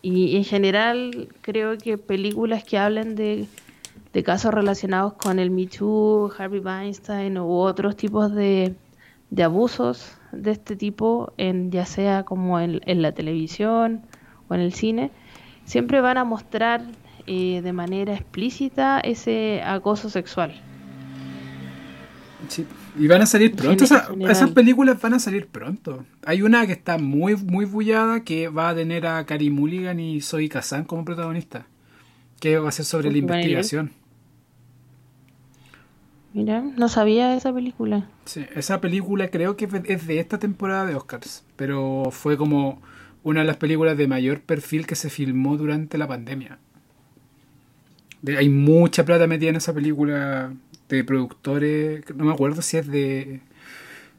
Y 0.00 0.36
en 0.36 0.44
general 0.44 1.28
creo 1.40 1.76
que 1.76 1.98
películas 1.98 2.62
que 2.62 2.78
hablen 2.78 3.16
de, 3.16 3.46
de 4.12 4.22
casos 4.22 4.54
relacionados 4.54 5.14
con 5.14 5.40
el 5.40 5.50
Me 5.50 5.66
Too, 5.66 6.32
Harvey 6.38 6.60
Weinstein 6.60 7.36
u 7.38 7.50
otros 7.52 7.96
tipos 7.96 8.32
de 8.32 8.74
de 9.32 9.42
abusos 9.44 10.12
de 10.30 10.50
este 10.50 10.76
tipo, 10.76 11.32
en, 11.38 11.70
ya 11.70 11.86
sea 11.86 12.22
como 12.24 12.60
en, 12.60 12.80
la 12.84 13.12
televisión 13.12 14.02
o 14.48 14.54
en 14.54 14.60
el 14.60 14.74
cine, 14.74 15.10
siempre 15.64 16.02
van 16.02 16.18
a 16.18 16.24
mostrar 16.24 16.82
eh, 17.26 17.62
de 17.62 17.72
manera 17.72 18.12
explícita 18.12 19.00
ese 19.00 19.62
acoso 19.64 20.10
sexual. 20.10 20.60
Sí, 22.48 22.66
y 22.98 23.06
van 23.06 23.22
a 23.22 23.26
salir 23.26 23.56
pronto, 23.56 23.84
esas 23.84 24.50
películas 24.50 25.00
van 25.00 25.14
a 25.14 25.18
salir 25.18 25.46
pronto. 25.46 26.04
Hay 26.26 26.42
una 26.42 26.66
que 26.66 26.72
está 26.72 26.98
muy, 26.98 27.34
muy 27.36 27.64
bullada 27.64 28.24
que 28.24 28.48
va 28.48 28.68
a 28.68 28.74
tener 28.74 29.06
a 29.06 29.24
Cari 29.24 29.48
Mulligan 29.48 29.98
y 29.98 30.20
Zoe 30.20 30.50
Kazan 30.50 30.84
como 30.84 31.06
protagonista, 31.06 31.64
que 32.38 32.58
va 32.58 32.68
a 32.68 32.72
ser 32.72 32.84
sobre 32.84 33.10
la 33.10 33.16
investigación. 33.16 33.92
Mira, 36.34 36.62
no 36.62 36.88
sabía 36.88 37.36
esa 37.36 37.52
película. 37.52 38.08
Sí, 38.24 38.46
esa 38.54 38.80
película 38.80 39.28
creo 39.28 39.56
que 39.56 39.68
es 39.84 40.06
de 40.06 40.18
esta 40.18 40.38
temporada 40.38 40.86
de 40.86 40.94
Oscars, 40.94 41.44
pero 41.56 42.08
fue 42.10 42.36
como 42.36 42.80
una 43.22 43.40
de 43.40 43.46
las 43.46 43.56
películas 43.56 43.96
de 43.96 44.08
mayor 44.08 44.40
perfil 44.40 44.86
que 44.86 44.94
se 44.94 45.10
filmó 45.10 45.56
durante 45.56 45.98
la 45.98 46.08
pandemia. 46.08 46.58
hay 48.26 48.48
mucha 48.48 49.04
plata 49.04 49.26
metida 49.26 49.50
en 49.50 49.56
esa 49.56 49.74
película 49.74 50.52
de 50.88 51.04
productores, 51.04 52.04
no 52.14 52.24
me 52.24 52.32
acuerdo 52.32 52.62
si 52.62 52.78
es 52.78 52.86
de... 52.86 53.40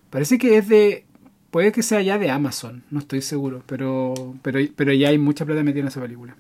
Parece 0.09 0.37
que 0.37 0.57
es 0.57 0.67
de... 0.69 1.05
Puede 1.49 1.71
que 1.71 1.83
sea 1.83 2.01
ya 2.01 2.17
de 2.17 2.31
Amazon, 2.31 2.83
no 2.89 2.99
estoy 2.99 3.21
seguro, 3.21 3.63
pero, 3.67 4.13
pero, 4.41 4.59
pero 4.75 4.91
ya 4.93 5.09
hay 5.09 5.17
mucha 5.17 5.45
plata 5.45 5.63
metida 5.63 5.81
en 5.81 5.87
esa 5.87 6.01
película. 6.01 6.35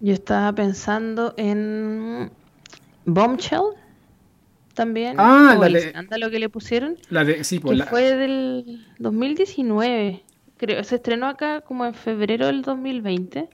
Yo 0.00 0.12
estaba 0.12 0.52
pensando 0.52 1.34
en 1.36 2.30
Bombshell 3.04 3.83
también. 4.74 5.16
Ah, 5.18 5.58
el 5.64 5.76
escándalo 5.76 6.30
que 6.30 6.38
le 6.38 6.48
pusieron. 6.48 6.96
La 7.08 7.24
de, 7.24 7.44
sí, 7.44 7.58
pues, 7.60 7.84
fue 7.86 8.16
del 8.16 8.86
2019. 8.98 10.22
Creo, 10.56 10.84
se 10.84 10.96
estrenó 10.96 11.26
acá 11.26 11.62
como 11.62 11.86
en 11.86 11.94
febrero 11.94 12.46
del 12.46 12.62
2020. 12.62 13.48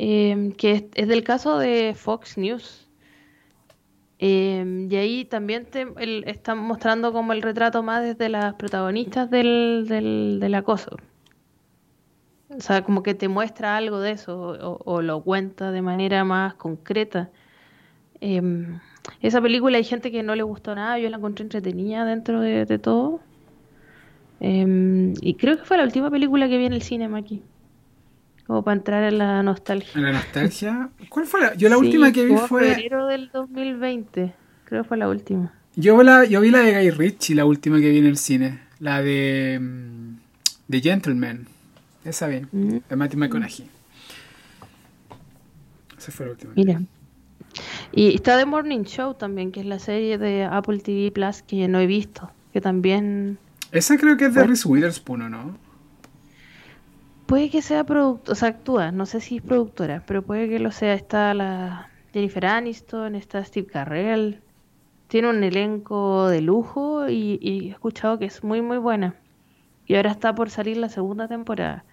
Em, 0.00 0.52
que 0.52 0.88
es, 0.94 1.08
del 1.08 1.24
caso 1.24 1.58
de 1.58 1.92
Fox 1.96 2.38
News. 2.38 2.88
Em, 4.20 4.90
y 4.90 4.96
ahí 4.96 5.24
también 5.24 5.66
te, 5.66 5.86
están 6.26 6.58
mostrando 6.58 7.12
como 7.12 7.32
el 7.32 7.42
retrato 7.42 7.82
más 7.82 8.02
desde 8.02 8.28
las 8.28 8.54
protagonistas 8.54 9.28
del, 9.28 9.86
del, 9.88 10.38
del 10.40 10.54
acoso. 10.54 10.98
O 12.50 12.60
sea, 12.60 12.82
como 12.82 13.02
que 13.02 13.14
te 13.14 13.28
muestra 13.28 13.76
algo 13.76 14.00
de 14.00 14.12
eso 14.12 14.38
o, 14.84 15.02
lo 15.02 15.22
cuenta 15.22 15.70
de 15.72 15.82
manera 15.82 16.24
más 16.24 16.54
concreta. 16.54 17.30
Em, 18.20 18.80
esa 19.20 19.40
película 19.40 19.78
hay 19.78 19.84
gente 19.84 20.10
que 20.10 20.22
no 20.22 20.34
le 20.34 20.42
gustó 20.42 20.74
nada, 20.74 20.98
yo 20.98 21.08
la 21.10 21.16
encontré 21.16 21.42
entretenida 21.42 22.04
dentro 22.04 22.40
de, 22.40 22.78
todo. 22.78 23.20
Em, 24.40 25.14
y 25.20 25.34
creo 25.34 25.56
que 25.56 25.64
fue 25.64 25.76
la 25.76 25.84
última 25.84 26.10
película 26.10 26.48
que 26.48 26.58
vi 26.58 26.66
en 26.66 26.72
el 26.72 26.82
cine 26.82 27.08
aquí. 27.16 27.42
Como 28.46 28.62
para 28.62 28.76
entrar 28.76 29.04
en 29.04 29.18
la 29.18 29.42
nostalgia. 29.42 29.90
¿En 29.94 30.02
la 30.02 30.12
nostalgia? 30.12 30.88
¿Cuál 31.10 31.26
fue 31.26 31.40
la? 31.40 31.54
Yo 31.54 31.68
la 31.68 31.76
última 31.76 32.12
que 32.12 32.24
vi 32.24 32.36
fue. 32.36 32.74
Febrero 32.74 33.06
del 33.06 33.30
2020. 33.30 34.34
Creo 34.64 34.82
que 34.82 34.88
fue 34.88 34.96
la 34.96 35.08
última. 35.08 35.52
Yo, 35.76 36.02
la, 36.02 36.24
yo 36.24 36.40
vi 36.40 36.50
la 36.50 36.60
de 36.60 36.72
Guy 36.72 36.90
Ritchie, 36.90 37.34
la 37.34 37.44
última 37.44 37.78
que 37.78 37.90
vi 37.90 37.98
en 37.98 38.06
el 38.06 38.16
cine. 38.16 38.60
La 38.78 39.02
de. 39.02 39.60
The 40.70 40.78
mm, 40.78 40.82
Gentleman. 40.82 41.46
Esa 42.04 42.26
bien. 42.26 42.48
Mm. 42.50 42.78
De 42.88 42.96
Matthew 42.96 43.18
McConaughey. 43.18 43.68
Esa 45.98 46.12
fue 46.12 46.26
la 46.26 46.32
última. 46.32 46.52
Mira. 46.56 46.80
Y 47.92 48.14
está 48.14 48.38
The 48.38 48.46
Morning 48.46 48.84
Show 48.84 49.14
también, 49.14 49.52
que 49.52 49.60
es 49.60 49.66
la 49.66 49.78
serie 49.78 50.18
de 50.18 50.44
Apple 50.44 50.78
TV 50.78 51.10
Plus 51.10 51.42
que 51.42 51.68
no 51.68 51.80
he 51.80 51.86
visto. 51.86 52.30
Que 52.52 52.60
también. 52.60 53.38
Esa 53.72 53.96
creo 53.96 54.16
que 54.16 54.26
es 54.26 54.34
de 54.34 54.44
Reese 54.44 54.66
Witherspoon, 54.66 55.30
¿no? 55.30 55.56
Puede 57.26 57.50
que 57.50 57.60
sea 57.60 57.84
productora, 57.84 58.32
o 58.32 58.34
sea, 58.34 58.48
actúa, 58.48 58.90
no 58.90 59.04
sé 59.04 59.20
si 59.20 59.36
es 59.36 59.42
productora, 59.42 60.02
pero 60.06 60.22
puede 60.22 60.48
que 60.48 60.58
lo 60.58 60.72
sea. 60.72 60.94
Está 60.94 61.34
la 61.34 61.90
Jennifer 62.12 62.46
Aniston, 62.46 63.14
está 63.14 63.44
Steve 63.44 63.66
Carrell. 63.66 64.40
Tiene 65.08 65.28
un 65.28 65.42
elenco 65.42 66.28
de 66.28 66.40
lujo 66.40 67.08
y, 67.08 67.38
he 67.42 67.70
escuchado 67.70 68.18
que 68.18 68.26
es 68.26 68.42
muy, 68.42 68.62
muy 68.62 68.78
buena. 68.78 69.14
Y 69.86 69.96
ahora 69.96 70.10
está 70.10 70.34
por 70.34 70.50
salir 70.50 70.76
la 70.78 70.88
segunda 70.88 71.28
temporada. 71.28 71.84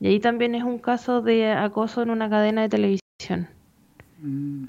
Y 0.00 0.08
ahí 0.08 0.20
también 0.20 0.54
es 0.54 0.64
un 0.64 0.78
caso 0.78 1.22
de 1.22 1.52
acoso 1.52 2.02
en 2.02 2.10
una 2.10 2.28
cadena 2.28 2.62
de 2.62 2.68
televisión. 2.68 3.48
Mm. 4.20 4.64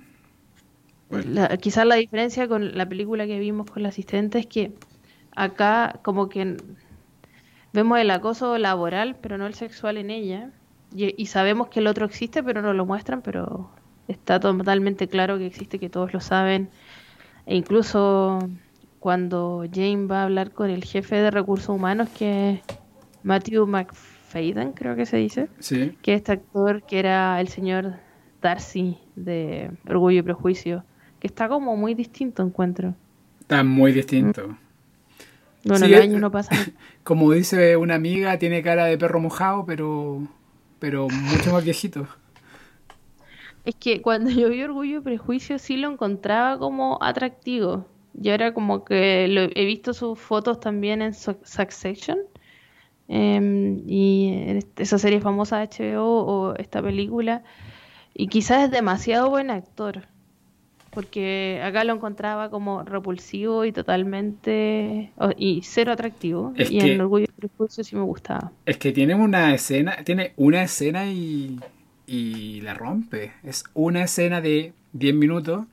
Quizás 1.61 1.85
la 1.85 1.95
diferencia 1.95 2.47
con 2.47 2.77
la 2.77 2.87
película 2.87 3.25
que 3.25 3.39
vimos 3.39 3.69
con 3.69 3.83
la 3.83 3.89
asistente 3.89 4.39
es 4.39 4.47
que 4.47 4.73
acá 5.35 5.99
como 6.03 6.29
que 6.29 6.57
Vemos 7.73 7.97
el 7.99 8.11
acoso 8.11 8.59
laboral, 8.59 9.15
pero 9.19 9.39
no 9.39 9.47
el 9.47 9.55
sexual 9.55 9.97
en 9.97 10.11
ella. 10.11 10.51
Y, 10.95 11.25
sabemos 11.25 11.69
que 11.69 11.79
el 11.79 11.87
otro 11.87 12.05
existe, 12.05 12.43
pero 12.43 12.61
no 12.61 12.71
lo 12.73 12.85
muestran, 12.85 13.23
pero 13.23 13.71
está 14.07 14.39
totalmente 14.39 15.07
claro 15.07 15.39
que 15.39 15.47
existe, 15.47 15.79
que 15.79 15.89
todos 15.89 16.13
lo 16.13 16.19
saben. 16.19 16.69
E 17.47 17.55
incluso 17.55 18.47
cuando 18.99 19.65
Jane 19.73 20.05
va 20.05 20.21
a 20.21 20.23
hablar 20.25 20.51
con 20.51 20.69
el 20.69 20.83
jefe 20.83 21.15
de 21.15 21.31
recursos 21.31 21.69
humanos, 21.69 22.09
que 22.09 22.51
es 22.51 22.61
Matthew 23.23 23.65
McFadden, 23.65 24.73
creo 24.73 24.95
que 24.95 25.07
se 25.07 25.17
dice, 25.17 25.49
sí. 25.57 25.97
que 26.03 26.13
es 26.13 26.17
este 26.17 26.33
actor 26.33 26.83
que 26.83 26.99
era 26.99 27.41
el 27.41 27.47
señor 27.47 27.95
Darcy 28.39 28.99
de 29.15 29.71
Orgullo 29.89 30.19
y 30.19 30.21
Prejuicio, 30.21 30.85
que 31.23 31.27
está 31.27 31.47
como 31.47 31.77
muy 31.77 31.93
distinto, 31.93 32.43
encuentro. 32.43 32.95
Está 33.39 33.63
muy 33.63 33.93
distinto. 33.93 34.57
Bueno, 35.63 35.85
el 35.85 35.93
año 35.93 36.19
no 36.19 36.29
pasa. 36.29 36.51
Como 37.05 37.31
dice 37.31 37.77
una 37.77 37.95
amiga, 37.95 38.37
tiene 38.37 38.61
cara 38.61 38.83
de 38.87 38.97
perro 38.97 39.21
mojado, 39.21 39.65
pero, 39.65 40.27
pero 40.79 41.07
mucho 41.07 41.53
más 41.53 41.63
viejito. 41.63 42.09
Es 43.63 43.75
que 43.75 44.01
cuando 44.01 44.31
yo 44.31 44.49
vi 44.49 44.63
Orgullo 44.63 44.97
y 44.97 44.99
Prejuicio 45.01 45.59
sí 45.59 45.77
lo 45.77 45.89
encontraba 45.93 46.59
como 46.59 46.97
atractivo. 47.01 47.87
Y 48.21 48.29
ahora 48.29 48.53
como 48.53 48.83
que 48.83 49.23
he 49.23 49.65
visto 49.65 49.93
sus 49.93 50.19
fotos 50.19 50.59
también 50.59 51.01
en 51.01 51.13
Succession. 51.13 52.17
Em, 53.07 53.81
y 53.87 54.59
esa 54.75 54.97
serie 54.97 55.21
famosa 55.21 55.59
de 55.59 55.69
HBO 55.69 56.25
o 56.25 56.55
esta 56.55 56.81
película. 56.81 57.43
Y 58.13 58.27
quizás 58.27 58.65
es 58.65 58.71
demasiado 58.71 59.29
buen 59.29 59.51
actor 59.51 60.11
porque 60.93 61.61
acá 61.63 61.83
lo 61.83 61.93
encontraba 61.93 62.49
como 62.49 62.83
repulsivo 62.83 63.65
y 63.65 63.71
totalmente 63.71 65.11
y 65.37 65.61
cero 65.63 65.91
atractivo. 65.91 66.53
Y 66.57 66.79
en 66.79 67.01
Orgullo 67.01 67.25
y 67.25 67.31
Prejuicio 67.47 67.83
sí 67.83 67.95
me 67.95 68.03
gustaba. 68.03 68.51
Es 68.65 68.77
que 68.77 68.91
tiene 68.91 69.15
una 69.15 69.53
escena 69.53 69.97
tiene 70.03 70.33
una 70.37 70.63
escena 70.63 71.07
y, 71.07 71.59
y 72.05 72.61
la 72.61 72.73
rompe. 72.73 73.33
Es 73.43 73.63
una 73.73 74.03
escena 74.03 74.41
de 74.41 74.73
10 74.93 75.15
minutos 75.15 75.65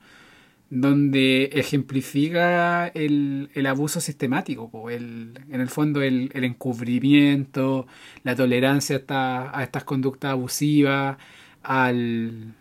donde 0.69 1.49
ejemplifica 1.53 2.87
el, 2.87 3.49
el 3.53 3.65
abuso 3.65 3.99
sistemático, 3.99 4.89
el, 4.89 5.37
en 5.49 5.59
el 5.59 5.67
fondo 5.67 6.01
el, 6.01 6.31
el 6.33 6.45
encubrimiento, 6.45 7.87
la 8.23 8.35
tolerancia 8.35 9.03
a, 9.09 9.59
a 9.59 9.63
estas 9.63 9.83
conductas 9.83 10.31
abusivas, 10.31 11.17
al, 11.61 12.55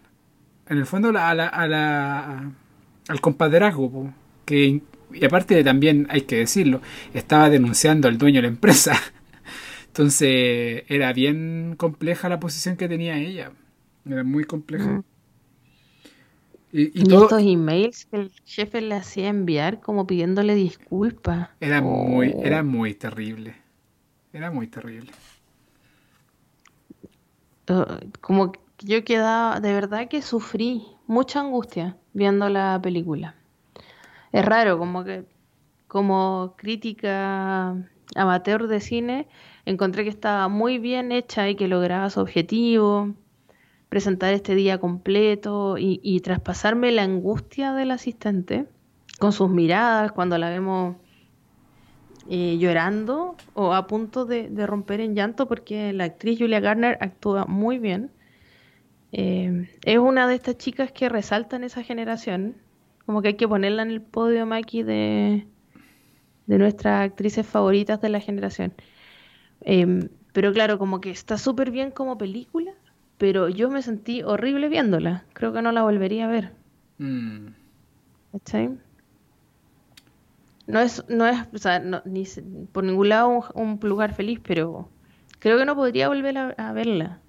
en 0.70 0.78
el 0.78 0.86
fondo 0.86 1.08
a 1.08 1.34
la, 1.34 1.46
a 1.48 1.66
la, 1.66 2.52
al 3.08 3.20
compadrazgo, 3.20 4.14
que 4.46 4.80
y 5.12 5.24
aparte 5.24 5.62
también 5.64 6.06
hay 6.10 6.22
que 6.22 6.36
decirlo, 6.36 6.80
estaba 7.12 7.50
denunciando 7.50 8.08
al 8.08 8.18
dueño 8.18 8.36
de 8.36 8.42
la 8.42 8.48
empresa. 8.48 8.94
Entonces 9.88 10.84
era 10.88 11.12
bien 11.12 11.74
compleja 11.76 12.28
la 12.28 12.38
posición 12.38 12.76
que 12.76 12.88
tenía 12.88 13.18
ella. 13.18 13.50
Era 14.06 14.22
muy 14.22 14.44
compleja. 14.44 14.86
Mm. 14.86 15.04
Y, 16.72 17.00
estos 17.00 17.42
emails 17.42 18.06
que 18.06 18.16
el 18.16 18.32
jefe 18.44 18.80
le 18.80 18.94
hacía 18.94 19.28
enviar 19.28 19.80
como 19.80 20.06
pidiéndole 20.06 20.54
disculpas. 20.54 21.48
Era 21.58 21.82
muy, 21.82 22.32
oh. 22.32 22.42
era 22.44 22.62
muy 22.62 22.94
terrible. 22.94 23.56
Era 24.32 24.52
muy 24.52 24.68
terrible. 24.68 25.10
Como 28.20 28.52
yo 28.82 29.04
quedaba, 29.04 29.60
de 29.60 29.72
verdad 29.72 30.08
que 30.08 30.22
sufrí 30.22 30.86
mucha 31.06 31.40
angustia 31.40 31.96
viendo 32.12 32.48
la 32.48 32.78
película. 32.82 33.34
Es 34.32 34.44
raro, 34.44 34.78
como 34.78 35.04
que 35.04 35.24
como 35.86 36.54
crítica 36.56 37.76
amateur 38.14 38.68
de 38.68 38.80
cine, 38.80 39.28
encontré 39.64 40.04
que 40.04 40.10
estaba 40.10 40.48
muy 40.48 40.78
bien 40.78 41.12
hecha 41.12 41.48
y 41.48 41.56
que 41.56 41.68
lograba 41.68 42.10
su 42.10 42.20
objetivo, 42.20 43.14
presentar 43.88 44.32
este 44.32 44.54
día 44.54 44.78
completo 44.78 45.76
y, 45.78 46.20
traspasarme 46.20 46.92
la 46.92 47.02
angustia 47.02 47.72
del 47.72 47.90
asistente 47.90 48.66
con 49.18 49.32
sus 49.32 49.50
miradas 49.50 50.12
cuando 50.12 50.38
la 50.38 50.48
vemos 50.48 50.96
eh, 52.28 52.56
llorando 52.58 53.36
o 53.54 53.74
a 53.74 53.88
punto 53.88 54.24
de, 54.26 54.48
de 54.48 54.66
romper 54.66 55.00
en 55.00 55.16
llanto 55.16 55.48
porque 55.48 55.92
la 55.92 56.04
actriz 56.04 56.38
Julia 56.38 56.60
Garner 56.60 56.98
actúa 57.00 57.46
muy 57.46 57.78
bien 57.78 58.12
eh, 59.12 59.68
es 59.84 59.98
una 59.98 60.28
de 60.28 60.34
estas 60.36 60.56
chicas 60.56 60.92
que 60.92 61.08
resaltan 61.08 61.64
esa 61.64 61.82
generación. 61.82 62.56
Como 63.06 63.22
que 63.22 63.28
hay 63.28 63.34
que 63.34 63.48
ponerla 63.48 63.82
en 63.82 63.90
el 63.90 64.02
podio, 64.02 64.46
Maki, 64.46 64.82
de, 64.82 65.46
de 66.46 66.58
nuestras 66.58 67.02
actrices 67.02 67.46
favoritas 67.46 68.00
de 68.00 68.08
la 68.08 68.20
generación. 68.20 68.72
Eh, 69.62 70.08
pero 70.32 70.52
claro, 70.52 70.78
como 70.78 71.00
que 71.00 71.10
está 71.10 71.38
súper 71.38 71.70
bien 71.70 71.90
como 71.90 72.16
película, 72.16 72.72
pero 73.18 73.48
yo 73.48 73.68
me 73.68 73.82
sentí 73.82 74.22
horrible 74.22 74.68
viéndola. 74.68 75.24
Creo 75.32 75.52
que 75.52 75.62
no 75.62 75.72
la 75.72 75.82
volvería 75.82 76.26
a 76.26 76.28
ver. 76.28 76.52
Mm. 76.98 77.48
No 80.68 80.78
es, 80.78 81.04
no 81.08 81.26
es, 81.26 81.36
o 81.52 81.58
sea, 81.58 81.80
ni, 82.04 82.24
por 82.70 82.84
ningún 82.84 83.08
lado 83.08 83.44
un, 83.54 83.80
lugar 83.82 84.14
feliz, 84.14 84.38
pero 84.46 84.88
creo 85.40 85.58
que 85.58 85.64
no 85.64 85.74
podría 85.74 86.06
volver 86.06 86.38
a 86.38 86.72
verla 86.72 87.20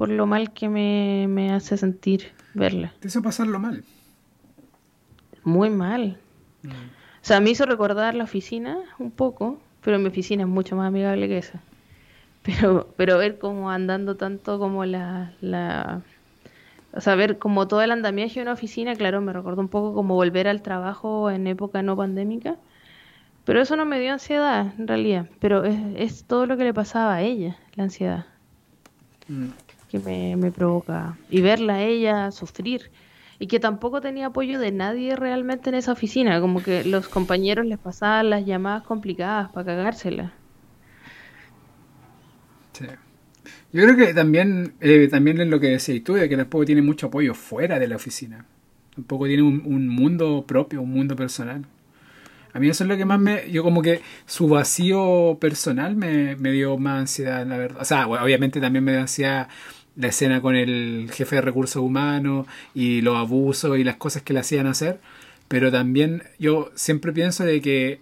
por 0.00 0.08
lo 0.08 0.24
mal 0.24 0.50
que 0.54 0.70
me, 0.70 1.52
hace 1.52 1.76
sentir 1.76 2.32
verla. 2.54 2.94
Te 3.00 3.08
hizo 3.08 3.20
pasarlo 3.20 3.58
mal. 3.58 3.84
Muy 5.44 5.68
mal. 5.68 6.16
Mm. 6.62 6.68
O 6.70 6.72
sea, 7.20 7.38
me 7.40 7.50
hizo 7.50 7.66
recordar 7.66 8.14
la 8.14 8.24
oficina 8.24 8.78
un 8.98 9.10
poco, 9.10 9.60
pero 9.84 9.98
mi 9.98 10.06
oficina 10.06 10.44
es 10.44 10.48
mucho 10.48 10.74
más 10.74 10.88
amigable 10.88 11.28
que 11.28 11.36
esa. 11.36 11.60
Pero, 12.42 12.88
pero 12.96 13.18
ver 13.18 13.38
cómo 13.38 13.70
andando 13.70 14.16
tanto 14.16 14.58
como 14.58 14.86
la, 14.86 15.34
la... 15.42 16.00
O 16.94 17.02
sea, 17.02 17.14
ver 17.14 17.38
como 17.38 17.68
todo 17.68 17.82
el 17.82 17.90
andamiaje 17.90 18.36
de 18.36 18.44
una 18.44 18.54
oficina, 18.54 18.94
claro, 18.94 19.20
me 19.20 19.34
recordó 19.34 19.60
un 19.60 19.68
poco 19.68 19.92
como 19.92 20.14
volver 20.14 20.48
al 20.48 20.62
trabajo 20.62 21.30
en 21.30 21.46
época 21.46 21.82
no 21.82 21.94
pandémica. 21.94 22.56
Pero 23.44 23.60
eso 23.60 23.76
no 23.76 23.84
me 23.84 24.00
dio 24.00 24.14
ansiedad, 24.14 24.72
en 24.78 24.88
realidad. 24.88 25.26
Pero 25.40 25.64
es, 25.64 25.78
es 25.96 26.24
todo 26.24 26.46
lo 26.46 26.56
que 26.56 26.64
le 26.64 26.72
pasaba 26.72 27.16
a 27.16 27.20
ella, 27.20 27.58
la 27.74 27.82
ansiedad. 27.82 28.24
Mm 29.28 29.48
que 29.90 30.36
me, 30.36 30.50
provoca. 30.52 31.16
Y 31.28 31.40
verla 31.40 31.74
a 31.74 31.82
ella 31.82 32.30
sufrir. 32.30 32.90
Y 33.38 33.46
que 33.46 33.58
tampoco 33.58 34.00
tenía 34.00 34.26
apoyo 34.26 34.58
de 34.58 34.70
nadie 34.70 35.16
realmente 35.16 35.70
en 35.70 35.74
esa 35.74 35.92
oficina. 35.92 36.40
Como 36.40 36.62
que 36.62 36.84
los 36.84 37.08
compañeros 37.08 37.66
les 37.66 37.78
pasaban 37.78 38.30
las 38.30 38.46
llamadas 38.46 38.84
complicadas 38.84 39.50
para 39.50 39.66
cagársela. 39.66 40.32
Sí. 42.72 42.86
Yo 43.72 43.84
creo 43.84 43.96
que 43.96 44.14
también, 44.14 44.74
eh, 44.80 45.08
también 45.10 45.40
es 45.40 45.48
lo 45.48 45.58
que 45.60 45.68
decís 45.68 46.02
tú, 46.04 46.14
de 46.14 46.28
que 46.28 46.36
tampoco 46.36 46.64
tiene 46.64 46.82
mucho 46.82 47.06
apoyo 47.06 47.34
fuera 47.34 47.78
de 47.78 47.88
la 47.88 47.96
oficina. 47.96 48.44
Tampoco 48.94 49.26
tiene 49.26 49.42
un, 49.42 49.88
mundo 49.88 50.44
propio, 50.46 50.82
un 50.82 50.90
mundo 50.90 51.16
personal. 51.16 51.64
A 52.52 52.58
mí 52.58 52.68
eso 52.68 52.82
es 52.84 52.88
lo 52.88 52.96
que 52.96 53.04
más 53.04 53.20
me... 53.20 53.50
Yo 53.50 53.62
como 53.62 53.80
que 53.80 54.02
su 54.26 54.48
vacío 54.48 55.38
personal 55.40 55.94
me, 55.94 56.34
me 56.36 56.50
dio 56.50 56.76
más 56.78 57.00
ansiedad, 57.00 57.46
la 57.46 57.56
verdad. 57.56 57.80
O 57.80 57.84
sea, 57.84 58.08
obviamente 58.08 58.60
también 58.60 58.84
me 58.84 58.92
dio 58.92 59.00
ansiedad 59.00 59.48
la 59.96 60.08
escena 60.08 60.40
con 60.40 60.56
el 60.56 61.10
jefe 61.12 61.36
de 61.36 61.42
recursos 61.42 61.82
humanos 61.82 62.46
y 62.74 63.00
los 63.00 63.16
abusos 63.16 63.78
y 63.78 63.84
las 63.84 63.96
cosas 63.96 64.22
que 64.22 64.32
le 64.32 64.40
hacían 64.40 64.66
hacer. 64.66 65.00
Pero 65.48 65.70
también 65.72 66.22
yo 66.38 66.70
siempre 66.74 67.12
pienso 67.12 67.44
de 67.44 67.60
que 67.60 68.00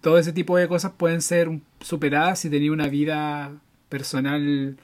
todo 0.00 0.18
ese 0.18 0.32
tipo 0.32 0.56
de 0.56 0.68
cosas 0.68 0.92
pueden 0.96 1.22
ser 1.22 1.50
superadas 1.80 2.40
si 2.40 2.50
tenía 2.50 2.72
una 2.72 2.88
vida 2.88 3.52
personal 3.88 4.76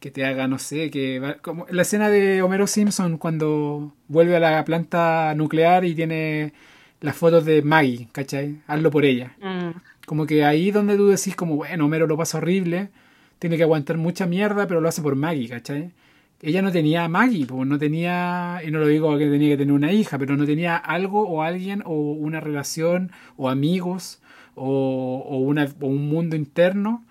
que 0.00 0.10
te 0.10 0.24
haga, 0.24 0.46
no 0.46 0.58
sé, 0.58 0.90
que 0.90 1.36
como 1.42 1.66
la 1.70 1.82
escena 1.82 2.08
de 2.08 2.40
Homero 2.42 2.66
Simpson 2.66 3.18
cuando 3.18 3.92
vuelve 4.06 4.36
a 4.36 4.40
la 4.40 4.64
planta 4.64 5.34
nuclear 5.34 5.84
y 5.84 5.94
tiene 5.94 6.52
las 7.00 7.16
fotos 7.16 7.44
de 7.44 7.62
Maggie, 7.62 8.08
¿cachai? 8.12 8.60
Hazlo 8.66 8.90
por 8.90 9.04
ella. 9.04 9.34
Mm. 9.40 9.78
Como 10.06 10.26
que 10.26 10.44
ahí 10.44 10.70
donde 10.70 10.96
tú 10.96 11.08
decís 11.08 11.36
como, 11.36 11.56
bueno, 11.56 11.86
Homero 11.86 12.06
lo 12.06 12.16
pasa 12.16 12.38
horrible, 12.38 12.90
tiene 13.38 13.56
que 13.56 13.62
aguantar 13.62 13.96
mucha 13.98 14.26
mierda, 14.26 14.66
pero 14.66 14.80
lo 14.80 14.88
hace 14.88 15.02
por 15.02 15.16
Maggie, 15.16 15.48
¿cachai? 15.48 15.92
Ella 16.40 16.62
no 16.62 16.70
tenía 16.70 17.04
a 17.04 17.08
Maggie, 17.08 17.46
pues 17.46 17.66
no 17.66 17.78
tenía, 17.78 18.60
y 18.64 18.70
no 18.70 18.78
lo 18.78 18.86
digo 18.86 19.16
que 19.18 19.26
tenía 19.26 19.50
que 19.50 19.56
tener 19.56 19.72
una 19.74 19.92
hija, 19.92 20.18
pero 20.18 20.36
no 20.36 20.46
tenía 20.46 20.76
algo 20.76 21.28
o 21.28 21.42
alguien 21.42 21.82
o 21.84 21.94
una 22.12 22.40
relación 22.40 23.10
o 23.36 23.48
amigos 23.48 24.20
o, 24.54 25.24
o, 25.28 25.38
una, 25.38 25.68
o 25.80 25.86
un 25.86 26.08
mundo 26.08 26.36
interno 26.36 27.04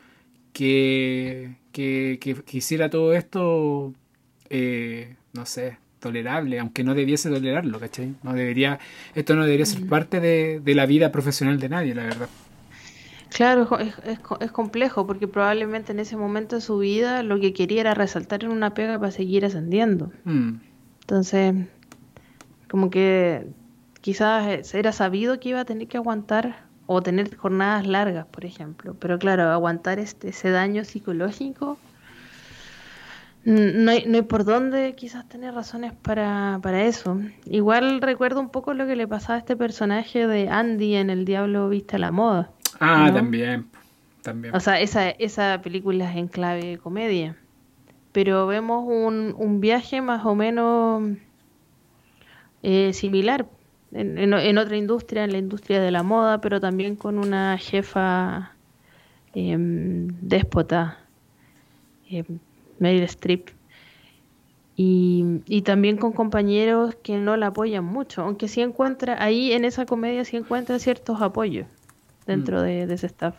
que, 0.54 1.56
que, 1.72 2.20
que, 2.22 2.58
hiciera 2.58 2.90
todo 2.90 3.14
esto, 3.14 3.94
eh, 4.50 5.16
no 5.34 5.46
sé, 5.46 5.78
tolerable, 6.00 6.60
aunque 6.60 6.84
no 6.84 6.96
debiese 6.96 7.30
tolerarlo, 7.30 7.80
¿cachai? 7.80 8.16
No 8.24 8.34
debería, 8.34 8.80
esto 9.14 9.36
no 9.36 9.44
debería 9.44 9.66
ser 9.66 9.82
mm. 9.82 9.90
parte 9.90 10.20
de, 10.22 10.62
de 10.62 10.76
la 10.76 10.86
vida 10.86 11.12
profesional 11.12 11.60
de 11.60 11.70
nadie, 11.70 11.96
la 11.96 12.04
verdad. 12.04 12.30
Claro, 13.38 13.78
es, 13.78 13.94
es, 14.04 14.20
es, 14.40 14.52
complejo 14.52 15.06
porque 15.06 15.28
probablemente 15.28 15.92
en 15.92 16.00
ese 16.00 16.18
momento 16.18 16.56
de 16.56 16.62
su 16.64 16.80
vida 16.80 17.22
lo 17.22 17.40
que 17.40 17.54
quería 17.54 17.82
era 17.82 17.94
resaltar 17.94 18.44
en 18.44 18.50
una 18.50 18.74
pega 18.74 18.98
para 18.98 19.12
seguir 19.12 19.46
ascendiendo. 19.46 20.12
Mm. 20.24 20.54
Entonces, 21.02 21.54
como 22.68 22.90
que 22.90 23.48
quizás 24.02 24.74
era 24.74 24.92
sabido 24.92 25.40
que 25.40 25.50
iba 25.50 25.60
a 25.60 25.66
tener 25.66 25.88
que 25.88 25.98
aguantar 25.98 26.66
o 26.88 27.04
tener 27.04 27.36
jornadas 27.36 27.86
largas, 27.86 28.26
por 28.26 28.44
ejemplo. 28.44 28.96
Pero 29.00 29.20
claro, 29.20 29.44
aguantar 29.52 30.00
este, 30.00 30.30
ese 30.30 30.50
daño 30.50 30.84
psicológico, 30.84 31.78
no 33.46 33.92
hay, 33.92 34.04
no 34.08 34.16
hay 34.18 34.24
por 34.24 34.46
dónde 34.46 34.96
quizás 34.96 35.30
tener 35.30 35.54
razones 35.54 35.94
para, 35.94 36.60
para 36.64 36.86
eso. 36.86 37.20
Igual 37.46 38.02
recuerdo 38.02 38.40
un 38.40 38.50
poco 38.50 38.74
lo 38.74 38.88
que 38.88 38.96
le 38.96 39.08
pasaba 39.08 39.36
a 39.36 39.38
este 39.38 39.56
personaje 39.56 40.26
de 40.26 40.50
Andy 40.50 40.96
en 40.96 41.12
El 41.12 41.24
Diablo 41.24 41.70
Viste 41.70 41.98
a 41.98 42.00
la 42.00 42.12
Moda. 42.12 42.52
Ah, 42.80 43.12
también, 43.14 43.68
también. 44.22 44.56
O 44.56 44.60
sea, 44.60 44.80
esa, 44.80 45.10
esa 45.10 45.62
película 45.62 46.10
es 46.10 46.18
en 46.18 46.28
clave 46.28 46.78
comedia. 46.78 47.36
Pero 48.12 48.48
vemos 48.48 48.86
un, 48.88 49.36
un 49.38 49.62
viaje 49.62 50.02
más 50.02 50.26
o 50.26 50.36
menos 50.36 51.18
eh, 52.64 52.94
similar 52.94 53.48
en, 53.92 54.58
otra 54.58 54.78
industria, 54.78 55.24
en 55.24 55.32
la 55.32 55.38
industria 55.38 55.82
de 55.82 55.92
la 55.92 56.04
moda, 56.04 56.42
pero 56.42 56.60
también 56.60 56.96
con 56.96 57.18
una 57.18 57.58
jefa 57.58 58.54
em, 59.34 60.08
déspota, 60.22 61.00
eh, 62.10 62.24
Meryl 62.80 63.04
Streep. 63.04 63.50
Y, 64.76 65.42
y, 65.48 65.64
también 65.64 65.98
con 65.98 66.14
compañeros 66.14 66.96
que 67.02 67.18
no 67.18 67.36
la 67.36 67.48
apoyan 67.48 67.84
mucho, 67.84 68.22
aunque 68.22 68.48
sí 68.48 68.62
encuentra, 68.62 69.24
ahí 69.24 69.52
en 69.54 69.66
esa 69.66 69.88
comedia 69.88 70.24
sí 70.24 70.38
encuentra 70.38 70.78
ciertos 70.78 71.20
apoyos 71.20 71.66
dentro 72.28 72.60
mm. 72.60 72.64
de, 72.64 72.88
de, 72.88 72.94
ese 72.94 73.08
staff. 73.08 73.36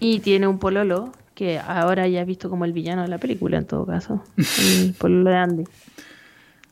Y 0.00 0.20
tiene 0.20 0.46
un 0.46 0.58
pololo 0.58 1.12
que 1.34 1.60
ahora 1.60 2.08
ya 2.08 2.22
he 2.22 2.24
visto 2.24 2.50
como 2.50 2.64
el 2.64 2.72
villano 2.72 3.02
de 3.02 3.08
la 3.08 3.18
película 3.18 3.58
en 3.58 3.66
todo 3.66 3.86
caso, 3.86 4.24
el 4.82 4.94
pololo 4.94 5.30
de 5.30 5.36
Andy. 5.36 5.64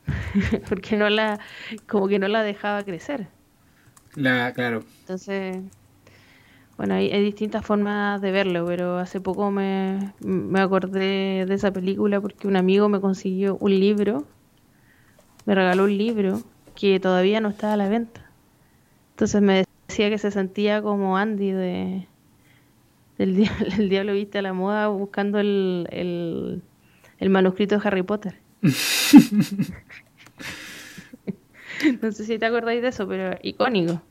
porque 0.69 0.97
no 0.97 1.09
la, 1.09 1.39
como 1.87 2.07
que 2.07 2.19
no 2.19 2.27
la 2.27 2.43
dejaba 2.43 2.83
crecer. 2.83 3.27
La, 4.15 4.51
claro. 4.53 4.83
Entonces, 5.01 5.57
bueno, 6.77 6.95
hay, 6.95 7.23
distintas 7.23 7.65
formas 7.65 8.21
de 8.21 8.31
verlo, 8.31 8.65
pero 8.65 8.97
hace 8.97 9.19
poco 9.19 9.51
me, 9.51 10.13
me 10.19 10.59
acordé 10.59 11.45
de 11.47 11.53
esa 11.53 11.71
película 11.71 12.19
porque 12.21 12.47
un 12.47 12.55
amigo 12.55 12.89
me 12.89 12.99
consiguió 12.99 13.57
un 13.59 13.79
libro, 13.79 14.25
me 15.45 15.55
regaló 15.55 15.85
un 15.85 15.97
libro 15.97 16.41
que 16.75 16.99
todavía 16.99 17.41
no 17.41 17.49
estaba 17.49 17.73
a 17.73 17.77
la 17.77 17.89
venta. 17.89 18.21
Entonces 19.11 19.41
me 19.41 19.65
decía 19.97 20.11
que 20.11 20.19
se 20.19 20.29
sentía 20.29 20.83
como 20.83 21.17
Andy 21.17 21.51
de 21.51 22.07
el, 23.17 23.35
diablo, 23.35 23.65
el 23.79 23.89
diablo 23.89 24.13
viste 24.13 24.37
a 24.37 24.43
la 24.43 24.53
moda 24.53 24.89
buscando 24.89 25.39
el, 25.39 25.87
el, 25.89 26.61
el 27.17 27.29
manuscrito 27.31 27.79
de 27.79 27.87
Harry 27.87 28.03
Potter. 28.03 28.35
no 28.61 28.71
sé 32.11 32.25
si 32.25 32.37
te 32.37 32.45
acordáis 32.45 32.83
de 32.83 32.89
eso, 32.89 33.07
pero 33.07 33.39
icónico. 33.41 34.03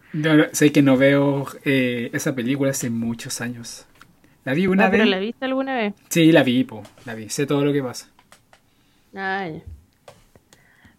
sé 0.50 0.72
que 0.72 0.82
no 0.82 0.96
veo 0.96 1.46
eh, 1.64 2.10
esa 2.12 2.34
película 2.34 2.72
hace 2.72 2.90
muchos 2.90 3.40
años. 3.40 3.86
La 4.44 4.54
vi 4.54 4.66
una 4.66 4.86
ah, 4.86 4.90
vez. 4.90 5.00
¿Pero 5.00 5.10
la 5.10 5.20
viste 5.20 5.44
alguna 5.44 5.76
vez? 5.76 5.94
Sí, 6.08 6.32
la 6.32 6.42
vi, 6.42 6.64
po, 6.64 6.82
la 7.04 7.14
vi. 7.14 7.28
Sé 7.28 7.46
todo 7.46 7.64
lo 7.64 7.72
que 7.72 7.82
pasa. 7.82 8.08
Ay. 9.14 9.62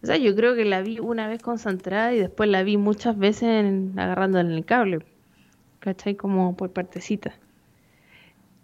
O 0.02 0.06
sea, 0.06 0.16
yo 0.16 0.34
creo 0.36 0.54
que 0.54 0.64
la 0.64 0.82
vi 0.82 1.00
una 1.00 1.28
vez 1.28 1.42
concentrada 1.42 2.14
y 2.14 2.18
después 2.18 2.48
la 2.48 2.62
vi 2.62 2.76
muchas 2.76 3.18
veces 3.18 3.48
en, 3.64 3.94
en 3.98 4.36
el 4.36 4.64
cable. 4.64 5.00
¿Cachai? 5.80 6.16
Como 6.16 6.56
por 6.56 6.72
partecita. 6.72 7.34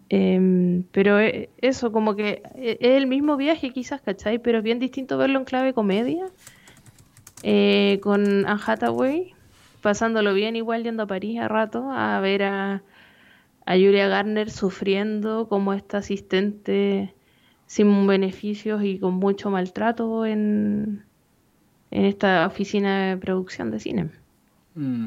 Em, 0.09 0.83
pero 0.91 1.19
eh, 1.19 1.49
eso, 1.61 1.91
como 1.91 2.15
que 2.15 2.43
eh, 2.55 2.77
es 2.79 2.91
el 2.91 3.07
mismo 3.07 3.37
viaje 3.37 3.71
quizás, 3.71 4.01
¿cachai? 4.01 4.39
Pero 4.39 4.59
es 4.59 4.63
bien 4.63 4.79
distinto 4.79 5.17
verlo 5.17 5.39
en 5.39 5.45
clave 5.45 5.73
comedia. 5.73 6.25
Eh, 7.43 7.99
con 8.01 8.45
Anne 8.47 8.61
Hathaway, 8.65 9.33
pasándolo 9.81 10.33
bien 10.33 10.55
igual 10.55 10.83
yendo 10.83 11.03
a 11.03 11.07
París 11.07 11.39
a 11.39 11.47
rato, 11.47 11.91
a 11.91 12.19
ver 12.19 12.43
a, 12.43 12.83
a 13.65 13.73
Julia 13.73 14.07
Garner 14.07 14.49
sufriendo 14.49 15.47
como 15.47 15.73
esta 15.73 15.99
asistente 15.99 17.13
sin 17.67 18.07
beneficios 18.07 18.83
y 18.83 18.99
con 18.99 19.15
mucho 19.15 19.49
maltrato 19.49 20.25
en, 20.25 21.03
en 21.95 22.05
esta 22.05 22.45
oficina 22.45 23.09
de 23.09 23.17
producción 23.17 23.71
de 23.71 23.79
cine. 23.79 24.09
Mm. 24.75 25.05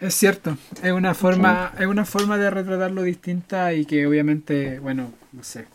Es 0.00 0.14
cierto, 0.14 0.58
es 0.82 0.92
una 0.92 1.14
forma, 1.14 1.72
es 1.78 1.86
una 1.86 2.04
forma 2.04 2.36
de 2.36 2.50
retratarlo 2.50 3.02
distinta 3.02 3.72
y 3.72 3.86
que 3.86 4.06
obviamente, 4.06 4.78
bueno, 4.78 5.12
no 5.32 5.42
sé. 5.42 5.66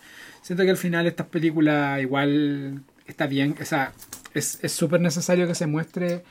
Siento 0.43 0.63
que 0.63 0.69
al 0.69 0.77
final 0.77 1.07
estas 1.07 1.27
películas 1.27 2.01
igual 2.01 2.83
está 3.07 3.25
bien, 3.25 3.55
o 3.59 3.65
sea, 3.65 3.93
es 4.33 4.59
súper 4.71 5.01
necesario 5.01 5.47
que 5.47 5.55
se 5.55 5.65
muestre 5.65 6.23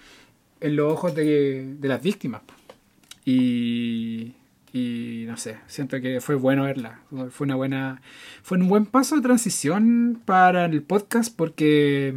en 0.61 0.77
los 0.77 0.93
ojos 0.93 1.15
de, 1.15 1.75
de 1.79 1.89
las 1.89 2.01
víctimas. 2.01 2.43
Y, 3.25 4.35
y 4.73 5.25
no 5.27 5.37
sé, 5.37 5.57
siento 5.67 6.01
que 6.01 6.21
fue 6.21 6.37
bueno 6.37 6.65
verla. 6.65 7.01
Fue 7.31 7.45
una 7.45 7.57
buena, 7.57 8.03
fue 8.43 8.59
un 8.59 8.69
buen 8.69 8.87
paso 8.87 9.17
de 9.17 9.23
transición 9.23 10.21
para 10.25 10.67
el 10.67 10.83
podcast 10.83 11.35
porque 11.35 12.15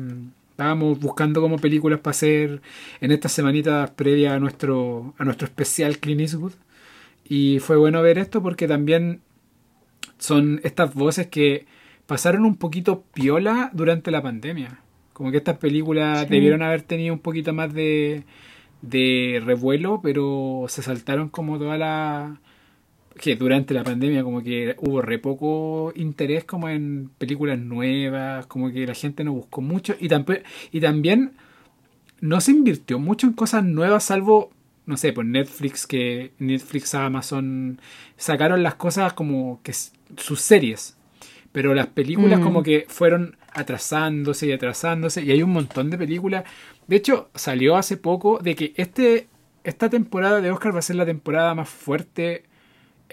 Estábamos 0.54 1.00
buscando 1.00 1.42
como 1.42 1.58
películas 1.58 2.00
para 2.00 2.12
hacer 2.12 2.62
en 3.02 3.12
estas 3.12 3.32
semanitas 3.32 3.90
previas 3.90 4.34
a 4.34 4.40
nuestro, 4.40 5.16
a 5.18 5.26
nuestro 5.26 5.48
especial 5.48 5.98
Clint 5.98 6.22
Eastwood. 6.22 6.54
Y 7.28 7.58
fue 7.58 7.76
bueno 7.76 8.04
ver 8.04 8.20
esto 8.20 8.44
porque 8.44 8.68
también 8.68 9.22
son 10.20 10.62
estas 10.64 10.94
voces 10.94 11.26
que 11.26 11.66
pasaron 12.06 12.46
un 12.46 12.56
poquito 12.56 13.04
piola 13.16 13.72
durante 13.74 14.12
la 14.12 14.22
pandemia. 14.22 14.80
Como 15.14 15.32
que 15.32 15.38
estas 15.38 15.58
películas 15.58 16.30
debieron 16.30 16.62
haber 16.62 16.84
tenido 16.84 17.16
un 17.16 17.20
poquito 17.20 17.52
más 17.52 17.74
de, 17.74 18.24
de 18.84 19.42
revuelo, 19.44 20.02
pero 20.04 20.66
se 20.68 20.84
saltaron 20.84 21.30
como 21.30 21.58
toda 21.58 21.80
la, 21.80 22.40
que 23.20 23.36
durante 23.36 23.74
la 23.74 23.84
pandemia 23.84 24.24
como 24.24 24.42
que 24.42 24.76
hubo 24.80 25.02
re 25.02 25.20
poco 25.20 25.94
interés 25.96 26.46
como 26.46 26.70
en 26.70 27.10
películas 27.18 27.60
nuevas, 27.60 28.46
como 28.48 28.72
que 28.72 28.86
la 28.88 28.96
gente 28.96 29.24
no 29.24 29.34
buscó 29.34 29.62
mucho 29.62 29.96
y, 30.00 30.10
y 30.72 30.80
también 30.80 31.34
no 32.22 32.42
se 32.42 32.52
invirtió 32.52 33.00
mucho 33.00 33.28
en 33.28 33.34
cosas 33.34 33.64
nuevas 33.64 34.06
salvo, 34.06 34.52
no 34.86 34.98
sé, 34.98 35.14
por 35.14 35.26
Netflix, 35.26 35.86
que 35.86 36.32
Netflix, 36.40 36.96
Amazon 36.96 37.80
sacaron 38.18 38.64
las 38.64 38.76
cosas 38.76 39.14
como 39.14 39.60
que 39.62 39.74
sus 39.74 40.42
series, 40.42 40.96
pero 41.52 41.74
las 41.74 41.88
películas 41.88 42.40
mm. 42.40 42.44
como 42.44 42.64
que 42.64 42.86
fueron 42.88 43.38
atrasándose 43.52 44.48
y 44.48 44.52
atrasándose 44.52 45.22
y 45.24 45.32
hay 45.32 45.44
un 45.44 45.52
montón 45.52 45.90
de 45.90 45.98
películas. 45.98 46.46
De 46.88 46.96
hecho, 46.96 47.30
salió 47.36 47.76
hace 47.76 47.98
poco 47.98 48.40
de 48.40 48.56
que 48.56 48.74
este, 48.76 49.28
esta 49.64 49.90
temporada 49.90 50.42
de 50.42 50.50
Oscar 50.50 50.74
va 50.74 50.80
a 50.80 50.82
ser 50.82 50.96
la 50.96 51.06
temporada 51.06 51.54
más 51.54 51.70
fuerte 51.70 52.44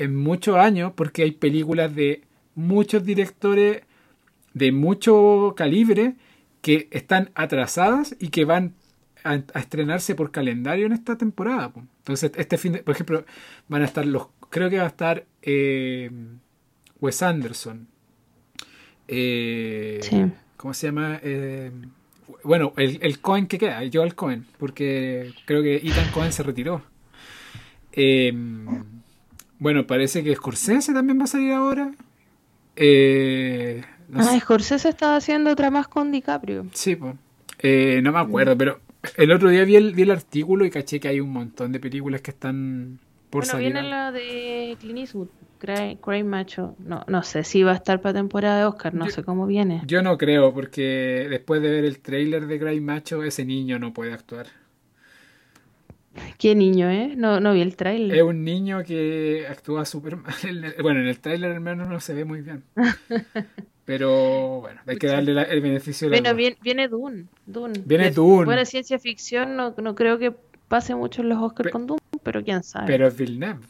en 0.01 0.17
muchos 0.17 0.57
años 0.57 0.93
porque 0.97 1.23
hay 1.23 1.33
películas 1.33 1.95
de 1.95 2.23
muchos 2.55 3.05
directores 3.05 3.83
de 4.55 4.73
mucho 4.73 5.55
calibre 5.57 6.15
que 6.63 6.89
están 6.91 7.31
atrasadas 7.35 8.17
y 8.19 8.29
que 8.29 8.47
van 8.47 8.75
a, 9.25 9.35
estrenarse 9.55 10.15
por 10.15 10.31
calendario 10.31 10.87
en 10.87 10.93
esta 10.93 11.17
temporada. 11.17 11.71
Entonces, 11.99 12.33
este 12.37 12.57
fin 12.57 12.73
de, 12.73 12.83
por 12.83 12.95
ejemplo, 12.95 13.25
van 13.69 13.83
a 13.83 13.85
estar 13.85 14.07
los, 14.07 14.29
creo 14.49 14.71
que 14.71 14.79
va 14.79 14.85
a 14.85 14.89
estar 14.89 15.27
eh, 15.43 16.11
Wes 17.01 17.23
Anderson. 17.23 17.87
Eh, 19.07 20.01
¿Cómo 20.57 20.73
se 20.73 20.87
llama? 20.87 21.21
Eh, 21.23 21.71
bueno, 22.43 22.73
el, 22.79 22.99
el 23.03 23.21
Cohen 23.21 23.47
que 23.47 23.59
queda, 23.59 23.85
yo 23.85 24.03
al 24.03 24.15
Cohen, 24.15 24.47
porque 24.59 25.33
creo 25.45 25.63
que 25.63 25.77
Ethan 25.77 26.11
Cohen 26.13 26.33
se 26.33 26.43
retiró. 26.43 26.83
Bueno, 29.61 29.87
parece 29.87 30.25
que 30.25 30.35
Scorsese 30.35 30.93
también 30.93 31.21
va 31.21 31.25
a 31.25 31.29
salir 31.29 31.53
ahora. 31.53 31.93
Eh, 32.75 33.83
ah, 34.15 34.37
Scorsese 34.41 34.89
estaba 34.89 35.15
haciendo 35.15 35.51
otra 35.51 35.71
más 35.71 35.87
con 35.87 36.11
DiCaprio. 36.11 36.67
Sí, 36.73 36.97
pues. 36.97 37.15
no 38.03 38.13
me 38.13 38.19
acuerdo, 38.19 38.59
pero 38.59 38.81
el 39.17 39.31
otro 39.31 39.49
día 39.51 39.65
vi 39.65 39.77
el, 39.77 39.95
vi 39.95 40.03
el 40.03 40.11
artículo 40.11 40.65
y 40.65 40.71
caché 40.71 40.99
que 40.99 41.07
hay 41.07 41.21
un 41.21 41.33
montón 41.33 41.71
de 41.71 41.79
películas 41.79 42.21
que 42.21 42.33
están 42.33 42.99
por 43.31 43.45
bueno, 43.45 43.59
viene 43.61 43.83
la 43.83 44.11
de 44.11 44.77
Clint 44.81 44.99
Eastwood, 44.99 45.29
Cray, 45.59 46.25
Macho. 46.25 46.75
No, 46.81 47.05
no 47.07 47.23
sé 47.23 47.45
si 47.45 47.63
va 47.63 47.73
a 47.73 47.77
estar 47.77 48.01
para 48.01 48.15
temporada 48.15 48.59
de 48.59 48.65
Oscar, 48.65 48.93
no 48.93 49.09
sé 49.09 49.23
cómo 49.23 49.47
viene. 49.47 49.83
Yo 49.87 50.03
no 50.03 50.19
creo, 50.19 50.53
porque 50.53 51.29
después 51.31 51.63
de 51.63 51.71
ver 51.71 51.85
el 51.85 52.01
trailer 52.01 52.47
de 52.47 52.59
Cray 52.59 52.81
Macho, 52.81 53.23
ese 53.23 53.45
niño 53.45 53.79
no 53.79 53.93
puede 53.95 54.13
actuar. 54.13 54.47
¿Qué 56.39 56.55
niño, 56.55 56.91
eh? 56.91 57.15
No, 57.17 57.39
no 57.41 57.53
vi 57.53 57.61
el 57.61 57.77
trailer. 57.77 58.17
Es 58.17 58.23
un 58.23 58.45
niño 58.45 58.83
que 58.85 59.47
actúa 59.49 59.85
súper 59.85 60.17
mal. 60.17 60.35
Bueno, 60.83 61.01
en 61.01 61.07
el 61.07 61.19
trailer 61.21 61.53
al 61.53 61.61
menos 61.61 61.89
no 61.89 62.01
se 62.01 62.15
ve 62.15 62.25
muy 62.25 62.41
bien. 62.41 62.65
Pero 63.85 64.61
bueno, 64.61 64.81
hay 64.87 64.99
que 64.99 65.09
darle 65.09 65.33
el 65.43 65.61
beneficio 65.61 66.09
de 66.09 66.17
la 66.17 66.33
Bueno, 66.33 66.55
viene, 66.63 66.89
Dune, 66.89 67.27
Dune. 67.47 67.83
Viene 67.85 68.11
Dune. 68.11 68.45
Bueno, 68.45 68.65
ciencia 68.65 68.99
ficción 68.99 69.57
no, 69.57 69.75
no 69.77 69.95
creo 69.95 70.19
que 70.19 70.33
pase 70.69 70.95
mucho 70.95 71.23
en 71.23 71.31
los 71.31 71.43
Oscars 71.43 71.73
con 71.73 71.87
Dune, 71.87 72.01
pero 72.23 72.45
quién 72.45 72.63
sabe. 72.63 72.87
Pero 72.87 73.09
es 73.09 73.17
Villeneuve. 73.17 73.61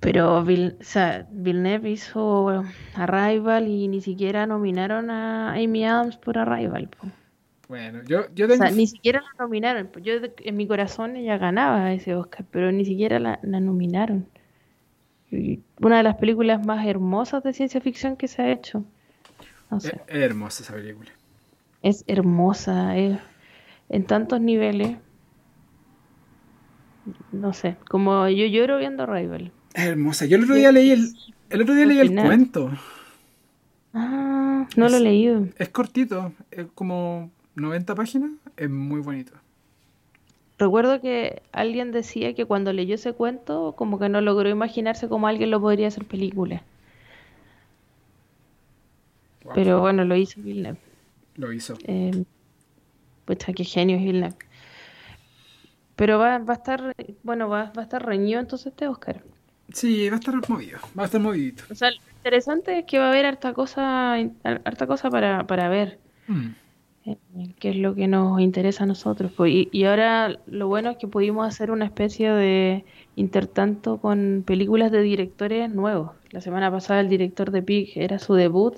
Pero 0.00 0.44
Villeneuve 0.44 1.90
hizo 1.90 2.64
Arrival 2.94 3.66
y 3.66 3.88
ni 3.88 4.00
siquiera 4.00 4.46
nominaron 4.46 5.10
a 5.10 5.54
Amy 5.54 5.84
Adams 5.84 6.16
por 6.16 6.38
Arrival. 6.38 6.88
Bueno, 7.68 8.02
yo, 8.04 8.26
yo 8.34 8.48
tengo... 8.48 8.64
O 8.64 8.66
sea, 8.66 8.74
ni 8.74 8.86
siquiera 8.86 9.20
la 9.20 9.44
nominaron. 9.44 9.90
Yo 10.02 10.14
en 10.38 10.56
mi 10.56 10.66
corazón 10.66 11.16
ella 11.16 11.36
ganaba 11.36 11.92
ese 11.92 12.14
Oscar, 12.14 12.46
pero 12.50 12.72
ni 12.72 12.84
siquiera 12.84 13.18
la, 13.18 13.38
nominaron. 13.42 14.26
una 15.80 15.98
de 15.98 16.02
las 16.02 16.16
películas 16.16 16.64
más 16.64 16.86
hermosas 16.86 17.42
de 17.42 17.52
ciencia 17.52 17.80
ficción 17.80 18.16
que 18.16 18.26
se 18.26 18.42
ha 18.42 18.50
hecho. 18.50 18.84
Es, 19.70 19.92
hermosa 20.06 20.62
esa 20.62 20.72
película. 20.72 21.10
Es 21.82 22.04
hermosa, 22.06 22.96
es, 22.96 23.18
en 23.90 24.04
tantos 24.04 24.40
niveles. 24.40 24.96
No 27.32 27.52
sé, 27.52 27.76
como 27.88 28.28
yo 28.28 28.46
lloro 28.46 28.78
viendo 28.78 29.02
Arrival. 29.02 29.52
Es 29.74 29.84
hermosa. 29.84 30.24
Yo 30.24 30.38
el 30.38 30.44
otro 30.44 30.54
día 30.54 30.72
leí 30.72 30.90
el, 30.90 31.14
el 31.50 31.62
otro 31.62 31.74
día 31.74 31.84
leí 31.84 31.98
el 31.98 32.14
cuento. 32.14 32.70
Ah, 33.92 34.66
no 34.74 34.88
lo 34.88 34.96
he 34.96 35.00
leído. 35.00 35.48
Es 35.58 35.68
cortito, 35.68 36.32
es 36.50 36.66
como 36.74 37.30
90 37.58 37.94
páginas, 37.94 38.30
es 38.56 38.70
muy 38.70 39.00
bonito. 39.00 39.32
Recuerdo 40.58 41.00
que 41.00 41.42
alguien 41.52 41.92
decía 41.92 42.34
que 42.34 42.44
cuando 42.44 42.72
leyó 42.72 42.96
ese 42.96 43.12
cuento, 43.12 43.74
como 43.76 43.98
que 43.98 44.08
no 44.08 44.20
logró 44.20 44.48
imaginarse 44.48 45.08
cómo 45.08 45.28
alguien 45.28 45.50
lo 45.50 45.60
podría 45.60 45.88
hacer 45.88 46.04
película. 46.04 46.62
Pero 49.54 49.80
bueno, 49.80 50.04
lo 50.04 50.16
hizo 50.16 50.40
Villeneuve. 50.40 50.78
Lo 51.36 51.52
hizo. 51.52 51.74
Eh, 51.84 52.24
pues 53.24 53.38
qué 53.38 53.64
genio 53.64 53.98
Villeneuve. 53.98 54.36
Pero 55.94 56.18
va, 56.18 56.38
va 56.38 56.54
a 56.54 56.56
estar, 56.56 56.94
bueno, 57.22 57.48
va, 57.48 57.72
va 57.76 57.82
a 57.82 57.84
estar 57.84 58.04
reñido 58.04 58.40
entonces 58.40 58.68
este 58.68 58.88
Oscar. 58.88 59.22
Sí, 59.72 60.08
va 60.08 60.16
a 60.16 60.18
estar 60.18 60.34
movido, 60.48 60.78
va 60.98 61.02
a 61.02 61.06
estar 61.06 61.20
movidito. 61.20 61.64
O 61.70 61.74
sea, 61.74 61.90
lo 61.90 61.98
interesante 62.16 62.80
es 62.80 62.84
que 62.86 62.98
va 62.98 63.06
a 63.06 63.08
haber 63.10 63.26
harta 63.26 63.52
cosa, 63.52 64.14
harta 64.42 64.86
cosa 64.86 65.10
para, 65.10 65.46
para 65.46 65.68
ver. 65.68 65.98
Mm. 66.26 66.48
Eh, 67.04 67.16
que 67.58 67.70
es 67.70 67.76
lo 67.76 67.94
que 67.94 68.06
nos 68.06 68.40
interesa 68.40 68.84
a 68.84 68.86
nosotros. 68.86 69.32
Pues, 69.36 69.52
y, 69.52 69.68
y, 69.72 69.84
ahora 69.84 70.38
lo 70.46 70.68
bueno 70.68 70.90
es 70.90 70.96
que 70.98 71.06
pudimos 71.06 71.46
hacer 71.46 71.70
una 71.70 71.84
especie 71.84 72.30
de 72.30 72.84
intertanto 73.16 73.98
con 73.98 74.42
películas 74.46 74.92
de 74.92 75.02
directores 75.02 75.72
nuevos. 75.72 76.10
La 76.30 76.40
semana 76.40 76.70
pasada 76.70 77.00
el 77.00 77.08
director 77.08 77.50
de 77.50 77.62
Pig 77.62 77.92
era 77.96 78.18
su 78.18 78.34
debut. 78.34 78.74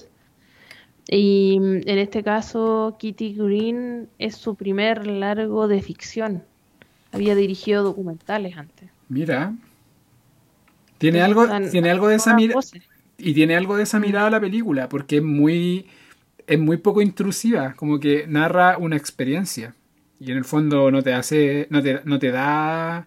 Y 1.09 1.59
mm, 1.59 1.89
en 1.89 1.99
este 1.99 2.23
caso 2.23 2.97
Kitty 2.99 3.35
Green 3.35 4.09
es 4.19 4.37
su 4.37 4.55
primer 4.55 5.07
largo 5.07 5.67
de 5.67 5.83
ficción. 5.83 6.45
Había 7.13 7.35
dirigido 7.35 7.83
documentales 7.83 8.57
antes. 8.57 8.91
Mira, 9.09 9.55
tiene 10.99 11.23
algo, 11.23 11.47
tiene 11.71 11.91
algo 11.91 12.09
de 12.09 12.17
esa 12.17 12.37
mirada. 12.37 12.61
Y 13.19 13.35
tiene 13.35 13.57
algo 13.57 13.77
de 13.77 13.83
esa 13.83 13.99
mm. 13.99 14.03
mirada 14.03 14.31
la 14.31 14.41
película, 14.41 14.89
porque 14.89 15.17
es 15.17 15.23
muy, 15.23 15.87
es 16.51 16.59
muy 16.59 16.79
poco 16.79 17.01
intrusiva, 17.01 17.75
como 17.77 18.01
que 18.01 18.27
narra 18.27 18.77
una 18.77 18.97
experiencia. 18.97 19.77
Y 20.19 20.33
en 20.33 20.37
el 20.37 20.45
fondo 20.45 20.91
no 20.91 21.01
te 21.01 21.15
hace, 21.15 21.69
no 21.71 21.81
te, 21.81 22.01
no 22.05 22.19
te 22.19 22.33
da, 22.33 23.07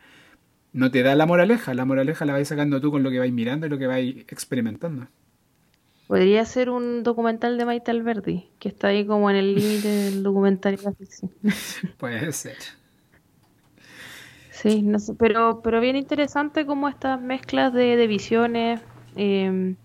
no 0.72 0.90
te 0.90 1.04
da 1.04 1.14
la 1.16 1.26
moraleja, 1.26 1.74
la 1.74 1.84
moraleja 1.84 2.24
la 2.26 2.34
vais 2.34 2.48
sacando 2.48 2.80
tú 2.80 2.90
con 2.90 3.04
lo 3.04 3.12
que 3.12 3.20
vais 3.20 3.34
mirando 3.34 3.68
y 3.68 3.70
lo 3.70 3.78
que 3.78 3.86
vais 3.86 4.16
experimentando. 4.30 5.08
Podría 6.08 6.46
ser 6.46 6.70
un 6.70 7.04
documental 7.04 7.58
de 7.58 7.66
Maite 7.66 7.92
Alberdi, 7.92 8.50
que 8.60 8.70
está 8.70 8.88
ahí 8.88 9.06
como 9.06 9.30
en 9.30 9.36
el 9.36 9.56
límite 9.56 9.90
del 9.90 10.24
documental 10.24 10.78
y 10.80 10.84
la 10.84 10.94
ficción. 10.94 11.32
Puede 11.98 12.32
ser. 12.32 12.58
Sí, 14.52 14.82
no 14.82 15.00
sé, 15.00 15.16
pero, 15.16 15.60
pero 15.62 15.82
bien 15.82 15.98
interesante 15.98 16.66
como 16.66 16.88
estas 16.88 17.22
mezclas 17.22 17.74
de, 17.74 18.08
visiones. 18.08 18.80
Em, 19.18 19.76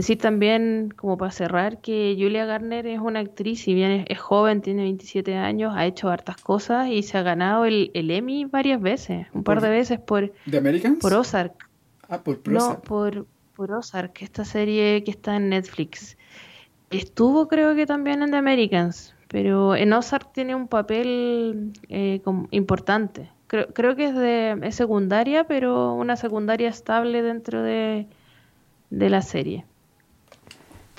decir 0.00 0.18
también, 0.18 0.92
como 0.96 1.16
para 1.16 1.30
cerrar, 1.30 1.80
que 1.80 2.16
Julia 2.18 2.44
Garner 2.44 2.86
es 2.86 3.00
una 3.00 3.20
actriz, 3.20 3.62
si 3.62 3.74
bien 3.74 4.04
es, 4.08 4.18
joven, 4.18 4.60
tiene 4.60 4.82
27 4.82 5.36
años, 5.36 5.74
ha 5.76 5.86
hecho 5.86 6.08
hartas 6.08 6.36
cosas 6.36 6.88
y 6.88 7.02
se 7.02 7.18
ha 7.18 7.22
ganado 7.22 7.64
el, 7.64 7.90
Emmy 7.94 8.44
varias 8.44 8.80
veces, 8.80 9.26
un 9.32 9.44
par 9.44 9.60
de 9.60 9.70
veces 9.70 10.00
por, 10.00 10.32
¿De 10.46 10.58
Americans? 10.58 10.98
por 11.00 11.14
Ozark. 11.14 11.68
Ah, 12.08 12.22
por 12.22 12.46
No, 12.48 12.80
por, 12.80 13.26
por 13.54 13.72
Ozark, 13.72 14.22
esta 14.22 14.44
serie 14.44 15.02
que 15.04 15.10
está 15.10 15.36
en 15.36 15.50
Netflix. 15.50 16.16
Estuvo 16.90 17.46
creo 17.46 17.74
que 17.74 17.86
también 17.86 18.22
en 18.22 18.30
The 18.30 18.36
Americans, 18.36 19.14
pero 19.28 19.76
en 19.76 19.92
Ozark 19.92 20.32
tiene 20.32 20.54
un 20.54 20.66
papel 20.66 21.72
eh, 21.88 22.20
importante 22.50 23.30
creo, 23.50 23.66
creo 23.74 23.96
que 23.96 24.04
es 24.04 24.14
de 24.14 24.56
es 24.62 24.76
secundaria, 24.76 25.42
pero 25.44 25.94
una 25.94 26.16
secundaria 26.16 26.68
estable 26.68 27.20
dentro 27.20 27.62
de, 27.62 28.06
la 28.90 29.22
serie. 29.22 29.64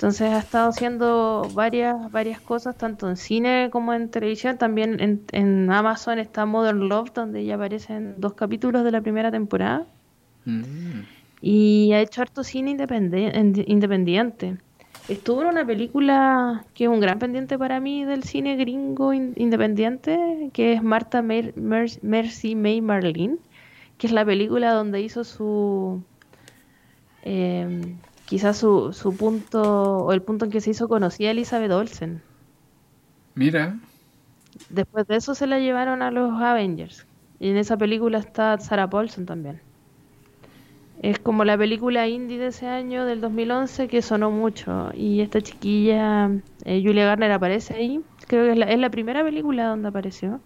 Entonces 0.02 0.32
ha 0.32 0.38
estado 0.40 0.70
haciendo 0.70 1.48
varias, 1.54 2.10
varias 2.10 2.40
cosas, 2.40 2.76
tanto 2.76 3.08
en 3.08 3.16
cine 3.16 3.68
como 3.70 3.94
en 3.94 4.10
televisión. 4.10 4.58
También 4.58 4.98
en, 4.98 5.22
en 5.30 5.70
Amazon 5.70 6.18
está 6.18 6.44
Modern 6.44 6.88
Love, 6.88 7.12
donde 7.12 7.44
ya 7.44 7.54
aparecen 7.54 8.16
dos 8.18 8.34
capítulos 8.34 8.82
de 8.82 8.90
la 8.90 9.00
primera 9.00 9.30
temporada. 9.30 9.86
Mm. 10.44 11.02
Y 11.40 11.92
ha 11.92 12.00
hecho 12.00 12.20
harto 12.20 12.42
cine 12.42 12.70
independiente. 12.72 14.56
Estuvo 15.06 15.42
en 15.42 15.46
una 15.46 15.64
película 15.64 16.64
que 16.74 16.82
es 16.86 16.90
un 16.90 16.98
gran 16.98 17.20
pendiente 17.20 17.56
para 17.56 17.78
mí 17.78 18.04
del 18.04 18.24
cine 18.24 18.56
gringo 18.56 19.14
independiente, 19.14 20.50
que 20.52 20.72
es 20.72 20.82
Marta 20.82 21.22
Mercy 21.22 22.56
May 22.56 22.80
Marlene, 22.80 23.36
que 23.98 24.08
es 24.08 24.12
la 24.12 24.24
película 24.24 24.72
donde 24.72 25.00
hizo 25.00 25.22
su... 25.22 26.02
Eh, 27.22 27.94
quizás 28.26 28.56
su, 28.56 28.92
su 28.92 29.16
punto, 29.16 29.98
o 29.98 30.12
el 30.12 30.22
punto 30.22 30.44
en 30.44 30.50
que 30.50 30.60
se 30.60 30.70
hizo 30.70 30.88
conocida 30.88 31.30
Elizabeth 31.30 31.72
Olsen. 31.72 32.22
Mira. 33.34 33.78
Después 34.68 35.06
de 35.06 35.16
eso 35.16 35.34
se 35.34 35.46
la 35.46 35.58
llevaron 35.58 36.02
a 36.02 36.10
los 36.10 36.40
Avengers. 36.40 37.06
Y 37.40 37.48
en 37.48 37.56
esa 37.56 37.76
película 37.76 38.18
está 38.18 38.58
Sarah 38.58 38.88
Paulson 38.88 39.26
también. 39.26 39.60
Es 41.00 41.18
como 41.18 41.44
la 41.44 41.58
película 41.58 42.06
indie 42.06 42.38
de 42.38 42.48
ese 42.48 42.68
año, 42.68 43.04
del 43.04 43.20
2011, 43.20 43.88
que 43.88 44.02
sonó 44.02 44.30
mucho. 44.30 44.92
Y 44.94 45.20
esta 45.20 45.40
chiquilla, 45.40 46.30
eh, 46.64 46.82
Julia 46.84 47.06
Garner, 47.06 47.32
aparece 47.32 47.74
ahí. 47.74 48.00
Creo 48.28 48.44
que 48.44 48.52
es 48.52 48.58
la, 48.58 48.66
es 48.66 48.78
la, 48.78 48.90
primera 48.90 49.24
película 49.24 49.66
donde 49.66 49.88
apareció. 49.88 50.40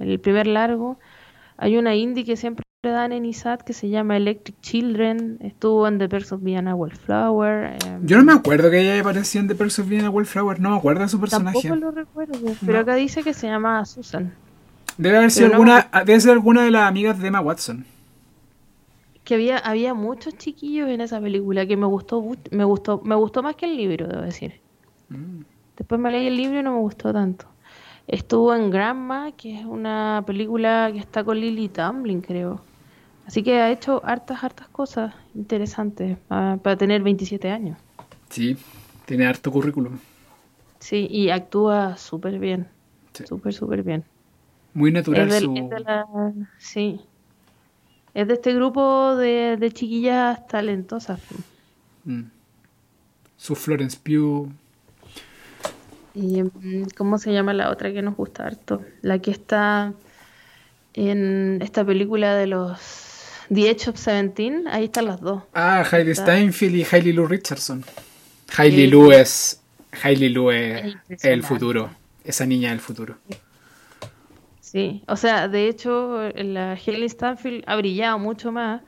El 0.00 0.18
primer 0.18 0.48
largo. 0.48 0.98
Hay 1.56 1.76
una 1.76 1.94
indie 1.94 2.24
que 2.24 2.36
siempre 2.36 2.64
dan 2.88 3.12
en 3.12 3.26
ISAT 3.26 3.62
que 3.62 3.74
se 3.74 3.90
llama 3.90 4.16
Electric 4.16 4.58
Children. 4.62 5.38
Estuvo 5.40 5.86
en 5.86 5.98
The 5.98 6.08
Perks 6.08 6.32
of 6.32 6.42
Vienna 6.42 6.74
Wallflower. 6.74 7.76
Em, 7.84 8.06
Yo 8.06 8.16
no 8.16 8.24
me 8.24 8.32
acuerdo 8.32 8.70
que 8.70 8.80
ella 8.80 8.98
apareció 8.98 9.40
en 9.40 9.48
The 9.48 9.54
Perks 9.54 9.80
of 9.80 9.88
Vienna 9.88 10.08
Wallflower. 10.08 10.58
No 10.60 10.70
me 10.70 10.76
acuerdo 10.76 11.02
de 11.02 11.08
su 11.08 11.20
personaje. 11.20 11.60
Tampoco 11.60 11.76
lo 11.76 11.90
recuerdo. 11.90 12.38
Pero 12.64 12.78
acá 12.78 12.94
dice 12.94 13.22
que 13.22 13.34
se 13.34 13.48
llama 13.48 13.84
Susan. 13.84 14.32
Debe 14.96 15.18
haber 15.18 15.30
sido 15.30 15.52
alguna, 15.52 15.90
debe 16.06 16.20
ser 16.20 16.32
alguna 16.32 16.62
de 16.64 16.70
las 16.70 16.88
amigas 16.88 17.18
de 17.18 17.28
Emma 17.28 17.40
Watson 17.40 17.84
que 19.24 19.34
había, 19.34 19.58
había 19.58 19.94
muchos 19.94 20.36
chiquillos 20.38 20.88
en 20.88 21.02
esa 21.02 21.20
película 21.20 21.64
que 21.64 21.76
me 21.76 21.86
gustó, 21.86 22.20
me 22.50 22.64
gustó, 22.64 23.00
me 23.04 23.14
gustó 23.14 23.44
más 23.44 23.54
que 23.54 23.66
el 23.66 23.76
libro, 23.76 24.08
debo 24.08 24.22
decir. 24.22 24.54
Mm. 25.08 25.42
Después 25.76 26.00
me 26.00 26.10
leí 26.10 26.26
el 26.26 26.36
libro 26.36 26.58
y 26.58 26.62
no 26.64 26.72
me 26.72 26.80
gustó 26.80 27.12
tanto. 27.12 27.46
Estuvo 28.08 28.52
en 28.56 28.70
Grandma, 28.70 29.30
que 29.32 29.60
es 29.60 29.64
una 29.64 30.24
película 30.26 30.90
que 30.92 30.98
está 30.98 31.22
con 31.22 31.38
Lily 31.38 31.68
Tomlin, 31.68 32.22
creo. 32.22 32.60
Así 33.26 33.42
que 33.42 33.60
ha 33.60 33.70
hecho 33.70 34.02
hartas, 34.04 34.42
hartas 34.42 34.68
cosas 34.68 35.14
interesantes 35.34 36.18
ah, 36.30 36.58
para 36.62 36.76
tener 36.76 37.02
27 37.02 37.50
años. 37.50 37.78
Sí, 38.28 38.56
tiene 39.04 39.26
harto 39.26 39.50
currículum. 39.50 39.98
Sí, 40.78 41.06
y 41.10 41.30
actúa 41.30 41.96
súper 41.96 42.38
bien. 42.38 42.68
Súper, 43.12 43.52
súper 43.52 43.82
bien. 43.82 44.04
Muy 44.72 44.92
natural 44.92 45.30
su... 45.32 45.54
Sí. 46.58 47.00
Es 48.14 48.26
de 48.26 48.34
este 48.34 48.54
grupo 48.54 49.14
de, 49.16 49.56
de 49.58 49.70
chiquillas 49.70 50.46
talentosas. 50.46 51.20
Mm. 52.04 52.22
Su 53.36 53.54
Florence 53.54 53.98
Pugh. 54.02 54.48
¿Y 56.14 56.42
mm, 56.42 56.88
cómo 56.96 57.18
se 57.18 57.32
llama 57.32 57.52
la 57.52 57.70
otra 57.70 57.92
que 57.92 58.02
nos 58.02 58.16
gusta 58.16 58.46
harto? 58.46 58.82
La 59.02 59.18
que 59.20 59.30
está 59.30 59.92
en 60.94 61.60
esta 61.62 61.84
película 61.84 62.34
de 62.34 62.46
los 62.46 63.09
The 63.52 63.70
Edge 63.70 63.88
of 63.88 63.96
Seventeen, 63.96 64.68
ahí 64.68 64.84
están 64.84 65.06
las 65.06 65.20
dos. 65.20 65.42
Ah, 65.54 65.84
Hailey 65.90 66.14
Steinfeld 66.14 66.76
y 66.76 66.86
Hailey 66.90 67.12
Lou 67.12 67.26
Richardson. 67.26 67.84
Hailey 68.56 68.86
Lou 68.86 69.10
es. 69.10 69.60
Hailey 70.02 70.28
Lou 70.28 70.50
es 70.50 70.96
el 71.22 71.42
futuro. 71.42 71.90
Esa 72.24 72.46
niña 72.46 72.70
del 72.70 72.80
futuro. 72.80 73.16
Sí, 74.60 75.02
o 75.08 75.16
sea, 75.16 75.48
de 75.48 75.68
hecho, 75.68 76.30
la 76.36 76.74
Hailey 76.74 77.08
Steinfeld 77.08 77.64
ha 77.66 77.74
brillado 77.74 78.18
mucho 78.20 78.52
más, 78.52 78.82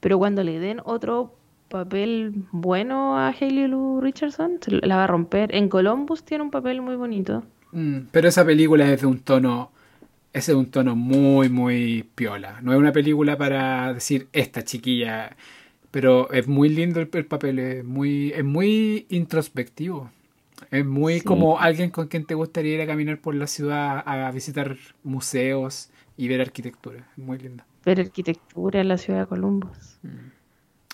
pero 0.00 0.18
cuando 0.18 0.42
le 0.42 0.58
den 0.58 0.80
otro 0.84 1.36
papel 1.68 2.34
bueno 2.50 3.16
a 3.16 3.28
Hailey 3.28 3.68
Lou 3.68 4.00
Richardson, 4.00 4.58
la 4.66 4.96
va 4.96 5.04
a 5.04 5.06
romper. 5.06 5.54
En 5.54 5.68
Columbus 5.68 6.24
tiene 6.24 6.44
un 6.44 6.50
papel 6.50 6.82
muy 6.82 6.96
bonito. 6.96 7.44
Mm, 7.72 8.08
pero 8.10 8.28
esa 8.28 8.44
película 8.44 8.90
es 8.92 9.00
de 9.00 9.06
un 9.06 9.20
tono 9.20 9.71
ese 10.32 10.52
es 10.52 10.58
un 10.58 10.70
tono 10.70 10.96
muy, 10.96 11.48
muy 11.48 12.08
piola. 12.14 12.60
No 12.62 12.72
es 12.72 12.78
una 12.78 12.92
película 12.92 13.36
para 13.36 13.92
decir 13.92 14.28
esta 14.32 14.64
chiquilla, 14.64 15.36
pero 15.90 16.30
es 16.32 16.48
muy 16.48 16.68
lindo 16.70 17.00
el, 17.00 17.08
papel, 17.26 17.58
es 17.58 17.84
muy, 17.84 18.32
es 18.34 18.44
muy 18.44 19.06
introspectivo. 19.10 20.10
Es 20.70 20.86
muy 20.86 21.20
como 21.20 21.58
alguien 21.58 21.90
con 21.90 22.08
quien 22.08 22.24
te 22.24 22.34
gustaría 22.34 22.74
ir 22.74 22.80
a 22.80 22.86
caminar 22.86 23.18
por 23.20 23.34
la 23.34 23.46
ciudad, 23.46 24.02
a 24.06 24.30
visitar 24.30 24.76
museos 25.02 25.90
y 26.16 26.28
ver 26.28 26.40
arquitectura. 26.40 27.06
Muy 27.16 27.38
linda. 27.38 27.66
Ver 27.84 28.00
arquitectura 28.00 28.80
en 28.80 28.88
la 28.88 28.96
ciudad 28.96 29.20
de 29.20 29.26
Columbus. 29.26 29.98
Mm. 30.02 30.32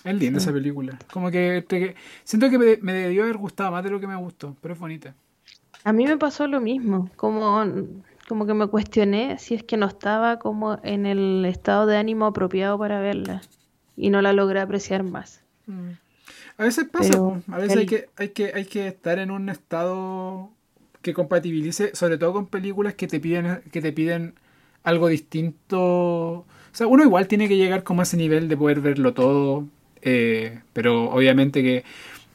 Es 0.03 0.15
linda 0.15 0.39
esa 0.39 0.51
película. 0.51 0.97
Como 1.11 1.29
que 1.29 1.95
siento 2.23 2.49
que 2.49 2.57
me, 2.57 2.77
me, 2.81 2.93
debió 2.93 3.23
haber 3.23 3.37
gustado 3.37 3.71
más 3.71 3.83
de 3.83 3.89
lo 3.89 3.99
que 3.99 4.07
me 4.07 4.15
gustó, 4.15 4.55
pero 4.61 4.73
es 4.73 4.79
bonita. 4.79 5.13
A 5.83 5.93
mí 5.93 6.05
me 6.05 6.17
pasó 6.17 6.47
lo 6.47 6.59
mismo. 6.59 7.09
Como 7.15 7.63
como 8.29 8.45
que 8.45 8.53
me 8.53 8.67
cuestioné 8.67 9.39
si 9.39 9.55
es 9.55 9.63
que 9.63 9.75
no 9.75 9.87
estaba 9.87 10.37
como 10.37 10.79
en 10.83 11.07
el 11.07 11.43
estado 11.45 11.87
de 11.87 11.97
ánimo 11.97 12.27
apropiado 12.27 12.77
para 12.77 13.01
verla 13.01 13.41
y 13.97 14.11
no 14.11 14.21
la 14.21 14.33
logré 14.33 14.61
apreciar 14.61 15.03
más. 15.03 15.41
Mm. 15.65 15.89
A 16.57 16.63
veces 16.63 16.85
pasa, 16.91 17.17
a 17.51 17.57
veces 17.57 17.77
hay, 17.77 17.85
que, 17.87 18.09
hay, 18.17 18.29
que, 18.29 18.51
hay 18.53 18.65
que 18.65 18.87
estar 18.87 19.17
en 19.17 19.31
un 19.31 19.49
estado 19.49 20.51
que 21.01 21.13
compatibilice, 21.13 21.95
sobre 21.95 22.19
todo 22.19 22.33
con 22.33 22.45
películas 22.45 22.93
que 22.93 23.07
te 23.07 23.19
piden, 23.19 23.61
que 23.71 23.81
te 23.81 23.91
piden 23.93 24.35
algo 24.83 25.07
distinto. 25.07 25.79
O 25.81 26.45
sea, 26.71 26.85
uno 26.85 27.03
igual 27.03 27.27
tiene 27.27 27.47
que 27.47 27.57
llegar 27.57 27.83
como 27.83 28.01
a 28.01 28.03
ese 28.03 28.17
nivel 28.17 28.47
de 28.47 28.57
poder 28.57 28.81
verlo 28.81 29.13
todo, 29.13 29.65
eh, 30.03 30.59
pero 30.73 31.09
obviamente 31.09 31.63
que 31.63 31.83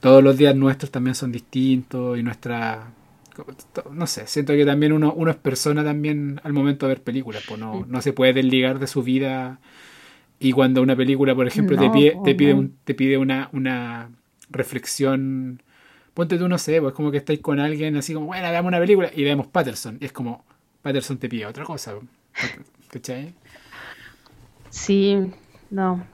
todos 0.00 0.24
los 0.24 0.36
días 0.36 0.56
nuestros 0.56 0.90
también 0.90 1.14
son 1.14 1.30
distintos 1.30 2.18
y 2.18 2.22
nuestra 2.24 2.88
no 3.92 4.06
sé, 4.06 4.26
siento 4.26 4.52
que 4.52 4.64
también 4.64 4.92
uno, 4.92 5.12
uno 5.12 5.30
es 5.30 5.36
persona 5.36 5.84
también 5.84 6.40
al 6.44 6.52
momento 6.52 6.86
de 6.86 6.94
ver 6.94 7.02
películas, 7.02 7.42
pues 7.46 7.58
no, 7.60 7.84
no 7.86 8.00
se 8.02 8.12
puede 8.12 8.32
desligar 8.32 8.78
de 8.78 8.86
su 8.86 9.02
vida 9.02 9.58
y 10.38 10.52
cuando 10.52 10.82
una 10.82 10.96
película, 10.96 11.34
por 11.34 11.46
ejemplo, 11.46 11.76
te 11.76 11.90
pide, 11.90 12.18
te 12.24 12.34
pide, 12.34 12.70
te 12.84 12.94
pide 12.94 13.18
una, 13.18 13.48
una 13.52 14.10
reflexión, 14.50 15.62
ponte 16.12 16.38
tú, 16.38 16.48
no 16.48 16.58
sé, 16.58 16.80
pues 16.80 16.94
como 16.94 17.10
que 17.10 17.18
estáis 17.18 17.40
con 17.40 17.60
alguien 17.60 17.96
así 17.96 18.14
como, 18.14 18.26
bueno, 18.26 18.46
hagamos 18.46 18.68
una 18.68 18.78
película 18.78 19.10
y 19.14 19.24
vemos 19.24 19.46
Patterson, 19.46 19.98
y 20.00 20.04
es 20.04 20.12
como, 20.12 20.44
Patterson 20.82 21.18
te 21.18 21.28
pide 21.28 21.46
otra 21.46 21.64
cosa, 21.64 21.94
¿cachai? 22.90 23.34
Sí, 24.70 25.18
no, 25.70 26.04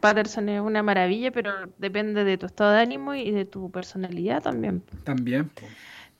Patterson 0.00 0.48
es 0.48 0.60
una 0.60 0.82
maravilla, 0.82 1.30
pero 1.30 1.52
depende 1.78 2.24
de 2.24 2.38
tu 2.38 2.46
estado 2.46 2.72
de 2.72 2.80
ánimo 2.80 3.14
y 3.14 3.30
de 3.30 3.44
tu 3.44 3.70
personalidad 3.70 4.42
también. 4.42 4.82
También. 5.04 5.50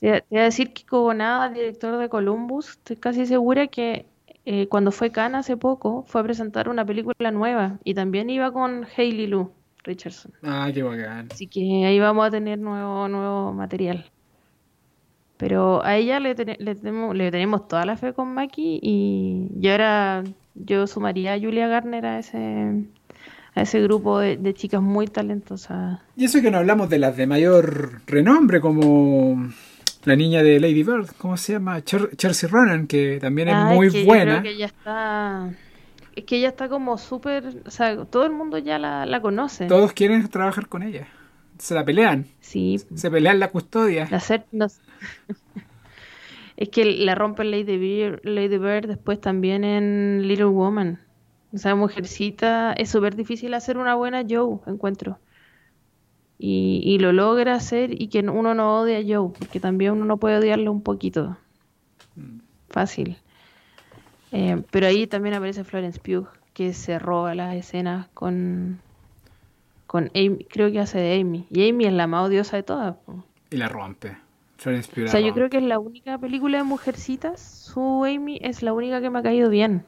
Te 0.01 0.25
voy 0.31 0.41
a 0.41 0.45
decir 0.45 0.73
que 0.73 0.85
nada 1.15 1.49
director 1.49 1.99
de 1.99 2.09
Columbus, 2.09 2.71
estoy 2.71 2.97
casi 2.97 3.27
segura 3.27 3.67
que 3.67 4.07
eh, 4.45 4.69
cuando 4.69 4.93
fue 4.93 5.11
Cannes 5.11 5.41
hace 5.41 5.57
poco, 5.57 6.05
fue 6.07 6.21
a 6.21 6.25
presentar 6.25 6.69
una 6.69 6.85
película 6.85 7.31
nueva 7.33 7.79
y 7.83 7.95
también 7.95 8.31
iba 8.31 8.53
con 8.53 8.87
Hailey 8.97 9.27
Lou 9.27 9.51
Richardson. 9.83 10.33
Ah, 10.43 10.71
qué 10.73 10.83
bacán. 10.83 11.29
Así 11.33 11.47
que 11.47 11.85
ahí 11.87 11.99
vamos 11.99 12.27
a 12.27 12.31
tener 12.31 12.59
nuevo, 12.59 13.09
nuevo 13.09 13.53
material. 13.53 14.05
Pero 15.37 15.85
a 15.85 15.97
ella 15.97 16.21
le, 16.21 16.35
tenemos, 16.35 17.15
le 17.15 17.31
tenemos 17.31 17.69
toda 17.69 17.85
la 17.85 17.97
fe 17.97 18.13
con 18.13 18.33
Maki 18.33 18.81
y, 18.83 19.69
ahora 19.69 20.25
yo 20.55 20.87
sumaría 20.87 21.35
a 21.35 21.41
Julia 21.41 21.69
Garner 21.69 22.07
a 22.07 22.19
ese, 22.21 22.85
a 23.55 23.63
ese 23.63 23.83
grupo 23.83 24.19
de, 24.19 24.37
de, 24.37 24.55
chicas 24.55 24.81
muy 24.81 25.09
talentosas. 25.09 26.01
Y 26.17 26.25
eso 26.25 26.41
que 26.41 26.51
no 26.51 26.59
hablamos 26.59 26.89
de 26.89 26.99
las 26.99 27.17
de 27.17 27.27
mayor 27.27 28.01
renombre 28.07 28.61
como 28.61 29.51
la 30.07 30.17
niña 30.17 30.43
de 30.45 30.61
Lady 30.61 30.85
Bird, 30.85 31.09
¿cómo 31.19 31.37
se 31.37 31.55
llama? 31.55 31.83
Chelsea 31.83 32.49
Ronan, 32.49 32.87
que 32.87 33.19
también 33.21 33.49
es 33.49 33.57
muy 33.57 34.05
buena. 34.05 34.41
creo 34.41 34.43
que 34.45 34.51
ella 34.51 34.67
está. 34.67 35.51
Es 36.15 36.23
que 36.25 36.37
ella 36.37 36.47
está 36.49 36.69
como 36.69 36.97
súper. 36.97 37.63
O 37.67 37.71
sea, 37.71 38.05
todo 38.05 38.25
el 38.25 38.31
mundo 38.31 38.57
ya 38.59 38.79
la, 38.79 39.21
conoce. 39.21 39.67
Todos 39.67 39.93
quieren 39.93 40.29
trabajar 40.29 40.69
con 40.69 40.85
ella. 40.85 41.09
Se 41.59 41.75
la 41.75 41.85
pelean. 41.85 42.27
Sí. 42.41 42.81
Se 42.95 43.11
pelean 43.11 43.41
la 43.41 43.51
custodia. 43.51 44.09
es 46.57 46.69
que 46.69 46.85
la 46.85 47.17
rompe 47.17 47.43
Lady 47.43 47.77
Bird, 47.77 48.21
Lady 48.23 48.59
Bird 48.59 48.87
después 48.87 49.21
también 49.21 49.65
en 49.65 50.29
Little 50.29 50.45
Woman. 50.47 51.01
O 51.53 51.59
sea, 51.59 51.75
mujercita. 51.75 52.75
Es 52.75 52.91
súper 52.91 53.17
difícil 53.17 53.55
hacer 53.55 53.77
una 53.77 53.97
buena 53.97 54.23
Joe, 54.29 54.61
encuentro 54.69 55.19
y, 56.39 56.99
lo 56.99 57.13
logra 57.13 57.55
hacer 57.55 58.01
y 58.01 58.09
que 58.09 58.21
uno 58.21 58.55
no 58.55 58.81
odie 58.81 58.97
a 58.97 59.03
Joe, 59.03 59.33
porque 59.39 59.61
también 59.61 59.93
uno 59.93 60.05
no 60.05 60.17
puede 60.19 60.39
odiarlo 60.39 60.71
un 60.71 60.83
poquito. 60.83 61.37
Mm. 62.15 62.41
Fácil. 62.69 63.17
Eh, 64.33 64.63
pero 64.71 64.87
ahí 64.87 65.07
también 65.07 65.35
aparece 65.35 65.65
Florence 65.65 65.99
Pugh, 65.99 66.29
que 66.53 66.75
se 66.75 66.99
roba 66.99 67.35
las 67.35 67.55
escenas 67.55 68.09
con, 68.13 68.81
con 69.87 70.11
Amy, 70.15 70.45
creo 70.51 70.71
que 70.71 70.81
hace 70.81 70.99
de 70.99 71.21
Amy. 71.21 71.47
Y 71.51 71.69
Amy 71.71 71.87
es 71.87 71.93
la 71.93 72.07
más 72.07 72.29
odiosa 72.29 72.57
de 72.57 72.63
todas. 72.63 72.97
Y 73.51 73.57
la 73.57 73.69
rompe. 73.69 74.17
Florence 74.59 74.91
Pugh. 74.93 75.05
O 75.05 75.09
sea, 75.09 75.21
yo 75.21 75.33
creo 75.33 75.49
que 75.49 75.59
es 75.59 75.63
la 75.63 75.79
única 75.79 76.19
película 76.19 76.59
de 76.59 76.65
mujercitas, 76.65 77.41
su 77.41 78.05
Amy 78.05 78.39
es 78.43 78.63
la 78.63 78.73
única 78.73 79.01
que 79.01 79.11
me 79.11 79.21
ha 79.21 79.23
caído 79.23 79.49
bien. 79.49 79.85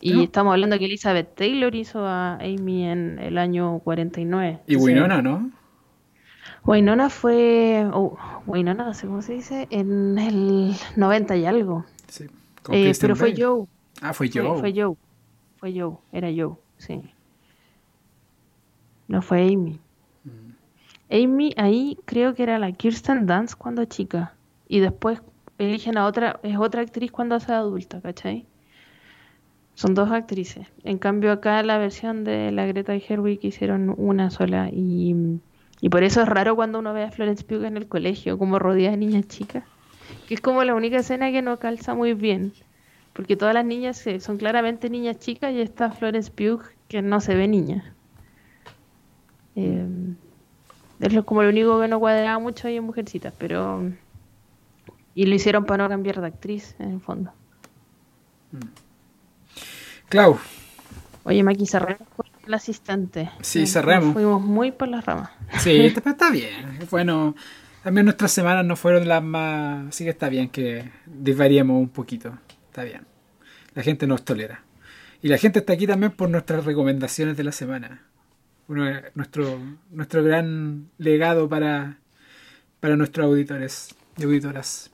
Y 0.00 0.22
estamos 0.24 0.52
hablando 0.52 0.78
que 0.78 0.84
Elizabeth 0.84 1.34
Taylor 1.34 1.74
hizo 1.74 2.06
a 2.06 2.34
Amy 2.36 2.84
en 2.84 3.18
el 3.18 3.36
año 3.36 3.80
49. 3.80 4.60
Y 4.66 4.76
Winona, 4.76 5.22
¿no? 5.22 5.50
Winona 6.64 7.10
fue. 7.10 7.88
Oh, 7.92 8.16
Winona, 8.46 8.84
no 8.84 8.94
sé 8.94 9.06
cómo 9.06 9.22
se 9.22 9.34
dice, 9.34 9.66
en 9.70 10.18
el 10.18 10.74
90 10.96 11.36
y 11.36 11.46
algo. 11.46 11.84
Sí. 12.06 12.26
Eh, 12.70 12.92
pero 13.00 13.16
fue 13.16 13.34
Joe. 13.36 13.66
Ah, 14.00 14.12
fue 14.12 14.30
Joe. 14.32 14.60
Fue, 14.60 14.72
Joe. 14.74 14.94
Fue 15.56 15.72
Joe, 15.72 15.96
era 16.12 16.28
Joe, 16.28 16.56
sí. 16.76 17.02
No 19.08 19.22
fue 19.22 19.42
Amy. 19.42 19.80
Mm. 20.24 21.24
Amy 21.24 21.54
ahí 21.56 21.98
creo 22.04 22.34
que 22.34 22.42
era 22.42 22.58
la 22.58 22.70
Kirsten 22.72 23.26
Dance 23.26 23.56
cuando 23.56 23.84
chica. 23.86 24.34
Y 24.68 24.80
después 24.80 25.22
eligen 25.56 25.96
a 25.96 26.06
otra, 26.06 26.38
es 26.42 26.58
otra 26.58 26.82
actriz 26.82 27.10
cuando 27.10 27.34
hace 27.34 27.52
adulta, 27.52 28.00
¿cachai? 28.02 28.46
Son 29.78 29.94
dos 29.94 30.10
actrices. 30.10 30.66
En 30.82 30.98
cambio 30.98 31.30
acá 31.30 31.62
la 31.62 31.78
versión 31.78 32.24
de 32.24 32.50
la 32.50 32.66
Greta 32.66 32.96
y 32.96 33.04
Herwig 33.08 33.38
hicieron 33.44 33.94
una 33.96 34.28
sola 34.28 34.70
y, 34.72 35.38
por 35.88 36.02
eso 36.02 36.20
es 36.20 36.28
raro 36.28 36.56
cuando 36.56 36.80
uno 36.80 36.92
ve 36.92 37.04
a 37.04 37.12
Florence 37.12 37.44
Pugh 37.44 37.62
en 37.62 37.76
el 37.76 37.86
colegio 37.86 38.38
como 38.38 38.58
rodeada 38.58 38.90
de 38.90 38.96
niñas 38.96 39.28
chicas. 39.28 39.62
Que 40.26 40.34
es 40.34 40.40
como 40.40 40.64
la 40.64 40.74
única 40.74 40.96
escena 40.96 41.30
que 41.30 41.42
no 41.42 41.60
calza 41.60 41.94
muy 41.94 42.14
bien. 42.14 42.52
Porque 43.12 43.36
todas 43.36 43.54
las 43.54 43.64
niñas 43.64 44.04
son 44.18 44.36
claramente 44.36 44.90
niñas 44.90 45.20
chicas 45.20 45.52
y 45.52 45.60
está 45.60 45.92
Florence 45.92 46.32
Pugh 46.32 46.64
que 46.88 47.00
no 47.00 47.20
se 47.20 47.36
ve 47.36 47.46
niña. 47.46 47.94
Eh, 49.54 49.86
es 50.98 51.22
como 51.22 51.44
lo 51.44 51.50
único 51.50 51.80
que 51.80 51.86
no 51.86 52.00
cuadraba 52.00 52.40
mucho 52.40 52.66
ahí 52.66 52.78
en 52.78 52.84
Mujercitas, 52.84 53.32
pero... 53.38 53.92
Y 55.14 55.26
lo 55.26 55.36
hicieron 55.36 55.66
para 55.66 55.84
no 55.84 55.88
cambiar 55.88 56.20
de 56.20 56.26
actriz, 56.26 56.74
en 56.80 56.94
el 56.94 57.00
fondo. 57.00 57.30
Mm. 58.50 58.87
Clau. 60.08 60.38
Oye, 61.24 61.42
Maki, 61.42 61.66
cerremos 61.66 62.08
el 62.46 62.54
asistente. 62.54 63.30
Sí, 63.42 63.66
cerremos. 63.66 64.14
Fuimos 64.14 64.40
muy 64.40 64.72
por 64.72 64.88
las 64.88 65.04
ramas. 65.04 65.30
Sí, 65.60 65.76
está 66.06 66.30
bien. 66.30 66.78
Bueno, 66.90 67.34
También 67.82 68.06
nuestras 68.06 68.32
semanas 68.32 68.64
no 68.64 68.76
fueron 68.76 69.06
las 69.06 69.22
más... 69.22 69.88
Así 69.88 70.04
que 70.04 70.10
está 70.10 70.28
bien 70.28 70.48
que 70.48 70.90
desvariemos 71.06 71.78
un 71.78 71.90
poquito. 71.90 72.38
Está 72.68 72.84
bien. 72.84 73.06
La 73.74 73.82
gente 73.82 74.06
nos 74.06 74.24
tolera. 74.24 74.64
Y 75.20 75.28
la 75.28 75.36
gente 75.36 75.58
está 75.58 75.74
aquí 75.74 75.86
también 75.86 76.12
por 76.12 76.30
nuestras 76.30 76.64
recomendaciones 76.64 77.36
de 77.36 77.44
la 77.44 77.52
semana. 77.52 78.02
nuestro, 78.66 79.60
nuestro 79.90 80.22
gran 80.22 80.88
legado 80.96 81.48
para, 81.48 81.98
para 82.80 82.96
nuestros 82.96 83.26
auditores 83.26 83.94
y 84.16 84.24
auditoras. 84.24 84.90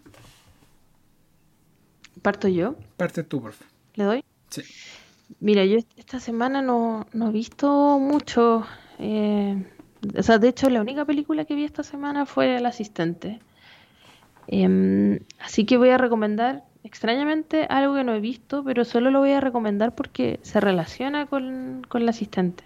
¿Parto 2.22 2.48
yo? 2.48 2.76
Parte 2.96 3.22
tú, 3.22 3.40
por 3.42 3.52
favor. 3.52 3.72
¿Le 3.94 4.04
doy? 4.04 4.24
Sí. 4.48 4.62
Mira, 5.40 5.64
yo 5.64 5.78
esta 5.96 6.20
semana 6.20 6.62
no, 6.62 7.06
no 7.12 7.28
he 7.28 7.32
visto 7.32 7.98
mucho. 7.98 8.66
Eh, 8.98 9.62
o 10.16 10.22
sea, 10.22 10.38
de 10.38 10.48
hecho, 10.48 10.70
la 10.70 10.80
única 10.80 11.04
película 11.04 11.44
que 11.44 11.54
vi 11.54 11.64
esta 11.64 11.82
semana 11.82 12.26
fue 12.26 12.56
El 12.56 12.66
Asistente. 12.66 13.40
Em, 14.46 15.20
así 15.40 15.64
que 15.64 15.76
voy 15.76 15.90
a 15.90 15.98
recomendar, 15.98 16.64
extrañamente, 16.82 17.66
algo 17.68 17.94
que 17.94 18.04
no 18.04 18.14
he 18.14 18.20
visto, 18.20 18.62
pero 18.64 18.84
solo 18.84 19.10
lo 19.10 19.20
voy 19.20 19.32
a 19.32 19.40
recomendar 19.40 19.94
porque 19.94 20.38
se 20.42 20.60
relaciona 20.60 21.26
con, 21.26 21.82
con 21.88 22.02
El 22.02 22.08
Asistente. 22.08 22.64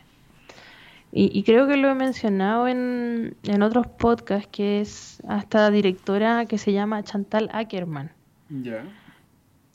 Y, 1.10 1.42
creo 1.42 1.66
que 1.66 1.78
lo 1.78 1.88
he 1.88 1.94
mencionado 1.94 2.68
en, 2.68 3.34
en 3.44 3.62
otros 3.62 3.86
podcasts, 3.86 4.48
que 4.52 4.82
es 4.82 5.22
a 5.26 5.38
esta 5.38 5.70
directora 5.70 6.44
que 6.44 6.58
se 6.58 6.72
llama 6.72 7.02
Chantal 7.02 7.48
Ackerman. 7.50 8.12
Ya. 8.50 8.84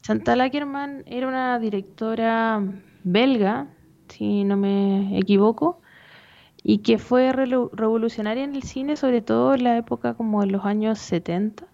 Chantal 0.04 0.42
Ackerman 0.42 1.06
era 1.06 1.30
una 1.30 1.58
directora 1.60 2.62
belga, 3.06 3.68
si 4.10 4.44
no 4.44 4.58
me 4.58 5.18
equivoco, 5.18 5.80
y 6.62 6.80
que 6.80 6.98
fue 6.98 7.32
revolucionaria 7.32 8.44
en 8.44 8.54
el 8.54 8.64
cine, 8.64 8.98
sobre 8.98 9.22
todo 9.22 9.54
en 9.54 9.64
la 9.64 9.78
época 9.78 10.14
como 10.16 10.42
de 10.42 10.48
los 10.48 10.66
años 10.66 11.00
70, 11.00 11.66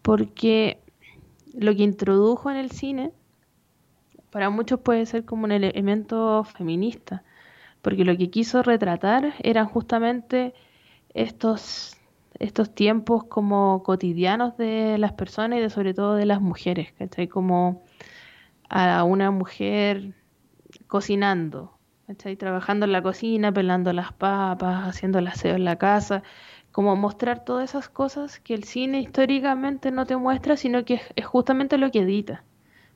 porque 0.00 0.80
lo 1.52 1.74
que 1.74 1.82
introdujo 1.82 2.52
en 2.52 2.56
el 2.56 2.70
cine 2.70 3.10
para 4.30 4.48
muchos 4.48 4.78
puede 4.78 5.04
ser 5.04 5.24
como 5.24 5.42
un 5.42 5.50
elemento 5.50 6.44
feminista, 6.44 7.24
porque 7.82 8.04
lo 8.04 8.16
que 8.16 8.30
quiso 8.30 8.62
retratar 8.62 9.34
eran 9.40 9.66
justamente 9.66 10.54
estos 11.14 11.99
estos 12.40 12.74
tiempos 12.74 13.24
como 13.24 13.82
cotidianos 13.84 14.56
de 14.56 14.98
las 14.98 15.12
personas 15.12 15.58
y 15.58 15.62
de 15.62 15.70
sobre 15.70 15.94
todo 15.94 16.14
de 16.14 16.26
las 16.26 16.40
mujeres, 16.40 16.92
¿cachai? 16.98 17.28
Como 17.28 17.84
a 18.68 19.04
una 19.04 19.30
mujer 19.30 20.14
cocinando, 20.86 21.78
¿cachai? 22.06 22.36
Trabajando 22.36 22.86
en 22.86 22.92
la 22.92 23.02
cocina, 23.02 23.52
pelando 23.52 23.92
las 23.92 24.12
papas, 24.14 24.88
haciendo 24.88 25.18
el 25.18 25.28
aseo 25.28 25.54
en 25.54 25.64
la 25.64 25.76
casa, 25.76 26.22
como 26.72 26.96
mostrar 26.96 27.44
todas 27.44 27.70
esas 27.70 27.90
cosas 27.90 28.40
que 28.40 28.54
el 28.54 28.64
cine 28.64 29.00
históricamente 29.00 29.90
no 29.90 30.06
te 30.06 30.16
muestra, 30.16 30.56
sino 30.56 30.84
que 30.84 31.00
es, 31.16 31.26
justamente 31.26 31.78
lo 31.78 31.90
que 31.90 32.00
edita. 32.00 32.44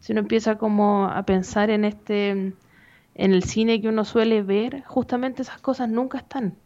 Si 0.01 0.13
uno 0.13 0.21
empieza 0.23 0.57
como 0.57 1.07
a 1.07 1.23
pensar 1.25 1.71
en 1.71 1.85
este, 1.85 2.31
en 2.31 2.55
el 3.15 3.43
cine 3.43 3.81
que 3.83 3.89
uno 3.89 4.05
suele 4.07 4.43
ver, 4.43 4.85
justamente 4.85 5.43
esas 5.43 5.61
cosas 5.61 5.89
nunca 5.91 6.19
están. 6.19 6.57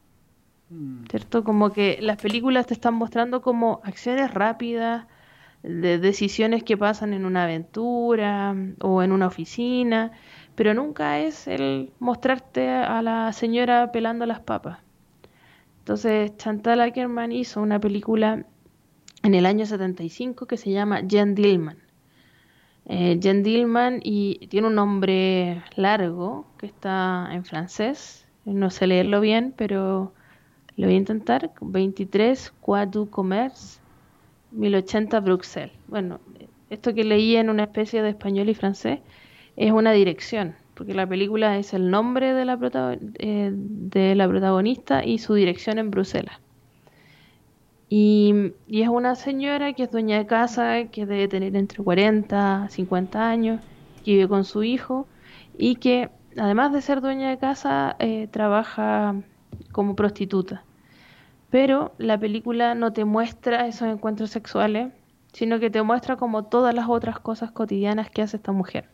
¿Cierto? 1.11 1.45
Como 1.45 1.71
que 1.71 1.99
las 2.03 2.19
películas 2.19 2.67
te 2.67 2.75
están 2.75 2.95
mostrando 2.95 3.41
como 3.41 3.81
acciones 3.85 4.33
rápidas, 4.35 5.07
de 5.63 5.99
decisiones 5.99 6.63
que 6.63 6.77
pasan 6.77 7.13
en 7.13 7.25
una 7.25 7.45
aventura 7.45 8.55
o 8.81 9.03
en 9.03 9.13
una 9.13 9.27
oficina, 9.27 10.13
pero 10.55 10.75
nunca 10.75 11.19
es 11.21 11.49
el 11.49 11.93
mostrarte 11.99 12.69
a 12.69 13.03
la 13.03 13.33
señora 13.33 13.91
pelando 13.93 14.27
las 14.27 14.41
papas. 14.41 14.79
Entonces 15.81 16.37
Chantal 16.37 16.81
Ackerman 16.81 17.33
hizo 17.33 17.61
una 17.61 17.81
película 17.81 18.45
en 19.23 19.35
el 19.35 19.47
año 19.47 19.67
75 19.67 20.47
que 20.47 20.57
se 20.57 20.71
llama 20.71 21.01
Jen 21.09 21.35
Dillman. 21.35 21.79
Eh, 22.87 23.19
Jen 23.21 23.43
Dillman 23.43 24.01
y 24.03 24.47
tiene 24.49 24.69
un 24.69 24.75
nombre 24.75 25.63
largo 25.77 26.47
que 26.59 26.67
está 26.67 27.29
en 27.33 27.45
francés, 27.45 28.27
no 28.45 28.71
sé 28.71 28.87
leerlo 28.87 29.21
bien, 29.21 29.53
pero 29.57 30.15
lo 30.79 30.87
voy 30.87 30.95
a 30.95 30.99
intentar. 30.99 31.51
23 31.61 32.53
Quai 32.61 32.87
du 32.87 33.11
Commerce 33.11 33.81
1080 34.53 35.21
Bruxelles. 35.21 35.73
Bueno, 35.89 36.21
esto 36.71 36.95
que 36.95 37.05
leí 37.05 37.37
en 37.37 37.51
una 37.51 37.65
especie 37.65 38.03
de 38.03 38.11
español 38.11 38.49
y 38.49 38.55
francés 38.55 39.01
es 39.57 39.73
una 39.73 39.93
dirección, 39.93 40.55
porque 40.75 40.95
la 40.95 41.07
película 41.07 41.59
es 41.59 41.75
el 41.75 41.91
nombre 41.91 42.33
de 42.33 42.45
la, 42.45 42.59
eh, 43.19 43.51
de 43.53 44.15
la 44.15 44.29
protagonista 44.29 45.05
y 45.05 45.19
su 45.19 45.35
dirección 45.35 45.79
en 45.79 45.91
Bruselas. 45.91 46.39
Y, 47.91 48.53
y, 48.67 48.83
es 48.83 48.89
una 48.89 49.15
señora 49.15 49.73
que 49.73 49.85
es 49.85 49.91
dueña 49.91 50.19
de 50.19 50.27
casa, 50.27 50.85
que 50.93 51.07
debe 51.07 51.27
tener 51.27 51.57
entre 51.57 51.83
40 51.83 52.69
50 52.69 53.31
años, 53.31 53.63
que 54.05 54.13
vive 54.13 54.29
con 54.29 54.45
su 54.45 54.63
hijo 54.63 55.09
y 55.57 55.77
que 55.77 56.11
además 56.37 56.73
de 56.73 56.83
ser 56.83 57.01
dueña 57.01 57.31
de 57.31 57.39
casa, 57.39 57.97
eh, 57.99 58.29
trabaja 58.31 59.15
como 59.73 59.97
prostituta. 59.97 60.65
Pero 61.51 61.93
la 61.99 62.19
película 62.19 62.75
no 62.75 62.93
te 62.93 63.05
muestra 63.05 63.67
esos 63.67 63.89
encuentros 63.89 64.31
sexuales, 64.31 64.93
sino 65.33 65.59
que 65.59 65.71
te 65.71 65.83
muestra 65.83 66.17
como 66.17 66.45
todas 66.45 66.75
las 66.75 66.89
otras 66.89 67.21
cosas 67.21 67.51
cotidianas 67.51 68.11
que 68.11 68.23
hace 68.23 68.37
esta 68.37 68.53
mujer. 68.53 68.89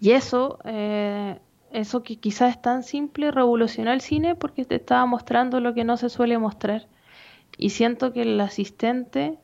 Y 0.00 0.10
eso, 0.10 0.58
eh, 0.64 1.38
eso 1.70 2.02
que 2.02 2.16
quizás 2.16 2.50
es 2.50 2.62
tan 2.62 2.82
simple, 2.82 3.30
revolucionó 3.30 3.92
el 3.92 4.00
cine 4.00 4.34
porque 4.34 4.64
te 4.64 4.76
estaba 4.76 5.06
mostrando 5.06 5.60
lo 5.60 5.72
que 5.72 5.84
no 5.84 5.96
se 5.96 6.08
suele 6.08 6.36
mostrar. 6.38 6.86
Y 7.56 7.70
siento 7.70 8.12
que 8.12 8.22
el 8.22 8.40
asistente 8.40 9.38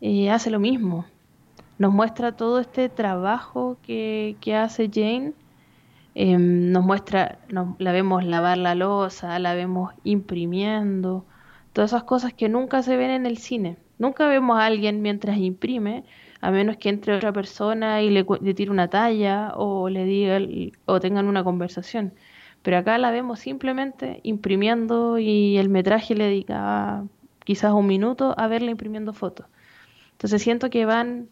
eh, 0.00 0.30
hace 0.30 0.50
lo 0.50 0.60
mismo. 0.60 1.04
Nos 1.78 1.92
muestra 1.92 2.36
todo 2.36 2.58
este 2.58 2.88
trabajo 2.88 3.76
que, 3.82 4.36
que 4.40 4.56
hace 4.56 4.88
Jane 4.92 5.32
Em, 6.20 6.72
nos 6.72 6.84
muestra, 6.84 7.38
la 7.78 7.92
vemos 7.92 8.24
lavar 8.24 8.58
la 8.58 8.74
losa, 8.74 9.38
la 9.38 9.54
vemos 9.54 9.94
imprimiendo, 10.02 11.26
todas 11.72 11.92
esas 11.92 12.02
cosas 12.02 12.32
que 12.34 12.48
nunca 12.48 12.82
se 12.82 12.96
ven 12.96 13.10
en 13.12 13.24
el 13.24 13.38
cine. 13.38 13.76
Nunca 13.98 14.26
vemos 14.26 14.58
a 14.58 14.66
alguien 14.66 15.00
mientras 15.00 15.38
imprime, 15.38 16.02
a 16.40 16.50
menos 16.50 16.76
que 16.76 16.88
entre 16.88 17.14
otra 17.14 17.32
persona 17.32 18.02
y 18.02 18.10
le, 18.10 18.24
tire 18.54 18.72
una 18.72 18.88
talla 18.88 19.52
o 19.54 19.88
le 19.88 20.04
diga 20.06 20.40
o 20.86 20.98
tengan 20.98 21.28
una 21.28 21.44
conversación. 21.44 22.14
Pero 22.62 22.78
acá 22.78 22.98
la 22.98 23.12
vemos 23.12 23.38
simplemente 23.38 24.18
imprimiendo 24.24 25.18
y 25.20 25.56
el 25.58 25.68
metraje 25.68 26.16
le 26.16 26.24
dedica 26.24 27.04
quizás 27.44 27.72
un 27.72 27.86
minuto 27.86 28.34
a 28.36 28.48
verla 28.48 28.72
imprimiendo 28.72 29.12
fotos. 29.12 29.46
Entonces 30.12 30.42
siento 30.42 30.68
que 30.68 30.84
van 30.84 31.28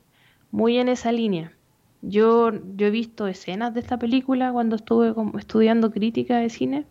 muy 0.52 0.78
en 0.78 0.88
esa 0.88 1.10
línea. 1.10 1.56
Yo, 2.02 2.52
yo 2.76 2.86
he 2.86 2.90
visto 2.90 3.26
escenas 3.26 3.74
de 3.74 3.80
esta 3.80 3.98
película 3.98 4.52
cuando 4.52 4.76
estuve 4.76 5.14
estudiando 5.38 5.90
crítica 5.90 6.38
de 6.38 6.50
cine 6.50 6.86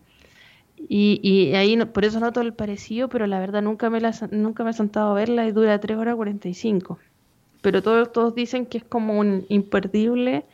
y, 0.77 1.19
y 1.23 1.55
ahí 1.55 1.77
por 1.85 2.05
eso 2.05 2.19
noto 2.19 2.41
el 2.41 2.53
parecido, 2.53 3.07
pero 3.09 3.27
la 3.27 3.39
verdad 3.39 3.61
nunca 3.61 3.89
me, 3.89 4.01
la, 4.01 4.13
nunca 4.31 4.63
me 4.63 4.71
he 4.71 4.73
sentado 4.73 5.11
a 5.11 5.13
verla 5.13 5.47
y 5.47 5.51
dura 5.51 5.79
3 5.79 5.97
horas 5.97 6.15
45. 6.15 6.99
Pero 7.61 7.81
todos, 7.81 8.11
todos 8.11 8.35
dicen 8.35 8.65
que 8.65 8.77
es 8.77 8.83
como 8.83 9.17
un 9.17 9.45
imperdible 9.49 10.45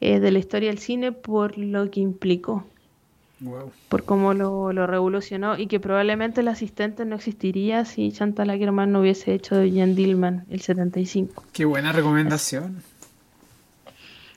eh, 0.00 0.20
de 0.20 0.30
la 0.30 0.38
historia 0.38 0.68
del 0.68 0.78
cine 0.78 1.12
por 1.12 1.56
lo 1.56 1.90
que 1.90 2.00
implicó. 2.00 2.64
Por 3.88 4.04
cómo 4.04 4.32
lo, 4.32 4.72
lo, 4.72 4.86
revolucionó 4.86 5.58
y 5.58 5.66
que 5.66 5.78
probablemente 5.78 6.40
el 6.40 6.48
asistente 6.48 7.04
no 7.04 7.16
existiría 7.16 7.84
si 7.84 8.10
Chantal 8.10 8.48
Ackerman 8.48 8.90
no 8.90 9.00
hubiese 9.00 9.34
hecho 9.34 9.56
de 9.56 9.70
Jan 9.70 9.94
Dillman 9.94 10.46
el 10.48 10.60
75. 10.62 11.42
Qué 11.52 11.66
buena 11.66 11.92
recomendación. 11.92 12.82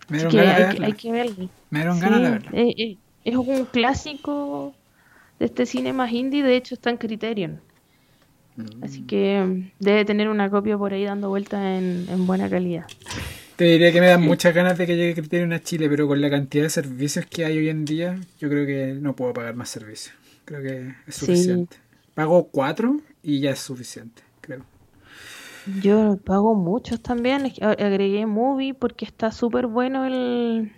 Me 0.10 0.18
dieron 0.18 0.36
ganas 0.36 0.80
de 0.80 0.86
hay, 0.86 0.94
que 0.94 1.12
verlo. 1.12 1.50
Me 1.70 1.80
dieron 1.80 2.00
ganas 2.00 2.22
de 2.22 2.30
verlo. 2.30 2.50
Eh, 2.54 2.74
eh, 2.78 2.98
es 3.26 3.36
un 3.36 3.66
clásico 3.66 4.74
de 5.40 5.46
este 5.46 5.66
cine 5.66 5.94
más 5.94 6.12
indie, 6.12 6.44
de 6.44 6.56
hecho 6.56 6.76
está 6.76 6.90
en 6.90 6.98
Criterion. 6.98 7.60
Mm. 8.56 8.84
Así 8.84 9.02
que 9.02 9.42
mm, 9.42 9.72
debe 9.80 10.06
tener 10.06 10.30
una 10.30 10.50
copia 10.50 10.78
por 10.78 10.94
ahí 10.94 11.04
dando 11.04 11.30
vuelta 11.30 11.78
en, 11.78 12.26
buena 12.26 12.50
calidad. 12.50 12.86
Te 13.56 13.66
diría 13.66 13.92
que 13.92 14.00
me 14.00 14.08
dan 14.08 14.22
muchas 14.22 14.54
ganas 14.54 14.78
de 14.78 14.86
que 14.86 14.96
llegue 14.96 15.16
Criterion 15.16 15.52
a 15.52 15.60
Chile, 15.60 15.90
pero 15.90 16.08
con 16.08 16.22
la 16.22 16.30
cantidad 16.30 16.64
de 16.64 16.70
servicios 16.70 17.26
que 17.26 17.44
hay 17.44 17.58
hoy 17.58 17.70
en 17.70 17.86
día, 17.86 18.20
yo 18.40 18.50
creo 18.50 18.66
que 18.66 18.98
no 19.00 19.16
puedo 19.16 19.34
pagar 19.34 19.56
más 19.56 19.70
servicios. 19.70 20.16
Creo 20.46 20.62
que 20.62 20.94
es 21.08 21.16
suficiente. 21.16 21.78
Pago 22.14 22.48
cuatro 22.48 23.02
y 23.24 23.40
ya 23.40 23.52
es 23.52 23.60
suficiente. 23.60 24.27
Yo 25.82 26.18
pago 26.18 26.56
muchos 26.56 27.02
también. 27.02 27.52
Agregué 27.62 28.26
Movie 28.26 28.74
porque 28.74 29.06
está 29.06 29.32
súper 29.32 29.68
bueno 29.68 30.06
el. 30.06 30.72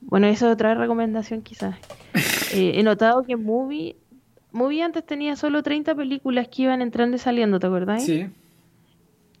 Bueno, 0.00 0.28
eso 0.28 0.46
es 0.46 0.52
otra 0.52 0.74
recomendación 0.74 1.42
quizás. 1.42 1.76
Eh, 2.54 2.78
he 2.78 2.82
notado 2.82 3.24
que 3.24 3.36
Movie. 3.36 3.96
Movie 4.52 4.82
antes 4.82 5.04
tenía 5.04 5.34
solo 5.34 5.62
30 5.62 5.94
películas 5.96 6.48
que 6.48 6.62
iban 6.62 6.80
entrando 6.80 7.16
y 7.16 7.18
saliendo, 7.18 7.58
¿te 7.58 7.66
acuerdas? 7.66 8.04
Sí. 8.04 8.28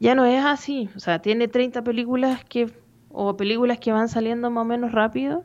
Ya 0.00 0.14
no 0.16 0.26
es 0.26 0.44
así. 0.44 0.90
O 0.96 1.00
sea, 1.00 1.22
tiene 1.22 1.46
30 1.46 1.82
películas 1.82 2.44
que. 2.44 2.70
o 3.10 3.36
películas 3.36 3.78
que 3.78 3.92
van 3.92 4.08
saliendo 4.08 4.50
más 4.50 4.62
o 4.62 4.64
menos 4.64 4.92
rápido. 4.92 5.44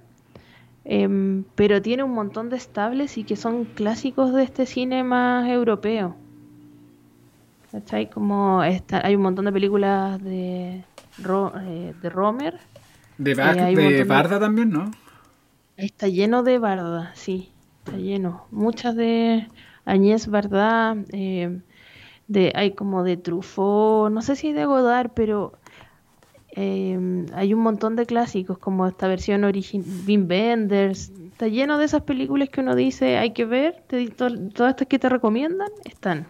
Em, 0.84 1.44
pero 1.56 1.82
tiene 1.82 2.04
un 2.04 2.12
montón 2.12 2.50
de 2.50 2.58
estables 2.58 3.18
y 3.18 3.24
que 3.24 3.36
son 3.36 3.66
clásicos 3.66 4.34
de 4.34 4.44
este 4.44 4.66
cine 4.66 5.04
más 5.04 5.48
europeo. 5.48 6.16
¿Cachai? 7.72 8.10
Como 8.10 8.64
está, 8.64 9.06
hay 9.06 9.16
un 9.16 9.22
montón 9.22 9.46
de 9.46 9.52
películas 9.52 10.22
de, 10.24 10.84
eh, 10.84 11.94
de 12.02 12.10
Romer. 12.10 12.60
De, 13.18 13.36
de 13.36 14.04
Barda 14.04 14.40
también, 14.40 14.72
¿no? 14.72 14.92
Está 15.78 16.08
lleno 16.08 16.44
de 16.44 16.60
Barda, 16.60 17.12
sí, 17.16 17.50
está 17.80 17.98
lleno. 17.98 18.46
Muchas 18.52 18.96
de 18.96 19.48
Añez 19.86 20.28
Barda, 20.28 20.96
eh, 21.12 21.60
de, 22.28 22.52
hay 22.56 22.72
como 22.72 23.04
de 23.04 23.18
Truffaut, 23.18 24.12
no 24.12 24.22
sé 24.22 24.36
si 24.36 24.54
de 24.54 24.66
Godard, 24.66 25.12
pero 25.16 25.54
eh, 26.56 27.26
hay 27.34 27.54
un 27.54 27.62
montón 27.62 27.96
de 27.96 28.06
clásicos, 28.06 28.58
como 28.58 28.88
esta 28.88 29.08
versión 29.08 29.44
original, 29.44 29.88
Wim 30.06 30.28
Wenders, 30.30 31.12
está 31.32 31.48
lleno 31.48 31.78
de 31.78 31.86
esas 31.86 32.04
películas 32.04 32.50
que 32.50 32.62
uno 32.62 32.76
dice 32.76 33.18
hay 33.18 33.32
que 33.32 33.46
ver, 33.46 33.84
todas 34.16 34.72
estas 34.72 34.88
que 34.88 35.00
te 35.00 35.10
recomiendan 35.10 35.70
están. 35.86 36.28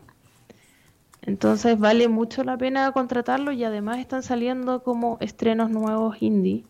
Entonces 1.22 1.78
vale 1.78 2.08
mucho 2.08 2.44
la 2.44 2.58
pena 2.58 2.92
contratarlo 2.92 3.52
y 3.52 3.64
además 3.64 4.00
están 4.00 4.24
saliendo 4.24 4.84
como 4.84 5.18
estrenos 5.20 5.70
nuevos 5.70 6.22
indie. 6.22 6.64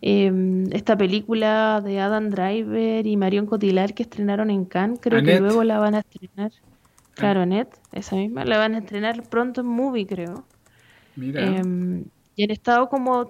Em, 0.00 0.66
esta 0.72 0.96
película 0.96 1.80
de 1.80 2.00
Adam 2.00 2.30
Driver 2.30 3.06
y 3.06 3.16
Marion 3.16 3.46
Cotillard 3.46 3.92
que 3.92 4.02
estrenaron 4.02 4.50
en 4.50 4.64
Cannes, 4.64 4.98
creo 5.00 5.22
que 5.22 5.38
luego 5.38 5.62
la 5.62 5.78
van 5.78 5.94
a 5.94 6.00
estrenar. 6.00 6.50
Claro, 7.14 7.46
Net, 7.46 7.68
esa 7.92 8.16
misma, 8.16 8.44
la 8.44 8.58
van 8.58 8.74
a 8.74 8.78
estrenar 8.78 9.22
pronto 9.28 9.60
en 9.60 9.68
Movie, 9.68 10.06
creo. 10.06 10.44
Mira. 11.14 11.40
Em, 11.44 12.04
y 12.34 12.44
han 12.44 12.50
estado 12.50 12.88
como 12.88 13.28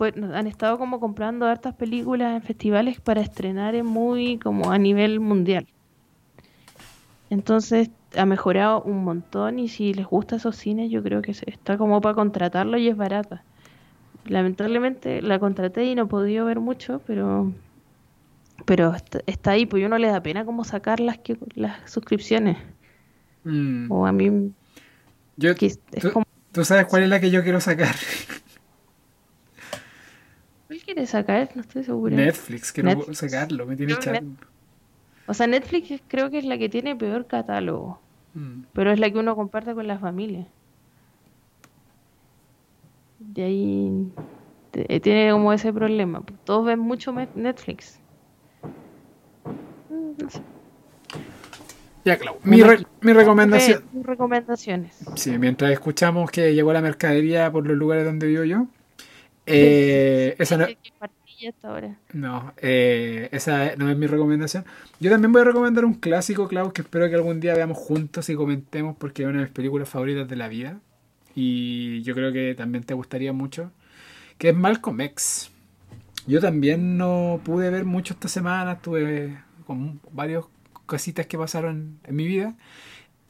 han 0.00 0.46
estado 0.46 0.78
como 0.78 0.98
comprando 0.98 1.46
hartas 1.46 1.74
películas 1.74 2.34
en 2.34 2.42
festivales 2.42 3.00
para 3.00 3.20
estrenar 3.20 3.74
en 3.74 3.86
Movie 3.86 4.38
como 4.38 4.72
a 4.72 4.78
nivel 4.78 5.20
mundial. 5.20 5.66
Entonces 7.30 7.90
ha 8.16 8.26
mejorado 8.26 8.82
un 8.82 9.04
montón 9.04 9.58
y 9.58 9.68
si 9.68 9.94
les 9.94 10.06
gusta 10.06 10.36
esos 10.36 10.56
cines 10.56 10.90
yo 10.90 11.02
creo 11.02 11.22
que 11.22 11.32
está 11.32 11.78
como 11.78 12.00
para 12.00 12.14
contratarlo 12.14 12.78
y 12.78 12.88
es 12.88 12.96
barata. 12.96 13.42
Lamentablemente 14.26 15.22
la 15.22 15.38
contraté 15.38 15.84
y 15.84 15.94
no 15.94 16.04
he 16.04 16.06
podido 16.06 16.46
ver 16.46 16.60
mucho, 16.60 17.00
pero 17.06 17.52
pero 18.64 18.94
está, 19.26 19.50
ahí, 19.50 19.66
pues 19.66 19.82
yo 19.82 19.88
no 19.88 19.98
le 19.98 20.08
da 20.08 20.22
pena 20.22 20.44
como 20.44 20.64
sacar 20.64 21.00
las 21.00 21.18
que, 21.18 21.36
las 21.54 21.90
suscripciones. 21.90 22.56
Mm. 23.42 23.90
O 23.90 24.06
a 24.06 24.12
mí 24.12 24.52
yo, 25.36 25.54
tú, 26.52 26.64
sabes 26.64 26.86
cuál 26.86 27.02
es 27.02 27.08
la 27.08 27.20
que 27.20 27.30
yo 27.30 27.42
quiero 27.42 27.60
sacar? 27.60 27.94
¿Cuál 30.68 30.78
quieres 30.80 31.10
sacar? 31.10 31.50
No 31.54 31.62
estoy 31.62 31.84
segura. 31.84 32.16
Netflix, 32.16 32.72
quiero 32.72 33.12
sacarlo, 33.12 33.66
me 33.66 33.76
tiene 33.76 33.96
O 35.26 35.34
sea, 35.34 35.46
Netflix 35.46 36.02
creo 36.08 36.30
que 36.30 36.38
es 36.38 36.44
la 36.44 36.58
que 36.58 36.68
tiene 36.68 36.96
peor 36.96 37.26
catálogo. 37.26 38.00
Mm. 38.34 38.64
Pero 38.72 38.92
es 38.92 38.98
la 38.98 39.10
que 39.10 39.18
uno 39.18 39.36
comparte 39.36 39.74
con 39.74 39.86
la 39.86 39.98
familia. 39.98 40.46
De 43.18 43.42
ahí 43.42 44.12
eh, 44.72 45.00
tiene 45.00 45.30
como 45.32 45.52
ese 45.52 45.72
problema. 45.72 46.22
Todos 46.44 46.66
ven 46.66 46.78
mucho 46.78 47.12
Netflix. 47.34 48.00
Mm, 49.88 50.22
no 50.22 50.30
sé. 50.30 50.42
Ya, 52.04 52.18
Clau. 52.18 52.36
Mi, 52.42 52.62
mi 53.00 53.12
recomendación. 53.14 53.82
recomendaciones. 54.02 54.98
Sí, 55.14 55.38
mientras 55.38 55.70
escuchamos 55.70 56.30
que 56.30 56.54
llegó 56.54 56.72
la 56.72 56.82
mercadería 56.82 57.50
por 57.50 57.66
los 57.66 57.76
lugares 57.76 58.04
donde 58.04 58.26
vivo 58.26 58.44
yo. 58.44 58.66
Eh, 59.46 60.34
esa 60.38 60.56
no, 60.58 60.66
no, 62.12 62.54
eh, 62.58 63.28
esa 63.32 63.76
no 63.76 63.90
es 63.90 63.96
mi 63.96 64.06
recomendación. 64.06 64.64
Yo 65.00 65.10
también 65.10 65.32
voy 65.32 65.42
a 65.42 65.44
recomendar 65.44 65.84
un 65.84 65.94
clásico, 65.94 66.48
Clau, 66.48 66.72
que 66.72 66.82
espero 66.82 67.08
que 67.08 67.14
algún 67.14 67.40
día 67.40 67.54
veamos 67.54 67.78
juntos 67.78 68.28
y 68.28 68.34
comentemos 68.34 68.96
porque 68.96 69.22
es 69.22 69.28
una 69.28 69.38
de 69.38 69.44
mis 69.44 69.52
películas 69.52 69.88
favoritas 69.88 70.28
de 70.28 70.36
la 70.36 70.48
vida. 70.48 70.80
Y 71.34 72.02
yo 72.02 72.14
creo 72.14 72.32
que 72.32 72.54
también 72.54 72.84
te 72.84 72.94
gustaría 72.94 73.32
mucho. 73.32 73.72
Que 74.38 74.50
es 74.50 74.56
Malcolm 74.56 75.00
X. 75.00 75.50
Yo 76.26 76.40
también 76.40 76.96
no 76.96 77.40
pude 77.44 77.70
ver 77.70 77.84
mucho 77.84 78.14
esta 78.14 78.28
semana, 78.28 78.80
tuve 78.80 79.38
con 79.66 80.00
varias 80.12 80.44
cositas 80.86 81.26
que 81.26 81.38
pasaron 81.38 81.98
en 82.04 82.16
mi 82.16 82.26
vida. 82.26 82.54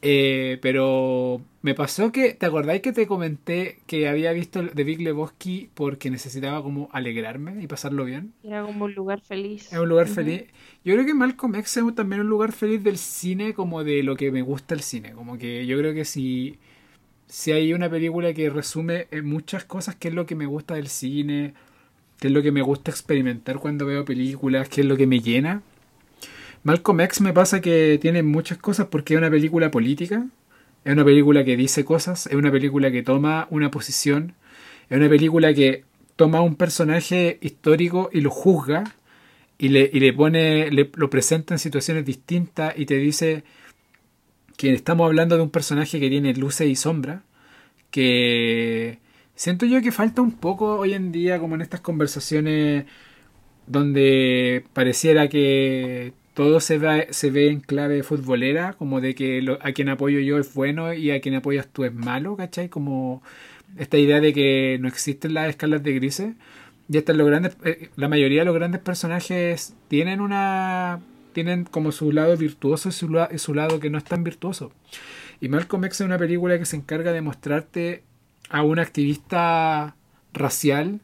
Eh, 0.07 0.59
pero 0.61 1.41
me 1.63 1.75
pasó 1.75 2.13
que, 2.13 2.35
¿te 2.35 2.45
acordáis 2.45 2.83
que 2.83 2.93
te 2.93 3.07
comenté 3.07 3.79
que 3.87 4.07
había 4.07 4.33
visto 4.33 4.63
The 4.69 4.85
Big 4.85 5.01
Lebowski 5.01 5.71
porque 5.73 6.11
necesitaba 6.11 6.63
como 6.63 6.91
alegrarme 6.93 7.63
y 7.63 7.67
pasarlo 7.67 8.05
bien? 8.05 8.35
Era 8.43 8.63
como 8.63 8.85
un 8.85 8.95
lugar 8.95 9.23
feliz. 9.23 9.73
Era 9.73 9.81
un 9.81 9.89
lugar 9.89 10.07
feliz. 10.07 10.45
Yo 10.85 10.93
creo 10.93 11.07
que 11.07 11.15
Malcolm 11.15 11.55
X 11.55 11.79
es 11.79 11.95
también 11.95 12.21
un 12.21 12.29
lugar 12.29 12.53
feliz 12.53 12.85
del 12.85 12.99
cine 12.99 13.55
como 13.55 13.83
de 13.83 14.03
lo 14.03 14.15
que 14.15 14.31
me 14.31 14.43
gusta 14.43 14.75
el 14.75 14.83
cine. 14.83 15.13
Como 15.13 15.39
que 15.39 15.65
yo 15.65 15.79
creo 15.79 15.95
que 15.95 16.05
si, 16.05 16.59
si 17.27 17.53
hay 17.53 17.73
una 17.73 17.89
película 17.89 18.35
que 18.35 18.51
resume 18.51 19.07
eh, 19.11 19.23
muchas 19.23 19.65
cosas, 19.65 19.97
qué 19.97 20.09
es 20.09 20.15
lo 20.15 20.27
que 20.27 20.35
me 20.35 20.45
gusta 20.45 20.75
del 20.75 20.89
cine, 20.89 21.55
qué 22.21 22.27
es 22.27 22.33
lo 22.35 22.43
que 22.43 22.53
me 22.53 22.61
gusta 22.61 22.91
experimentar 22.91 23.59
cuando 23.59 23.87
veo 23.87 24.05
películas, 24.05 24.69
qué 24.69 24.83
es 24.83 24.87
lo 24.87 24.99
que 24.99 25.07
me 25.07 25.21
llena 25.21 25.63
Malcolm 26.65 27.01
X 27.03 27.21
me 27.21 27.35
pasa 27.35 27.61
que 27.61 27.99
tiene 28.01 28.23
muchas 28.23 28.57
cosas 28.57 28.87
porque 28.87 29.15
es 29.15 29.19
una 29.19 29.31
película 29.31 29.71
política, 29.71 30.27
es 30.85 30.93
una 30.93 31.05
película 31.05 31.45
que 31.45 31.57
dice 31.59 31.85
cosas, 31.85 32.27
es 32.27 32.35
una 32.35 32.51
película 32.51 32.91
que 32.91 33.03
toma 33.03 33.47
una 33.51 33.71
posición, 33.71 34.35
es 34.89 34.97
una 34.97 35.11
película 35.11 35.53
que 35.53 35.85
toma 36.17 36.41
un 36.41 36.57
personaje 36.57 37.39
histórico 37.43 38.09
y 38.13 38.23
lo 38.23 38.31
juzga 38.31 38.85
y 39.59 39.69
le, 39.69 39.91
y 39.93 40.01
le 40.01 40.15
pone, 40.15 40.71
lo 40.71 41.11
presenta 41.11 41.55
en 41.55 41.59
situaciones 41.59 42.07
distintas 42.07 42.73
y 42.79 42.87
te 42.87 42.97
dice 42.97 43.45
que 44.57 44.73
estamos 44.73 45.05
hablando 45.07 45.37
de 45.37 45.43
un 45.43 45.51
personaje 45.51 46.01
que 46.01 46.09
tiene 46.09 46.33
luces 46.35 46.67
y 46.67 46.77
sombras, 46.77 47.21
que 47.91 49.01
siento 49.35 49.67
yo 49.67 49.83
que 49.83 49.93
falta 49.93 50.23
un 50.23 50.33
poco 50.33 50.77
hoy 50.79 50.95
en 50.95 51.13
día 51.13 51.39
como 51.39 51.57
en 51.57 51.61
estas 51.61 51.81
conversaciones 51.81 52.87
donde 53.67 54.65
pareciera 54.73 55.29
que 55.29 56.15
todo 56.35 56.61
se 56.61 56.79
ve, 56.79 57.09
se 57.11 57.31
ve 57.31 57.49
en 57.49 57.61
clave 57.61 58.03
futbolera, 58.03 58.75
como 58.75 59.01
de 59.01 59.15
que 59.15 59.57
a 59.61 59.73
quien 59.73 59.89
apoyo 59.89 60.19
yo 60.19 60.39
es 60.39 60.53
bueno 60.53 60.93
y 60.93 61.11
a 61.13 61.21
quien 61.21 61.37
apoyas 61.37 61.69
tú 61.69 61.85
es 61.85 61.95
malo, 61.95 62.37
¿cachai? 62.37 62.69
Como 62.69 63.23
esta 63.79 63.99
idea 63.99 64.21
de 64.21 64.33
que 64.33 64.79
no 64.81 64.89
existen 64.89 65.35
las 65.35 65.49
escalas 65.49 65.83
de 65.83 65.93
grises. 65.95 66.35
Y 66.89 66.99
hasta 66.99 67.13
los 67.15 67.27
grandes, 67.27 67.57
eh, 67.65 67.89
la 67.97 68.09
mayoría 68.09 68.41
de 68.41 68.45
los 68.47 68.55
grandes 68.55 68.81
personajes 68.81 69.75
tienen 69.89 70.21
una 70.21 71.01
tienen 71.33 71.65
como 71.65 71.93
su 71.93 72.13
lado 72.13 72.37
virtuoso 72.37 72.91
y 72.91 72.93
su, 72.93 73.27
y 73.31 73.39
su 73.39 73.55
lado 73.55 73.81
que 73.81 73.91
no 73.91 73.99
es 73.99 74.05
tan 74.05 74.23
virtuoso. 74.23 74.73
Y 75.41 75.49
Malcolm 75.49 75.85
X 75.87 76.01
es 76.01 76.07
una 76.07 76.19
película 76.19 76.59
que 76.59 76.65
se 76.65 76.77
encarga 76.77 77.13
de 77.13 77.21
mostrarte 77.23 78.03
a 78.49 78.63
un 78.63 78.79
activista 78.79 79.97
racial 80.33 81.01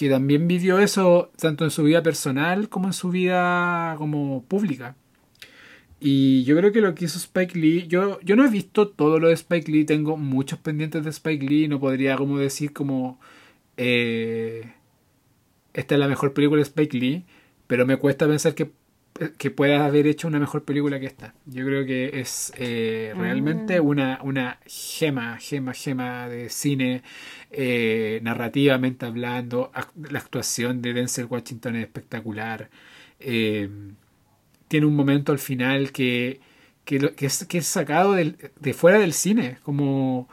que 0.00 0.08
también 0.08 0.48
vivió 0.48 0.78
eso 0.78 1.30
tanto 1.36 1.64
en 1.64 1.70
su 1.70 1.82
vida 1.82 2.02
personal 2.02 2.70
como 2.70 2.86
en 2.86 2.94
su 2.94 3.10
vida 3.10 3.96
como 3.98 4.42
pública. 4.44 4.96
Y 6.00 6.42
yo 6.44 6.56
creo 6.56 6.72
que 6.72 6.80
lo 6.80 6.94
que 6.94 7.04
hizo 7.04 7.18
Spike 7.18 7.58
Lee, 7.58 7.86
yo, 7.86 8.18
yo 8.22 8.34
no 8.34 8.46
he 8.46 8.48
visto 8.48 8.88
todo 8.88 9.18
lo 9.18 9.28
de 9.28 9.34
Spike 9.34 9.70
Lee, 9.70 9.84
tengo 9.84 10.16
muchos 10.16 10.58
pendientes 10.58 11.04
de 11.04 11.10
Spike 11.10 11.44
Lee, 11.44 11.68
no 11.68 11.80
podría 11.80 12.16
como 12.16 12.38
decir 12.38 12.72
como 12.72 13.20
eh, 13.76 14.72
esta 15.74 15.96
es 15.96 15.98
la 16.00 16.08
mejor 16.08 16.32
película 16.32 16.60
de 16.60 16.62
Spike 16.62 16.96
Lee, 16.96 17.24
pero 17.66 17.84
me 17.84 17.98
cuesta 17.98 18.26
pensar 18.26 18.54
que 18.54 18.70
que 19.36 19.50
pueda 19.50 19.84
haber 19.84 20.06
hecho 20.06 20.28
una 20.28 20.38
mejor 20.38 20.64
película 20.64 20.98
que 20.98 21.06
esta. 21.06 21.34
Yo 21.44 21.64
creo 21.66 21.84
que 21.84 22.20
es 22.20 22.52
eh, 22.56 23.12
realmente 23.16 23.76
ah. 23.76 23.82
una, 23.82 24.18
una 24.22 24.58
gema, 24.66 25.36
gema, 25.38 25.74
gema 25.74 26.28
de 26.28 26.48
cine, 26.48 27.02
eh, 27.50 28.20
narrativamente 28.22 29.04
hablando. 29.04 29.72
La 30.10 30.18
actuación 30.18 30.80
de 30.80 30.94
Denzel 30.94 31.26
Washington 31.26 31.76
es 31.76 31.82
espectacular. 31.82 32.70
Eh, 33.18 33.68
tiene 34.68 34.86
un 34.86 34.96
momento 34.96 35.32
al 35.32 35.38
final 35.38 35.92
que, 35.92 36.40
que, 36.84 37.12
es, 37.18 37.44
que 37.44 37.58
es, 37.58 37.66
sacado 37.66 38.14
de 38.14 38.74
fuera 38.74 38.98
del 38.98 39.12
cine, 39.12 39.58
como 39.62 40.28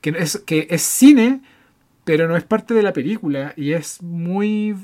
que 0.00 0.10
es, 0.10 0.38
que 0.46 0.68
es 0.70 0.82
cine, 0.82 1.42
pero 2.04 2.28
no 2.28 2.36
es 2.36 2.44
parte 2.44 2.72
de 2.72 2.82
la 2.82 2.94
película 2.94 3.52
y 3.56 3.72
es 3.72 4.00
muy 4.00 4.74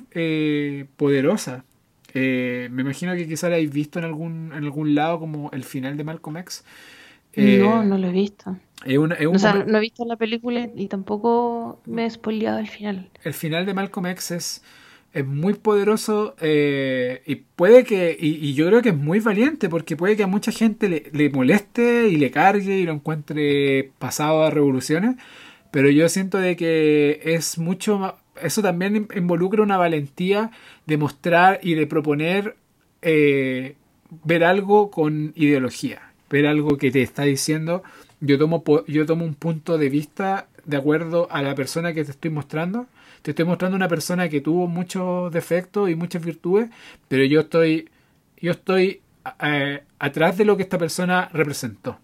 poderosa. 0.97 1.64
Eh, 2.15 2.69
me 2.71 2.83
imagino 2.83 3.15
que 3.15 3.27
quizá 3.27 3.49
la 3.49 3.57
habéis 3.57 3.73
visto 3.73 3.99
en 3.99 4.05
algún, 4.05 4.53
en 4.53 4.65
algún 4.65 4.95
lado 4.95 5.19
como 5.19 5.51
el 5.53 5.65
final 5.65 5.97
de 5.97 6.05
Malcolm 6.05 6.39
X. 6.39 6.65
Eh, 7.35 7.59
no, 7.61 7.85
no 7.85 7.99
lo 7.99 8.09
he 8.09 8.13
visto. 8.13 8.57
o 8.87 9.39
sea, 9.39 9.65
no 9.67 9.79
he 9.79 9.81
visto 9.81 10.05
la 10.05 10.17
película 10.17 10.69
y 10.75 10.89
tampoco 10.89 11.81
me 11.87 12.07
he 12.07 12.11
spoileado 12.11 12.59
el 12.59 12.69
final. 12.69 13.11
El 13.23 13.35
final 13.35 13.67
de 13.67 13.75
Malcolm 13.75 14.07
X 14.07 14.31
es, 14.31 14.65
es 15.13 15.27
muy 15.27 15.55
poderoso 15.55 16.35
eh, 16.41 17.23
y 17.27 17.37
puede 17.37 17.85
que, 17.85 18.17
y, 18.19 18.55
yo 18.55 18.67
creo 18.67 18.83
que 18.83 18.89
es 18.91 18.97
muy 18.97 19.21
valiente 19.21 19.69
porque 19.69 19.97
puede 19.97 20.17
que 20.17 20.23
a 20.23 20.27
mucha 20.27 20.51
gente 20.51 20.89
le, 20.89 21.05
le 21.13 21.31
moleste 21.31 22.09
y 22.09 22.17
le 22.17 22.31
cargue 22.31 22.79
y 22.79 22.85
lo 22.85 22.93
encuentre 22.93 23.93
pasado 23.99 24.43
a 24.43 24.51
revoluciones, 24.51 25.17
pero 25.71 25.91
yo 25.91 26.09
siento 26.09 26.39
de 26.39 26.57
que 26.57 27.21
es 27.25 27.59
mucho 27.59 28.17
eso 28.43 28.62
también 28.62 29.09
involucra 29.14 29.62
una 29.62 29.76
valentía 29.76 30.51
de 30.86 30.97
mostrar 30.97 31.61
y 31.62 31.74
de 31.74 31.86
proponer 31.86 32.57
eh, 33.03 33.76
ver 34.24 34.45
algo 34.45 34.91
con 34.91 35.32
ideología. 35.36 36.03
ver 36.30 36.47
algo 36.47 36.76
que 36.76 36.91
te 36.91 37.03
está 37.03 37.22
diciendo, 37.22 37.82
yo 38.20 38.39
tomo, 38.39 38.62
yo 38.86 39.07
tomo 39.07 39.24
un 39.24 39.34
punto 39.34 39.78
de 39.78 39.89
vista 39.89 40.49
de 40.64 40.76
acuerdo 40.76 41.28
a 41.30 41.41
la 41.43 41.55
persona 41.55 41.95
que 41.95 42.05
te 42.05 42.11
estoy 42.11 42.30
mostrando. 42.30 42.86
Te 43.22 43.30
estoy 43.32 43.47
mostrando 43.47 43.76
una 43.76 43.89
persona 43.89 44.28
que 44.28 44.41
tuvo 44.41 44.66
muchos 44.66 45.32
defectos 45.32 45.91
y 45.91 45.95
muchas 45.95 46.24
virtudes, 46.24 46.70
pero 47.09 47.24
yo 47.24 47.41
estoy, 47.41 47.89
yo 48.41 48.53
estoy 48.53 49.01
eh, 49.43 49.82
atrás 49.99 50.36
de 50.36 50.45
lo 50.45 50.57
que 50.57 50.62
esta 50.64 50.78
persona 50.78 51.28
representó. 51.32 51.99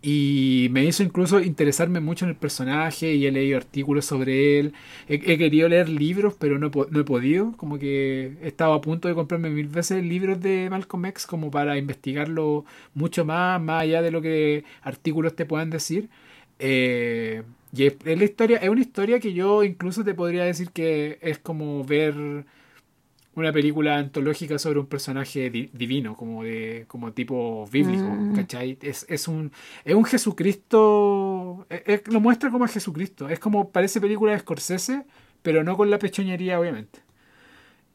Y 0.00 0.68
me 0.70 0.84
hizo 0.84 1.02
incluso 1.02 1.40
interesarme 1.40 1.98
mucho 2.00 2.24
en 2.24 2.30
el 2.30 2.36
personaje 2.36 3.14
y 3.14 3.26
he 3.26 3.32
leído 3.32 3.56
artículos 3.56 4.04
sobre 4.04 4.60
él. 4.60 4.72
He, 5.08 5.18
querido 5.18 5.68
leer 5.68 5.88
libros, 5.88 6.34
pero 6.38 6.58
no, 6.58 6.70
no, 6.90 7.00
he 7.00 7.04
podido. 7.04 7.52
Como 7.56 7.78
que 7.78 8.36
he 8.42 8.48
estado 8.48 8.74
a 8.74 8.80
punto 8.80 9.08
de 9.08 9.14
comprarme 9.14 9.50
mil 9.50 9.66
veces 9.68 10.04
libros 10.04 10.40
de 10.40 10.70
Malcolm 10.70 11.06
X 11.06 11.26
como 11.26 11.50
para 11.50 11.76
investigarlo 11.78 12.64
mucho 12.94 13.24
más, 13.24 13.60
más 13.60 13.82
allá 13.82 14.02
de 14.02 14.10
lo 14.12 14.22
que 14.22 14.64
artículos 14.82 15.34
te 15.34 15.46
puedan 15.46 15.70
decir. 15.70 16.08
Eh, 16.60 17.42
y 17.72 17.86
es, 17.86 17.96
la 18.04 18.24
historia, 18.24 18.58
es 18.58 18.68
una 18.68 18.80
historia 18.80 19.20
que 19.20 19.32
yo 19.32 19.64
incluso 19.64 20.04
te 20.04 20.14
podría 20.14 20.44
decir 20.44 20.70
que 20.70 21.18
es 21.22 21.38
como 21.38 21.84
ver 21.84 22.44
una 23.40 23.52
película 23.52 23.96
antológica 23.96 24.58
sobre 24.58 24.80
un 24.80 24.86
personaje 24.86 25.50
divino, 25.50 26.16
como 26.16 26.44
de 26.44 26.84
como 26.88 27.12
tipo 27.12 27.66
bíblico, 27.70 28.04
mm. 28.04 28.34
¿cachai? 28.34 28.78
Es, 28.82 29.06
es, 29.08 29.28
un, 29.28 29.52
es 29.84 29.94
un 29.94 30.04
Jesucristo, 30.04 31.66
lo 32.06 32.20
muestra 32.20 32.50
como 32.50 32.64
a 32.64 32.68
Jesucristo, 32.68 33.28
es 33.28 33.38
como 33.38 33.70
parece 33.70 34.00
película 34.00 34.32
de 34.32 34.38
Scorsese, 34.40 35.04
pero 35.42 35.64
no 35.64 35.76
con 35.76 35.90
la 35.90 35.98
pechoñería, 35.98 36.58
obviamente. 36.60 37.00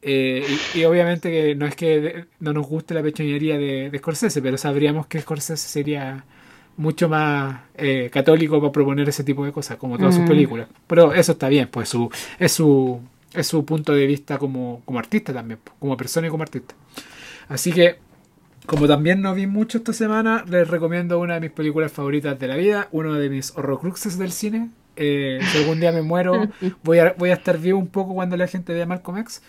Eh, 0.01 0.45
y, 0.75 0.83
obviamente 0.83 1.31
que 1.31 1.55
no 1.55 1.65
es 1.65 1.75
que 1.75 2.25
no 2.41 2.51
nos 2.51 2.67
guste 2.67 2.93
la 2.93 3.01
pechoñería 3.01 3.57
de, 3.57 3.89
de 3.89 3.97
Scorsese, 3.99 4.41
pero 4.41 4.57
sabríamos 4.57 5.07
que 5.07 5.21
Scorsese 5.21 5.67
sería 5.67 6.25
mucho 6.77 7.07
más 7.07 7.61
eh, 7.75 8.09
católico 8.11 8.59
para 8.59 8.71
proponer 8.71 9.07
ese 9.07 9.23
tipo 9.23 9.45
de 9.45 9.51
cosas, 9.51 9.77
como 9.77 9.97
todas 9.97 10.15
sus 10.15 10.23
mm. 10.23 10.27
películas. 10.27 10.67
Pero 10.87 11.13
eso 11.13 11.33
está 11.33 11.49
bien, 11.49 11.67
pues 11.69 11.89
su, 11.89 12.09
es 12.39 12.51
su 12.51 12.99
es 13.33 13.47
su 13.47 13.65
punto 13.65 13.93
de 13.93 14.05
vista 14.05 14.37
como, 14.37 14.81
como 14.85 14.99
artista 14.99 15.33
también, 15.33 15.59
como 15.79 15.97
persona 15.97 16.27
y 16.27 16.29
como 16.29 16.43
artista. 16.43 16.75
Así 17.47 17.71
que, 17.71 17.97
como 18.65 18.87
también 18.87 19.21
no 19.21 19.33
vi 19.33 19.47
mucho 19.47 19.79
esta 19.79 19.93
semana, 19.93 20.45
les 20.47 20.67
recomiendo 20.67 21.19
una 21.19 21.35
de 21.35 21.41
mis 21.41 21.51
películas 21.51 21.91
favoritas 21.91 22.39
de 22.39 22.47
la 22.47 22.55
vida, 22.55 22.87
uno 22.91 23.13
de 23.13 23.29
mis 23.29 23.55
horrocruxes 23.57 24.17
del 24.17 24.31
cine. 24.31 24.69
Eh, 24.95 25.39
si 25.41 25.57
algún 25.57 25.79
día 25.79 25.91
me 25.91 26.03
muero, 26.03 26.47
voy 26.83 26.99
a, 26.99 27.13
voy 27.17 27.31
a 27.31 27.33
estar 27.33 27.57
vivo 27.57 27.79
un 27.79 27.87
poco 27.87 28.13
cuando 28.13 28.37
la 28.37 28.47
gente 28.47 28.73
vea 28.73 28.85
Malcolm 28.85 29.17
X. 29.19 29.41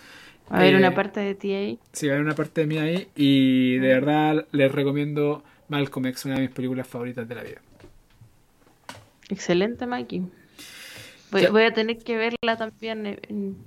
Va 0.51 0.57
a 0.57 0.59
haber 0.59 0.75
una 0.75 0.89
eh, 0.89 0.91
parte 0.91 1.19
de 1.19 1.35
ti 1.35 1.53
ahí. 1.53 1.79
Sí, 1.91 2.07
va 2.07 2.13
a 2.13 2.15
haber 2.15 2.25
una 2.25 2.35
parte 2.35 2.61
de 2.61 2.67
mí 2.67 2.77
ahí. 2.77 3.07
Y 3.15 3.77
de 3.77 3.87
verdad 3.87 4.45
les 4.51 4.71
recomiendo 4.71 5.43
Malcolm 5.69 6.07
X, 6.07 6.25
una 6.25 6.35
de 6.35 6.41
mis 6.41 6.51
películas 6.51 6.87
favoritas 6.87 7.27
de 7.27 7.35
la 7.35 7.43
vida. 7.43 7.61
Excelente, 9.29 9.87
Mikey. 9.87 10.23
Voy, 11.31 11.63
a 11.63 11.73
tener 11.73 11.97
que 11.97 12.15
verla 12.15 12.55
también, 12.57 13.05
eh, 13.05 13.19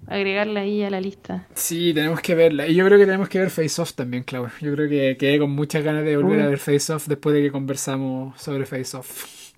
agregarla 0.07 0.61
ahí 0.61 0.83
a 0.83 0.91
la 0.91 1.01
lista. 1.01 1.47
Sí, 1.55 1.93
tenemos 1.93 2.21
que 2.21 2.35
verla. 2.35 2.67
Y 2.67 2.75
yo 2.75 2.85
creo 2.87 2.99
que 2.99 3.05
tenemos 3.05 3.29
que 3.29 3.41
ver 3.41 3.51
Face 3.51 3.81
Off 3.81 3.93
también, 3.95 4.23
Clau. 4.23 4.49
Yo 4.61 4.75
creo 4.75 4.89
que 4.89 5.17
quedé 5.19 5.39
con 5.39 5.51
muchas 5.51 5.83
ganas 5.85 6.05
de 6.05 6.17
volver 6.17 6.41
a 6.41 6.49
ver 6.49 6.59
Face 6.59 6.93
Off 6.93 7.09
después 7.09 7.35
de 7.35 7.43
que 7.43 7.51
conversamos 7.51 8.41
sobre 8.41 8.65
Face 8.65 8.97
Off. 8.97 9.53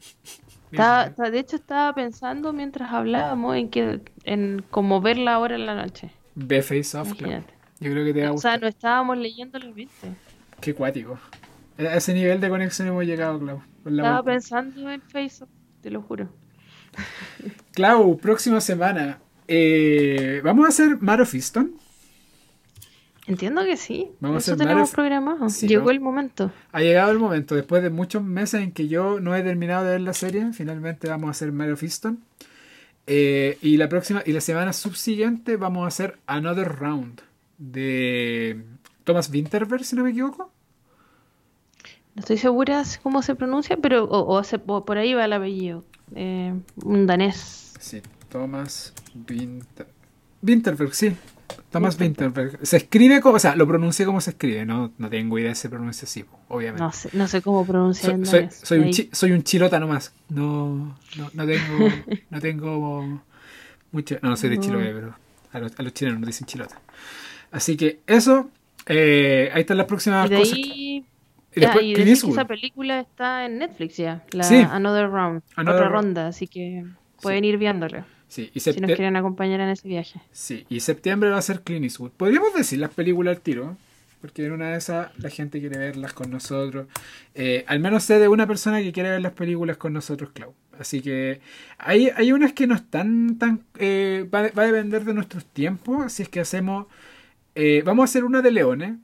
de 0.71 1.39
hecho, 1.39 1.57
estaba 1.57 1.95
pensando 1.95 2.53
mientras 2.53 2.93
hablábamos 2.93 3.57
en 3.57 3.69
que 3.69 4.01
en 4.25 4.65
cómo 4.71 5.01
verla 5.01 5.35
ahora 5.35 5.55
en 5.55 5.67
la 5.67 5.75
noche. 5.75 6.11
Ve 6.35 6.63
Face 6.63 6.97
Off, 6.97 7.15
Clau. 7.15 7.43
Yo 7.81 7.91
creo 7.93 8.05
que 8.05 8.13
te 8.13 8.23
va 8.23 8.29
a 8.29 8.31
gustar. 8.31 8.51
O 8.51 8.53
sea, 8.53 8.61
no 8.61 8.67
estábamos 8.67 9.19
leyendo 9.19 9.59
los 9.59 9.75
viste. 9.75 10.09
Qué 10.61 10.75
cuático. 10.75 11.19
A 11.79 11.97
ese 11.97 12.13
nivel 12.13 12.41
de 12.41 12.49
conexión 12.49 12.89
hemos 12.89 13.05
llegado, 13.05 13.39
Clau. 13.39 13.63
Estaba 13.87 14.23
pensando 14.23 14.91
en 14.91 15.01
Face 15.01 15.45
Off, 15.45 15.51
te 15.81 15.91
lo 15.91 16.03
juro. 16.03 16.40
Clau, 17.73 18.17
próxima 18.19 18.61
semana. 18.61 19.21
Eh, 19.49 20.41
¿Vamos 20.45 20.67
a 20.67 20.69
hacer 20.69 20.99
Mar 21.01 21.21
of 21.21 21.35
Easton? 21.35 21.73
Entiendo 23.27 23.65
que 23.65 23.77
sí. 23.77 24.11
Vamos 24.21 24.43
Eso 24.43 24.53
a 24.53 24.55
hacer 24.55 24.67
tenemos 24.67 24.91
programado. 24.91 25.47
Llegó 25.49 25.91
el 25.91 26.01
momento. 26.01 26.53
Ha 26.73 26.81
llegado 26.81 27.13
el 27.13 27.19
momento. 27.19 27.55
Después 27.55 27.83
de 27.83 27.91
muchos 27.91 28.23
meses 28.23 28.63
en 28.63 28.73
que 28.73 28.89
yo 28.89 29.21
no 29.21 29.35
he 29.37 29.43
terminado 29.43 29.85
de 29.85 29.93
ver 29.93 30.01
la 30.01 30.15
serie, 30.15 30.53
finalmente 30.53 31.09
vamos 31.09 31.29
a 31.29 31.31
hacer 31.31 31.53
Mar 31.53 31.71
of 31.71 31.83
Easton. 31.83 32.23
Eh, 33.07 33.59
y 33.63 33.77
la 33.77 33.89
próxima 33.89 34.23
y 34.25 34.33
la 34.33 34.41
semana 34.41 34.73
subsiguiente 34.73 35.57
vamos 35.57 35.85
a 35.85 35.89
hacer 35.89 36.19
Another 36.27 36.69
Round 36.69 37.23
de 37.59 38.65
Thomas 39.05 39.31
Winterberg, 39.31 39.85
si 39.85 39.97
no 39.97 40.05
me 40.05 40.11
equivoco. 40.11 40.51
No 42.15 42.21
estoy 42.21 42.37
segura 42.37 42.83
cómo 43.03 43.23
se 43.23 43.35
pronuncia, 43.35 43.77
pero 43.77 44.05
o 44.05 44.85
por 44.85 44.99
ahí 44.99 45.15
va 45.15 45.25
el 45.25 45.33
apellido 45.33 45.85
eh, 46.15 46.55
un 46.85 47.07
danés. 47.07 47.75
Sí, 47.79 48.03
Thomas 48.29 48.93
Winterberg, 50.43 50.95
sí. 50.95 51.15
Thomas 51.71 51.99
Winterberg. 51.99 52.59
Se 52.63 52.77
escribe 52.77 53.21
como, 53.21 53.37
o 53.37 53.39
sea, 53.39 53.57
lo 53.57 53.67
pronuncia 53.67 54.05
como 54.07 54.21
se 54.21 54.31
escribe, 54.31 54.65
no, 54.65 54.93
no 54.99 55.09
tengo 55.09 55.39
idea 55.39 55.51
de 55.51 55.55
se 55.55 55.69
pronuncia 55.69 56.07
así, 56.07 56.25
obviamente. 56.49 56.83
No 56.83 56.93
sé, 56.93 57.11
no 57.13 57.29
sé 57.29 57.43
cómo 57.43 57.65
pronunciar 57.65 58.25
soy, 58.27 58.49
soy, 58.51 58.79
un 58.79 58.93
soy 59.13 59.33
un 59.33 59.43
chilota 59.43 59.79
nomás. 59.79 60.13
No, 60.29 60.97
no, 61.17 61.31
no 61.33 61.47
tengo, 61.47 61.89
no 62.31 62.41
tengo 62.41 63.23
mucho, 63.93 64.19
no, 64.23 64.31
no 64.31 64.37
soy 64.37 64.51
de 64.51 64.59
Chiloé, 64.59 64.93
pero 64.93 65.15
a 65.53 65.59
los, 65.59 65.79
a 65.79 65.83
los 65.83 65.93
chilenos 65.93 66.21
nos 66.21 66.27
dicen 66.29 66.47
chilota. 66.47 66.81
Así 67.51 67.77
que 67.77 68.01
eso, 68.07 68.51
eh, 68.87 69.51
ahí 69.53 69.63
están 69.63 69.77
las 69.77 69.87
próximas 69.87 70.29
cosas. 70.31 70.59
Y, 71.55 71.61
después, 71.95 72.25
esa 72.25 72.45
película 72.45 73.01
está 73.01 73.45
en 73.45 73.59
Netflix 73.59 73.97
ya, 73.97 74.25
la 74.31 74.47
Another 74.73 75.11
Round, 75.11 75.43
otra 75.57 75.89
ronda, 75.89 76.29
así 76.29 76.47
que 76.47 76.85
pueden 77.21 77.45
ir 77.45 77.59
viéndola. 77.59 78.07
Sí, 78.29 78.51
y 78.55 78.61
si 78.61 78.71
nos 78.81 78.93
quieren 78.93 79.17
acompañar 79.17 79.61
en 79.61 79.71
ese 79.71 79.89
viaje. 79.89 80.21
Sí, 80.31 80.65
y 80.69 80.79
septiembre 80.79 81.31
va 81.31 81.39
a 81.39 81.43
ser 81.43 81.63
Clint 81.63 81.83
Eastwood. 81.83 82.13
Podríamos 82.13 82.55
decir 82.55 82.79
las 82.79 82.95
películas 82.95 83.37
al 83.37 83.43
tiro, 83.43 83.77
porque 84.21 84.47
en 84.47 84.53
una 84.53 84.71
de 84.71 84.79
esas 84.79 85.11
la 85.19 85.31
gente 85.31 85.59
quiere 85.59 85.79
verlas 85.79 86.13
con 86.13 86.31
nosotros. 86.31 86.87
Eh, 87.35 87.65
al 87.67 87.81
menos 87.81 88.05
sé 88.05 88.21
de 88.21 88.29
una 88.29 88.47
persona 88.47 88.81
que 88.81 88.93
quiere 88.93 89.11
ver 89.11 89.21
las 89.21 89.33
películas 89.33 89.79
con 89.79 89.93
nosotros, 89.93 90.31
Clau. 90.33 90.55
Así 90.79 91.03
que 91.03 91.41
hay, 91.79 92.11
hay 92.17 92.33
unas 92.33 92.53
que 92.53 92.67
no 92.67 92.75
están 92.77 93.37
tan... 93.39 93.65
Eh, 93.79 94.29
va, 94.33 94.39
a 94.41 94.67
depender 94.67 95.05
de 95.05 95.13
nuestros 95.13 95.45
tiempos, 95.45 96.13
si 96.13 96.23
es 96.23 96.29
que 96.29 96.41
hacemos... 96.41 96.87
Eh, 97.57 97.83
vamos 97.85 98.03
a 98.03 98.05
hacer 98.05 98.25
una 98.25 98.43
de 98.43 98.53
Leones, 98.53 98.95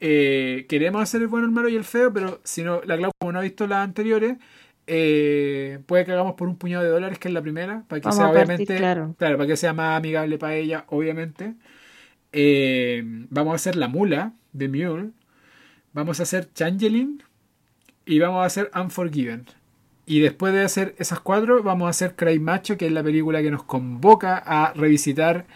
eh, 0.00 0.66
queremos 0.68 1.02
hacer 1.02 1.20
el 1.20 1.28
bueno, 1.28 1.46
el 1.46 1.52
malo 1.52 1.68
y 1.68 1.76
el 1.76 1.84
feo, 1.84 2.12
pero 2.12 2.40
si 2.42 2.62
no, 2.62 2.80
la 2.84 2.96
Clau, 2.96 3.12
como 3.18 3.32
no 3.32 3.38
ha 3.38 3.42
visto 3.42 3.66
las 3.66 3.84
anteriores, 3.84 4.38
eh, 4.86 5.78
puede 5.86 6.04
que 6.04 6.12
hagamos 6.12 6.34
por 6.34 6.48
un 6.48 6.56
puñado 6.56 6.82
de 6.82 6.90
dólares, 6.90 7.18
que 7.18 7.28
es 7.28 7.34
la 7.34 7.42
primera, 7.42 7.84
para 7.86 8.00
que 8.00 8.10
sea 8.10 8.28
obviamente, 8.30 8.76
claro. 8.76 9.14
para 9.18 9.46
que 9.46 9.56
sea 9.56 9.72
más 9.72 9.98
amigable 9.98 10.38
para 10.38 10.56
ella, 10.56 10.84
obviamente. 10.88 11.54
Eh, 12.32 13.02
vamos 13.28 13.52
a 13.52 13.56
hacer 13.56 13.76
La 13.76 13.88
Mula 13.88 14.32
de 14.52 14.68
Mule, 14.68 15.10
vamos 15.92 16.18
a 16.20 16.22
hacer 16.22 16.52
Changeling 16.54 17.22
y 18.06 18.18
vamos 18.18 18.42
a 18.42 18.46
hacer 18.46 18.70
Unforgiven. 18.74 19.44
Y 20.06 20.20
después 20.20 20.52
de 20.52 20.62
hacer 20.62 20.94
esas 20.98 21.20
cuatro, 21.20 21.62
vamos 21.62 21.86
a 21.86 21.90
hacer 21.90 22.16
Cry 22.16 22.40
Macho, 22.40 22.76
que 22.76 22.86
es 22.86 22.92
la 22.92 23.02
película 23.02 23.42
que 23.42 23.50
nos 23.50 23.62
convoca 23.62 24.38
a 24.38 24.72
revisitar 24.72 25.46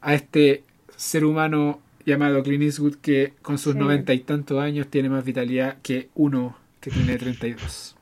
a 0.00 0.14
este 0.14 0.64
ser 0.96 1.24
humano 1.24 1.80
llamado 2.04 2.42
Clint 2.42 2.62
Eastwood 2.62 2.96
que 2.96 3.34
con 3.42 3.58
sus 3.58 3.74
noventa 3.76 4.14
y 4.14 4.20
tantos 4.20 4.58
años 4.58 4.88
tiene 4.88 5.08
más 5.08 5.24
vitalidad 5.24 5.76
que 5.82 6.08
uno 6.14 6.56
que 6.80 6.90
tiene 6.90 7.16
32. 7.16 7.96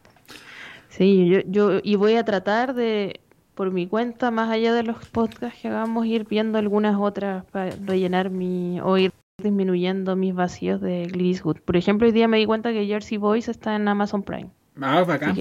Sí, 0.89 1.29
yo, 1.29 1.41
yo 1.47 1.81
y 1.83 1.97
voy 1.97 2.15
a 2.15 2.25
tratar 2.25 2.75
de, 2.75 3.21
por 3.55 3.71
mi 3.71 3.87
cuenta, 3.87 4.31
más 4.31 4.51
allá 4.51 4.73
de 4.73 4.83
los 4.83 4.97
podcasts 5.07 5.61
que 5.61 5.69
hagamos, 5.69 6.07
ir 6.07 6.27
viendo 6.29 6.59
algunas 6.59 6.97
otras 6.99 7.45
para 7.47 7.71
rellenar 7.85 8.31
mi, 8.31 8.81
o 8.81 8.99
ir 8.99 9.13
disminuyendo 9.41 10.17
mis 10.17 10.35
vacíos 10.35 10.81
de 10.81 11.09
Clint 11.11 11.35
Eastwood. 11.35 11.59
Por 11.65 11.77
ejemplo, 11.77 12.07
hoy 12.07 12.13
día 12.13 12.27
me 12.27 12.39
di 12.39 12.47
cuenta 12.47 12.73
que 12.73 12.87
Jersey 12.87 13.19
Boys 13.19 13.49
está 13.49 13.77
en 13.77 13.87
Amazon 13.87 14.23
Prime. 14.23 14.51
Ah, 14.81 15.05
bacán. 15.05 15.37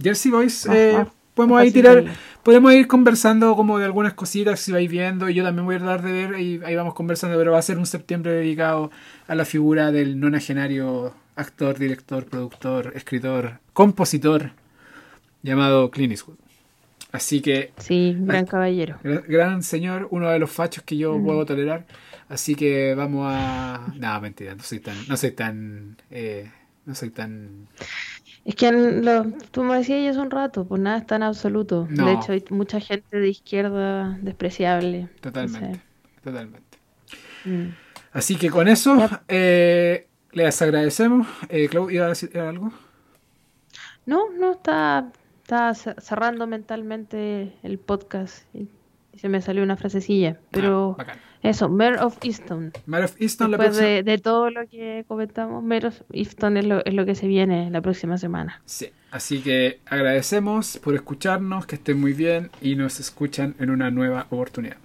Jersey 0.00 0.30
Boys 0.30 0.66
eh, 0.66 1.04
podemos 1.34 1.60
ahí 1.60 1.70
tirar, 1.70 2.04
podemos 2.42 2.72
ir 2.72 2.86
conversando 2.86 3.54
como 3.56 3.78
de 3.78 3.84
algunas 3.84 4.14
cositas 4.14 4.60
si 4.60 4.72
vais 4.72 4.90
viendo, 4.90 5.28
yo 5.28 5.44
también 5.44 5.66
voy 5.66 5.76
a 5.76 5.78
dar 5.80 6.02
de 6.02 6.12
ver 6.12 6.40
y 6.40 6.60
ahí 6.64 6.74
vamos 6.74 6.94
conversando, 6.94 7.36
pero 7.36 7.52
va 7.52 7.58
a 7.58 7.62
ser 7.62 7.78
un 7.78 7.86
septiembre 7.86 8.32
dedicado 8.32 8.90
a 9.26 9.34
la 9.34 9.44
figura 9.44 9.92
del 9.92 10.18
nonagenario 10.20 11.14
actor, 11.36 11.78
director, 11.78 12.26
productor, 12.26 12.92
escritor, 12.94 13.58
compositor 13.72 14.52
llamado 15.42 15.90
Clint 15.90 16.12
Eastwood. 16.12 16.36
Así 17.12 17.40
que... 17.40 17.72
Sí, 17.78 18.16
gran 18.18 18.44
caballero. 18.44 18.98
Gran, 19.02 19.62
señor, 19.62 20.08
uno 20.10 20.30
de 20.30 20.40
los 20.40 20.50
fachos 20.50 20.82
que 20.82 20.96
yo 20.96 21.16
mm. 21.16 21.24
puedo 21.24 21.46
tolerar. 21.46 21.86
Así 22.28 22.56
que 22.56 22.94
vamos 22.96 23.28
a... 23.30 23.86
No, 23.96 24.20
mentira, 24.20 24.56
no 24.56 24.62
soy 24.64 24.80
tan... 24.80 24.96
No 25.06 25.16
soy 25.16 25.30
tan... 25.30 25.96
Eh, 26.10 26.50
no 26.86 26.94
soy 26.96 27.10
tan... 27.10 27.68
Es 28.44 28.56
que 28.56 28.70
lo, 28.70 29.24
tú 29.50 29.62
me 29.62 29.76
decías 29.76 30.04
ya 30.04 30.10
hace 30.10 30.20
un 30.20 30.30
rato, 30.30 30.66
pues 30.66 30.80
nada 30.80 30.98
es 30.98 31.06
tan 31.06 31.22
absoluto. 31.22 31.86
De 31.88 32.12
hecho, 32.12 32.32
hay 32.32 32.44
mucha 32.50 32.78
gente 32.78 33.18
de 33.18 33.28
izquierda 33.28 34.18
despreciable. 34.20 35.08
Totalmente, 35.20 35.80
totalmente. 36.22 36.78
Mm. 37.46 37.68
Así 38.12 38.36
que 38.36 38.50
con 38.50 38.68
eso, 38.68 39.08
eh, 39.28 40.08
Les 40.32 40.60
agradecemos. 40.60 41.26
Eh, 41.48 41.68
Clau, 41.68 41.90
¿iba 41.90 42.06
a 42.06 42.08
decir 42.08 42.36
algo? 42.38 42.70
No, 44.04 44.30
no, 44.30 44.52
está, 44.52 45.10
está 45.42 45.74
cerrando 45.74 46.46
mentalmente 46.46 47.54
el 47.62 47.78
podcast 47.78 48.44
y, 48.54 48.68
se 49.16 49.28
me 49.28 49.40
salió 49.40 49.62
una 49.62 49.76
frasecilla. 49.76 50.38
Pero 50.50 50.96
Ah, 50.98 51.04
bacán. 51.04 51.18
Eso, 51.44 51.68
Mayor 51.68 52.02
of 52.02 52.18
Easton. 52.22 52.72
Mayor 52.86 53.04
of 53.04 53.20
Easton 53.20 53.50
la 53.52 53.58
Después 53.58 53.76
próxima. 53.76 53.88
de, 53.88 54.02
de 54.02 54.18
todo 54.18 54.50
lo 54.50 54.66
que 54.66 55.04
comentamos, 55.06 55.62
Mayor 55.62 55.86
of 55.86 56.00
Easton 56.12 56.56
es 56.56 56.66
lo, 56.66 56.84
es 56.84 56.94
lo 56.94 57.04
que 57.06 57.14
se 57.14 57.26
viene 57.28 57.70
la 57.70 57.80
próxima 57.80 58.18
semana. 58.18 58.60
Sí. 58.64 58.88
Así 59.10 59.42
que 59.42 59.78
agradecemos 59.86 60.78
por 60.82 60.94
escucharnos, 60.94 61.66
que 61.66 61.76
estén 61.76 62.00
muy 62.00 62.14
bien 62.14 62.50
y 62.60 62.74
nos 62.74 62.98
escuchan 62.98 63.54
en 63.60 63.70
una 63.70 63.90
nueva 63.92 64.26
oportunidad. 64.30 64.76